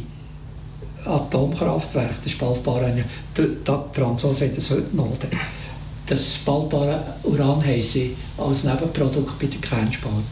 Atomkraftwerken, 1.05 2.17
das 2.23 2.31
spaltbare, 2.31 3.03
die, 3.37 3.41
die 3.41 3.99
Franzosen 3.99 4.47
haben 4.47 4.55
das 4.55 4.69
heute 4.69 4.95
noch. 4.95 5.17
Das 6.05 6.35
spaltbare 6.35 7.15
Uran 7.23 7.63
haben 7.63 7.83
sie 7.83 8.15
als 8.37 8.63
Nebenprodukt 8.63 9.39
bei 9.39 9.45
der 9.45 9.61
Kernspaltung. 9.61 10.23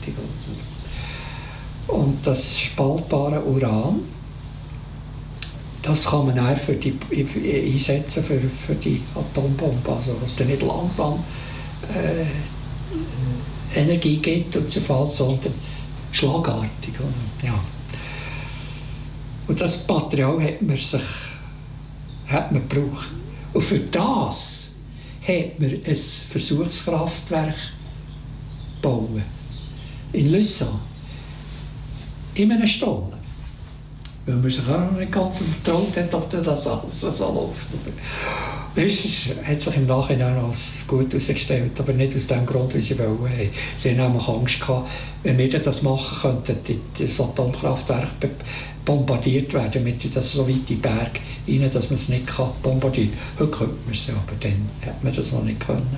Und 1.88 2.18
das 2.26 2.60
spaltbare 2.60 3.44
Uran, 3.44 4.00
das 5.82 6.06
kann 6.06 6.26
man 6.26 6.40
auch 6.40 6.58
für 6.58 6.74
die, 6.74 6.98
einsetzen 7.74 8.24
für, 8.24 8.40
für 8.66 8.76
die 8.76 9.02
Atombombe, 9.16 9.90
also 9.90 10.18
dass 10.22 10.36
der 10.36 10.48
nicht 10.48 10.62
langsam 10.62 11.24
äh, 11.94 12.26
Energie 13.80 14.18
gibt 14.18 14.56
und 14.56 14.70
zerfällt, 14.70 15.12
sondern 15.12 15.54
schlagartig. 16.18 16.94
Ja. 17.44 17.60
Und 19.48 19.62
das 19.62 19.88
Material 19.88 20.42
hat 20.42 20.62
man 20.62 20.78
sich 20.78 21.02
hat 22.28 22.52
man 22.52 22.68
gebraucht. 22.68 23.08
Und 23.54 23.62
für 23.62 23.80
das 23.80 24.68
hat 25.22 25.60
man 25.60 25.72
ein 25.72 25.96
Versuchskraftwerk 25.96 27.56
bauen 28.82 29.24
in 30.14 30.32
Lausanne. 30.32 30.80
In 32.36 32.52
einem 32.52 32.68
Stollen. 32.68 33.17
Weil 34.28 34.36
man 34.36 34.52
sich 34.52 34.68
auch 34.68 34.78
noch 34.78 34.92
nicht 34.92 35.12
ganz 35.12 35.40
getraut 35.40 35.96
hat, 35.96 36.14
ob 36.14 36.30
das 36.30 36.68
alles 36.68 37.00
so 37.00 37.08
läuft. 37.08 37.70
Das 38.76 39.48
hat 39.48 39.62
sich 39.62 39.76
im 39.76 39.88
Nachhinein 39.88 40.38
als 40.38 40.86
gut 40.86 41.12
herausgestellt, 41.12 41.72
aber 41.80 41.94
nicht 41.94 42.16
aus 42.16 42.28
dem 42.28 42.46
Grund, 42.46 42.76
wie 42.76 42.82
sie 42.82 43.00
wollen. 43.00 43.50
Sie 43.78 43.90
haben 43.90 43.98
nämlich 43.98 44.28
Angst 44.28 44.60
gehabt, 44.60 44.90
wenn 45.24 45.38
wir 45.38 45.50
das 45.50 45.82
machen 45.82 46.44
könnten, 46.46 46.82
das 47.00 47.20
Atomkraftwerk 47.20 48.10
bombardiert 48.84 49.54
werden, 49.54 49.72
damit 49.74 50.16
das 50.16 50.34
so 50.34 50.48
weit 50.48 50.56
in 50.56 50.66
den 50.66 50.82
Berg 50.82 51.20
rein, 51.48 51.72
dass 51.74 51.90
man 51.90 51.96
es 51.96 52.10
nicht 52.10 52.28
kann 52.28 52.52
bombardieren 52.62 53.14
kann. 53.36 53.48
Heute 53.48 53.52
könnte 53.58 53.76
man 53.86 53.94
es 53.94 54.08
ja, 54.08 54.14
aber 54.14 54.36
dann 54.40 54.70
hat 54.86 55.04
man 55.04 55.16
das 55.16 55.32
noch 55.32 55.44
nicht 55.44 55.60
können. 55.60 55.98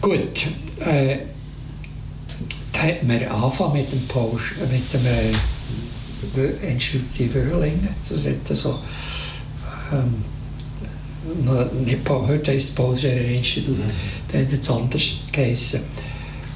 Gut, 0.00 0.46
äh, 0.80 1.18
da 2.72 2.78
hat 2.78 3.02
man 3.02 3.22
angefangen 3.22 3.72
mit 3.74 3.92
dem 3.92 4.06
Paul, 4.06 4.40
mit 4.70 4.92
dem 4.92 5.06
äh, 5.06 5.34
Institut 6.62 7.34
Wörlingen 7.34 7.88
zu 8.02 8.18
setzen, 8.18 8.56
so, 8.56 8.78
ähm, 9.92 10.24
nicht 11.84 12.08
heute 12.08 12.52
heisst 12.52 12.68
es 12.68 12.74
Paul 12.74 12.96
Scherer 12.96 13.20
Institut, 13.20 13.78
mhm. 13.78 13.90
dann 14.32 14.52
hat 14.52 14.60
es 14.60 14.70
anders 14.70 15.02
geheißen. 15.32 15.80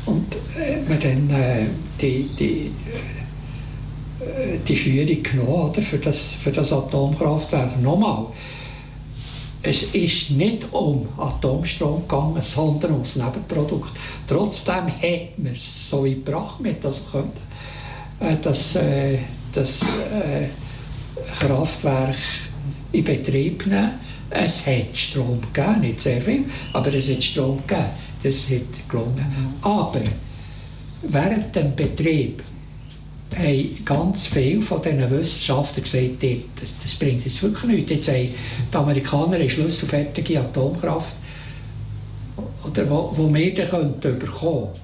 Und 0.06 0.34
äh, 0.58 0.80
man 0.88 1.00
dann 1.00 1.30
äh, 1.30 1.66
die, 2.00 2.28
die, 2.38 2.70
äh, 4.20 4.58
die 4.66 4.76
Führung 4.76 5.22
genommen 5.22 5.70
oder, 5.70 5.82
für, 5.82 5.98
das, 5.98 6.34
für 6.34 6.50
das 6.50 6.72
Atomkraftwerk. 6.72 7.80
Nochmal, 7.82 8.26
es 9.62 9.82
ist 9.82 10.30
nicht 10.30 10.66
um 10.72 11.08
Atomstrom 11.18 12.02
gegangen, 12.02 12.40
sondern 12.40 12.92
um 12.92 13.02
das 13.02 13.16
Nebenprodukt. 13.16 13.92
Trotzdem 14.26 14.86
hat 14.86 15.38
man 15.38 15.52
es 15.52 15.90
so 15.90 16.04
weit 16.04 16.24
gebracht, 16.24 16.60
dass 16.80 17.02
man 17.12 17.24
äh, 18.20 18.36
das, 18.42 18.74
äh, 18.76 19.18
das 19.52 19.82
äh, 19.82 20.48
Kraftwerk 21.38 22.16
in 22.92 23.04
Betrieb 23.04 23.66
nehmen 23.66 24.00
es 24.30 24.64
hat 24.64 24.96
Strom 24.96 25.40
gegeben, 25.52 25.80
nicht 25.80 26.00
sehr 26.00 26.20
viel, 26.20 26.44
aber 26.72 26.94
es 26.94 27.10
hat 27.10 27.22
Strom 27.22 27.58
gegeben. 27.66 27.90
Das 28.22 28.48
hat 28.48 28.88
gelungen. 28.88 29.56
Aber 29.60 30.02
während 31.02 31.56
dem 31.56 31.74
Betrieb 31.74 32.42
haben 33.36 33.84
ganz 33.84 34.26
viele 34.26 34.62
von 34.62 34.82
diesen 34.82 35.10
Wissenschaftlern 35.10 35.82
gesagt, 35.82 36.22
das, 36.22 36.70
das 36.82 36.94
bringt 36.94 37.24
jetzt 37.24 37.42
wirklich 37.42 37.72
nichts. 37.72 37.90
Jetzt 37.90 38.08
haben 38.08 38.28
die 38.72 38.76
Amerikaner 38.76 39.34
eine 39.34 39.50
schlüsselfertige 39.50 40.40
Atomkraft, 40.40 41.14
oder 42.64 42.88
wo, 42.88 43.12
wo 43.16 43.34
wir 43.34 43.54
dann 43.54 43.68
bekommen 43.68 44.00
könnten. 44.00 44.80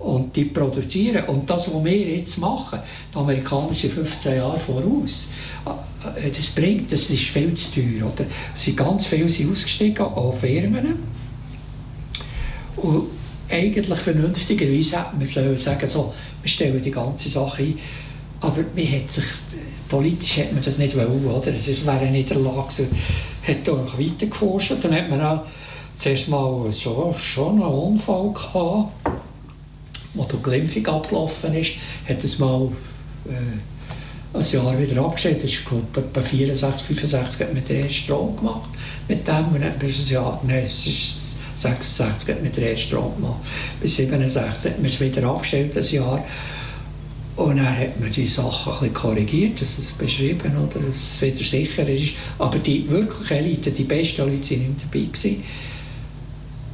Und 0.00 0.34
die 0.34 0.46
produzieren. 0.46 1.24
Und 1.26 1.48
das, 1.48 1.72
was 1.72 1.84
wir 1.84 2.16
jetzt 2.16 2.38
machen, 2.38 2.80
die 3.12 3.18
Amerikaner 3.18 3.74
sind 3.74 3.92
15 3.92 4.36
Jahre 4.36 4.58
voraus. 4.58 5.28
Äh, 6.16 6.30
Das 6.30 6.46
bringt, 6.48 6.90
das 6.90 7.10
ist 7.10 7.24
viel 7.24 7.52
zu 7.54 7.74
teuer. 7.74 8.10
Oder? 8.12 8.24
Sind 8.54 8.76
ganz 8.76 9.06
viele 9.06 9.26
ausgestiegen, 9.26 10.04
auch 10.04 10.34
Firmen. 10.34 10.96
Und 12.76 13.08
eigentlich 13.50 13.98
vernünftigerweise 13.98 14.98
hätte 14.98 15.44
man 15.44 15.56
sagen, 15.58 15.88
so, 15.88 16.14
wir 16.42 16.50
stellen 16.50 16.80
die 16.80 16.90
ganze 16.90 17.28
Sache 17.28 17.62
ein. 17.62 17.78
Aber 18.40 18.64
man 18.74 18.92
hat 18.92 19.10
sich, 19.10 19.24
politisch 19.88 20.38
hat 20.38 20.52
man 20.52 20.62
das 20.62 20.78
nicht 20.78 20.96
wollen, 20.96 21.26
oder? 21.26 21.48
Es 21.48 21.84
wäre 21.84 22.06
nicht 22.06 22.30
in 22.30 22.42
der 22.42 22.52
Lage 22.52 22.68
gewesen. 22.68 22.88
hat 23.46 23.68
auch 23.68 23.98
weiter 23.98 24.26
geforscht. 24.26 24.72
Dann 24.80 24.94
hat 24.94 25.10
man 25.10 25.20
auch 25.20 25.42
zuerst 25.98 26.28
mal 26.28 26.72
so, 26.72 27.14
schon 27.18 27.62
einen 27.62 27.72
Unfall 27.72 28.32
gehabt, 28.32 28.88
wo 30.14 30.24
die 30.24 30.42
Glimpfung 30.42 30.86
abgelaufen 30.86 31.54
ist. 31.54 31.72
Hat 32.08 32.22
es 32.24 32.38
mal 32.38 32.68
äh, 33.26 34.38
ein 34.38 34.44
Jahr 34.44 34.78
wieder 34.78 35.02
abgestellt. 35.04 35.42
Das 35.42 35.50
ist 35.50 35.64
glaube 35.64 35.86
ich, 35.92 35.98
etwa 35.98 36.20
64, 36.20 36.82
65 36.82 37.40
hat 37.40 37.54
man 37.54 37.64
den 37.64 37.76
ersten 37.76 37.94
Strom 37.94 38.36
gemacht. 38.36 38.70
Mit 39.08 39.26
dem 39.26 39.34
und 39.34 39.60
dann 39.60 39.60
man 39.60 39.62
ein 39.62 40.06
Jahr, 40.08 40.40
nein, 40.46 40.64
es 40.66 40.86
ist 40.86 41.36
66 41.56 42.28
hat 42.28 42.42
man 42.42 42.52
den 42.52 42.64
ersten 42.64 42.88
Strom 42.88 43.14
gemacht. 43.16 43.40
Bis 43.80 43.96
67 43.96 44.72
hat 44.72 44.78
man 44.78 44.90
es 44.90 45.00
wieder 45.00 45.28
abgestellt, 45.28 45.76
ein 45.76 45.84
Jahr. 45.84 46.24
Und 47.36 47.56
dann 47.56 47.78
hat 47.78 47.98
man 47.98 48.10
die 48.10 48.26
Sachen 48.26 48.86
ein 48.86 48.92
korrigiert, 48.92 49.60
dass 49.60 49.78
es 49.78 49.90
beschrieben 49.92 50.52
oder 50.58 50.80
dass 50.86 51.14
es 51.14 51.22
wieder 51.22 51.44
sicher 51.44 51.88
ist. 51.88 52.12
Aber 52.38 52.58
die 52.58 52.88
wirkliche 52.90 53.36
Elite, 53.36 53.70
die 53.70 53.84
besten 53.84 54.22
Leute, 54.22 54.50
waren 54.50 54.60
nicht 54.60 54.82
dabei. 54.82 55.06
Gewesen. 55.06 55.42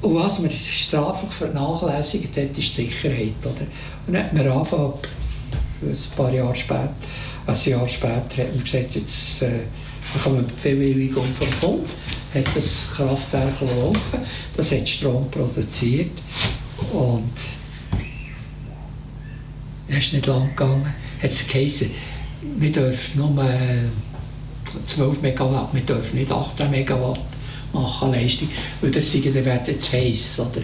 Und 0.03 0.15
was 0.15 0.39
man 0.39 0.51
straflich 0.51 1.33
vernachlässigt 1.33 2.37
hat, 2.37 2.59
ist 2.59 2.77
die 2.77 2.85
Sicherheit. 2.85 3.35
Oder? 3.43 3.67
Und 4.07 4.13
dann 4.13 4.25
hat 4.25 4.33
man 4.33 4.49
angefangen, 4.49 4.95
ein 5.83 6.17
paar 6.17 6.33
Jahre 6.33 6.55
später, 6.55 6.95
ein 7.47 7.57
Jahr 7.65 7.89
später 7.89 8.43
hat 8.43 8.55
man 8.55 8.65
gesagt, 8.65 8.95
jetzt 8.95 9.43
äh, 9.43 9.61
bekommen 10.13 10.37
wir 10.37 10.55
die 10.55 10.75
Bewilligung 10.75 11.33
vom 11.35 11.49
Bund, 11.61 11.89
hat 12.35 12.45
das 12.55 12.87
Kraftwerk 12.95 13.61
laufen, 13.61 14.21
das 14.57 14.73
hat 14.73 14.89
Strom 14.89 15.31
produziert 15.31 16.13
und 16.93 17.33
es 19.89 19.99
ist 19.99 20.13
nicht 20.15 20.27
lang 20.27 20.49
gegangen, 20.49 20.87
hat 21.23 21.31
es 21.31 21.47
geheißen, 21.47 21.91
wir 22.59 22.73
dürfen 22.73 23.19
nur 23.19 23.45
äh, 23.45 23.85
12 24.87 25.23
Megawatt, 25.23 25.73
wir 25.73 25.83
dürfen 25.83 26.19
nicht 26.19 26.31
18 26.31 26.71
Megawatt 26.71 27.21
machen 27.77 28.13
Leistung, 28.13 28.49
weil 28.81 28.91
das 28.91 29.11
sei, 29.11 29.21
dann 29.21 29.45
wäre 29.45 29.79
zu 29.79 29.93
heiß. 29.93 30.41
Oder? 30.41 30.63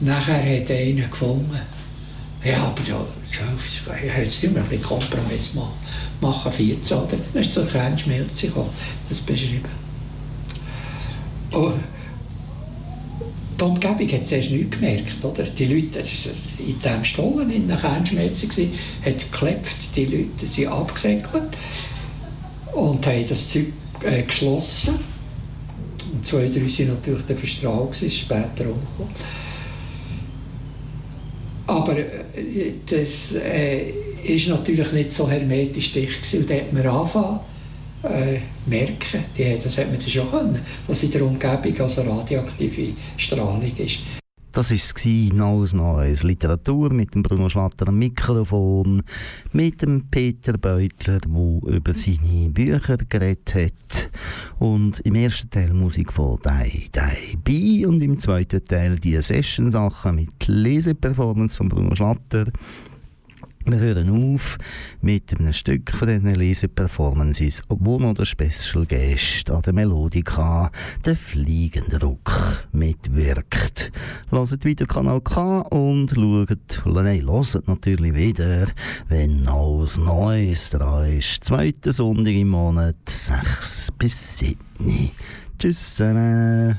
Nachher 0.00 0.60
hat 0.60 0.70
einer 0.70 1.08
gefunden, 1.08 1.60
ja, 2.44 2.64
aber 2.64 2.82
ja, 2.86 3.04
jetzt 4.22 4.42
wir 4.42 4.62
ein 4.70 4.82
Kompromiss 4.82 5.54
machen, 5.54 5.72
machen 6.20 6.52
14, 6.52 6.96
oder? 6.96 7.16
Dann 7.32 7.42
ist 7.42 7.52
zur 7.52 7.66
Kernschmelze 7.66 8.46
gekommen, 8.46 8.70
das 9.08 9.18
beschrieben. 9.18 9.68
Und 11.50 11.74
die 13.58 13.64
Umgebung 13.64 14.12
hat 14.12 14.26
zuerst 14.26 14.50
nichts 14.52 14.76
gemerkt, 14.76 15.24
oder? 15.24 15.42
Die 15.42 15.64
Leute, 15.64 15.98
es 15.98 16.26
war 16.26 16.32
in 16.64 16.78
diesem 16.78 17.04
Stollen 17.04 17.50
in 17.50 17.66
der 17.66 17.76
Kernschmelze, 17.76 18.46
hat 19.04 19.32
geklopft, 19.32 19.76
die 19.96 20.04
Leute 20.04 20.46
sind 20.48 20.68
abgesäckelt 20.68 21.56
und 22.72 23.04
haben 23.04 23.28
das 23.28 23.48
Zeug 23.48 23.66
äh, 24.02 24.22
geschlossen. 24.22 25.17
Und 26.18 26.26
zwei, 26.26 26.48
drei 26.48 26.62
waren 26.62 26.88
natürlich 26.88 27.38
verstrahlt, 27.38 27.92
gewesen, 27.92 28.10
später 28.10 28.64
umgekommen. 28.64 29.14
Aber 31.64 31.96
äh, 31.96 32.74
das 32.90 33.34
äh, 33.34 33.90
ist 34.24 34.48
natürlich 34.48 34.90
nicht 34.90 35.12
so 35.12 35.30
hermetisch 35.30 35.92
dicht 35.92 36.22
gewesen. 36.22 36.40
Und 36.40 36.50
da 36.50 36.54
hat 36.54 36.72
man 36.72 36.86
angefangen, 36.86 37.40
äh, 38.02 38.40
merken, 38.66 39.24
die, 39.36 39.58
das 39.62 39.78
hat 39.78 39.90
man 39.92 40.00
dann 40.00 40.08
schon 40.08 40.28
können, 40.28 40.60
dass 40.88 41.02
in 41.04 41.10
der 41.12 41.22
Umgebung 41.22 41.80
also 41.80 42.02
radioaktive 42.02 42.94
Strahlung 43.16 43.72
ist. 43.76 43.98
Das 44.58 44.72
war 44.72 44.76
es, 44.76 45.34
neues 45.34 45.72
Neues. 45.72 46.24
Literatur 46.24 46.92
mit 46.92 47.14
dem 47.14 47.22
Bruno 47.22 47.48
Schlatter 47.48 47.86
am 47.86 48.00
Mikrofon, 48.00 49.04
mit 49.52 49.82
dem 49.82 50.08
Peter 50.10 50.58
Beutler, 50.58 51.20
der 51.20 51.76
über 51.76 51.94
seine 51.94 52.48
Bücher 52.48 52.96
geredet 52.96 53.54
hat. 53.54 54.10
Und 54.58 54.98
im 55.04 55.14
ersten 55.14 55.48
Teil 55.48 55.72
Musik 55.72 56.12
von 56.12 56.40
Dai 56.42 56.88
Dai 56.90 57.36
Bi 57.44 57.86
und 57.86 58.02
im 58.02 58.18
zweiten 58.18 58.64
Teil 58.64 58.98
die 58.98 59.22
Session-Sachen 59.22 60.16
mit 60.16 60.48
Leseperformance 60.48 61.56
von 61.56 61.68
Bruno 61.68 61.94
Schlatter. 61.94 62.46
Wir 63.70 63.80
hören 63.80 64.34
auf 64.34 64.56
mit 65.02 65.38
einem 65.38 65.52
Stück 65.52 65.90
von 65.90 66.08
diesen 66.08 66.34
Leseperformances, 66.34 67.62
wo 67.68 67.98
noch 67.98 68.14
der 68.14 68.24
Special 68.24 68.86
Guest 68.86 69.50
an 69.50 69.60
der 69.60 69.74
Melodika, 69.74 70.70
der 71.04 71.14
fliegende 71.14 72.00
Ruck, 72.00 72.66
mitwirkt. 72.72 73.92
Hört 74.30 74.64
wieder 74.64 74.86
Kanal 74.86 75.20
K 75.20 75.60
und 75.60 76.12
schaut, 76.14 76.82
nein, 76.86 77.26
hört 77.26 77.68
natürlich 77.68 78.14
wieder, 78.14 78.68
wenn 79.10 79.46
alles 79.46 79.98
Neues 79.98 80.70
dran 80.70 81.18
ist. 81.18 81.44
Zweiter 81.44 81.92
Sonntag 81.92 82.32
im 82.32 82.48
Monat, 82.48 82.96
6 83.06 83.92
bis 83.98 84.38
7. 84.38 84.56
Tschüss 85.58 85.94
zusammen. 85.96 86.78